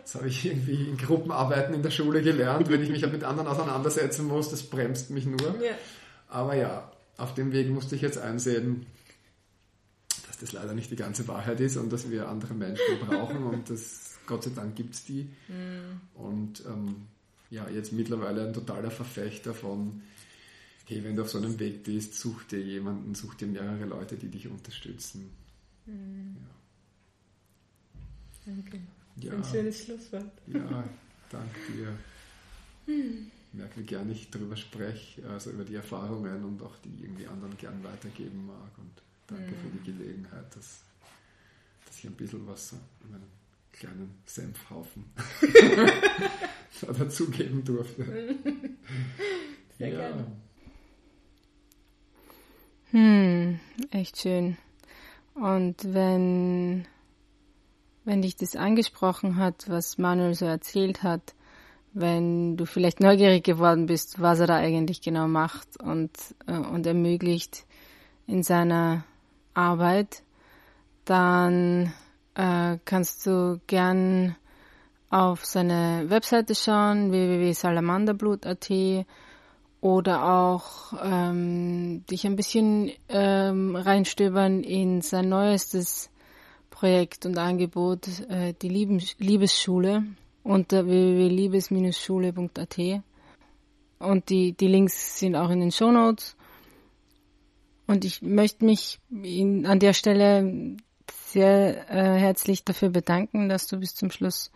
Das 0.02 0.14
habe 0.16 0.28
ich 0.28 0.44
irgendwie 0.46 0.88
in 0.88 0.96
Gruppenarbeiten 0.96 1.74
in 1.74 1.82
der 1.82 1.90
Schule 1.90 2.22
gelernt. 2.22 2.68
Wenn 2.68 2.82
ich 2.82 2.88
mich 2.88 3.02
mit 3.10 3.22
anderen 3.22 3.48
auseinandersetzen 3.48 4.26
muss, 4.26 4.50
das 4.50 4.62
bremst 4.62 5.10
mich 5.10 5.26
nur. 5.26 5.54
Ja. 5.62 5.72
Aber 6.28 6.56
ja, 6.56 6.90
auf 7.16 7.34
dem 7.34 7.52
Weg 7.52 7.70
musste 7.70 7.94
ich 7.94 8.02
jetzt 8.02 8.18
einsehen, 8.18 8.86
dass 10.36 10.50
das 10.50 10.52
leider 10.52 10.74
nicht 10.74 10.90
die 10.90 10.96
ganze 10.96 11.26
Wahrheit 11.28 11.60
ist 11.60 11.78
und 11.78 11.90
dass 11.90 12.10
wir 12.10 12.28
andere 12.28 12.52
Menschen 12.54 12.98
brauchen 13.06 13.42
und 13.44 13.70
das, 13.70 14.18
Gott 14.26 14.44
sei 14.44 14.50
Dank 14.54 14.76
gibt 14.76 14.94
es 14.94 15.04
die. 15.04 15.30
Mhm. 15.48 16.00
Und 16.14 16.62
ähm, 16.66 17.06
ja, 17.50 17.68
jetzt 17.70 17.92
mittlerweile 17.92 18.46
ein 18.46 18.52
totaler 18.52 18.90
Verfechter 18.90 19.54
von, 19.54 20.02
hey, 20.84 21.02
wenn 21.04 21.16
du 21.16 21.22
auf 21.22 21.30
so 21.30 21.38
einem 21.38 21.58
Weg 21.58 21.84
bist, 21.84 22.14
such 22.14 22.44
dir 22.44 22.60
jemanden, 22.60 23.14
such 23.14 23.34
dir 23.34 23.46
mehrere 23.46 23.86
Leute, 23.86 24.16
die 24.16 24.28
dich 24.28 24.48
unterstützen. 24.48 25.30
Mhm. 25.86 26.36
Ja. 26.36 26.50
Danke. 28.52 28.80
Ja. 29.16 29.32
Ein 29.32 29.44
schönes 29.44 29.84
Schlusswort. 29.84 30.32
Ja, 30.48 30.84
danke 31.30 31.60
dir. 31.72 31.96
Hm. 32.86 33.30
Ich 33.48 33.58
merke, 33.58 33.80
wie 33.80 33.84
gerne 33.84 34.12
ich 34.12 34.30
darüber 34.30 34.56
spreche, 34.56 35.26
also 35.30 35.50
über 35.50 35.64
die 35.64 35.76
Erfahrungen 35.76 36.44
und 36.44 36.62
auch 36.62 36.76
die 36.84 37.02
irgendwie 37.02 37.26
anderen 37.26 37.56
gern 37.56 37.82
weitergeben 37.82 38.46
mag. 38.46 38.76
Und 38.76 39.05
danke 39.26 39.52
mhm. 39.52 39.56
für 39.56 39.78
die 39.78 39.92
Gelegenheit, 39.92 40.54
dass, 40.54 40.82
dass 41.86 41.98
ich 41.98 42.04
ein 42.06 42.14
bisschen 42.14 42.46
was 42.46 42.72
in 42.72 43.10
meinem 43.10 43.28
kleinen 43.72 44.14
Senfhaufen 44.24 45.04
dazugeben 46.98 47.64
durfte. 47.64 48.04
Sehr 49.78 49.88
ja. 49.88 49.98
gerne. 49.98 50.26
Hm, 52.90 53.60
echt 53.90 54.20
schön. 54.20 54.56
Und 55.34 55.76
wenn, 55.92 56.86
wenn 58.04 58.22
dich 58.22 58.36
das 58.36 58.56
angesprochen 58.56 59.36
hat, 59.36 59.68
was 59.68 59.98
Manuel 59.98 60.34
so 60.34 60.46
erzählt 60.46 61.02
hat, 61.02 61.34
wenn 61.92 62.56
du 62.56 62.66
vielleicht 62.66 63.00
neugierig 63.00 63.44
geworden 63.44 63.86
bist, 63.86 64.20
was 64.20 64.40
er 64.40 64.46
da 64.46 64.56
eigentlich 64.56 65.02
genau 65.02 65.28
macht 65.28 65.80
und, 65.80 66.12
äh, 66.46 66.52
und 66.52 66.86
ermöglicht 66.86 67.66
in 68.26 68.42
seiner 68.42 69.04
Arbeit, 69.56 70.22
dann 71.04 71.92
äh, 72.34 72.78
kannst 72.84 73.26
du 73.26 73.60
gern 73.66 74.36
auf 75.10 75.44
seine 75.44 76.06
Webseite 76.08 76.54
schauen, 76.54 77.12
www.salamanderblut.at 77.12 78.70
oder 79.80 80.24
auch 80.24 80.92
ähm, 81.02 82.04
dich 82.10 82.26
ein 82.26 82.36
bisschen 82.36 82.90
ähm, 83.08 83.76
reinstöbern 83.76 84.62
in 84.62 85.00
sein 85.00 85.28
neuestes 85.28 86.10
Projekt 86.70 87.24
und 87.24 87.38
Angebot, 87.38 88.08
äh, 88.28 88.52
die 88.60 88.68
Liebes 88.68 89.14
Liebesschule 89.18 90.02
unter 90.42 90.86
www.liebes-schule.at 90.86 93.02
und 93.98 94.28
die, 94.28 94.52
die 94.52 94.68
Links 94.68 95.18
sind 95.18 95.36
auch 95.36 95.50
in 95.50 95.60
den 95.60 95.72
Show 95.72 95.90
Notes. 95.90 96.36
Und 97.86 98.04
ich 98.04 98.22
möchte 98.22 98.64
mich 98.64 98.98
in, 99.10 99.66
an 99.66 99.78
der 99.78 99.92
Stelle 99.92 100.76
sehr 101.26 101.90
äh, 101.90 102.18
herzlich 102.18 102.64
dafür 102.64 102.90
bedanken, 102.90 103.48
dass 103.48 103.66
du 103.66 103.78
bis 103.78 103.94
zum 103.94 104.10
Schluss 104.10 104.50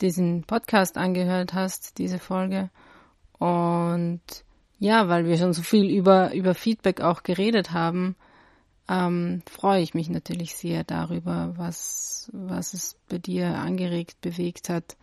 diesen 0.00 0.42
Podcast 0.44 0.96
angehört 0.96 1.52
hast, 1.54 1.98
diese 1.98 2.18
Folge. 2.18 2.70
Und 3.38 4.20
ja, 4.78 5.08
weil 5.08 5.26
wir 5.26 5.36
schon 5.36 5.52
so 5.52 5.62
viel 5.62 5.90
über, 5.90 6.32
über 6.32 6.54
Feedback 6.54 7.00
auch 7.00 7.22
geredet 7.22 7.72
haben, 7.72 8.16
ähm, 8.88 9.42
freue 9.48 9.82
ich 9.82 9.94
mich 9.94 10.08
natürlich 10.08 10.56
sehr 10.56 10.84
darüber, 10.84 11.52
was, 11.56 12.28
was 12.32 12.74
es 12.74 12.96
bei 13.08 13.18
dir 13.18 13.54
angeregt, 13.54 14.20
bewegt 14.20 14.68
hat 14.68 14.96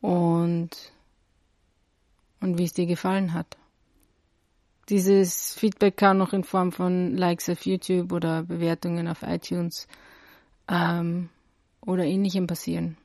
und, 0.00 0.70
und 2.40 2.58
wie 2.58 2.64
es 2.64 2.72
dir 2.72 2.86
gefallen 2.86 3.34
hat. 3.34 3.56
Dieses 4.88 5.54
Feedback 5.54 5.96
kann 5.96 6.18
noch 6.18 6.32
in 6.32 6.44
Form 6.44 6.72
von 6.72 7.16
Likes 7.16 7.48
auf 7.48 7.64
YouTube 7.64 8.12
oder 8.12 8.42
Bewertungen 8.42 9.06
auf 9.06 9.22
iTunes 9.22 9.86
ähm, 10.68 11.28
oder 11.80 12.04
ähnlichem 12.04 12.46
passieren. 12.46 12.96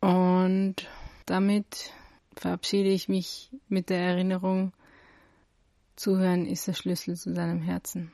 Und 0.00 0.88
damit 1.24 1.92
verabschiede 2.36 2.90
ich 2.90 3.08
mich 3.08 3.50
mit 3.68 3.88
der 3.90 4.00
Erinnerung, 4.00 4.72
Zuhören 5.96 6.44
ist 6.44 6.68
der 6.68 6.74
Schlüssel 6.74 7.16
zu 7.16 7.32
deinem 7.32 7.62
Herzen. 7.62 8.12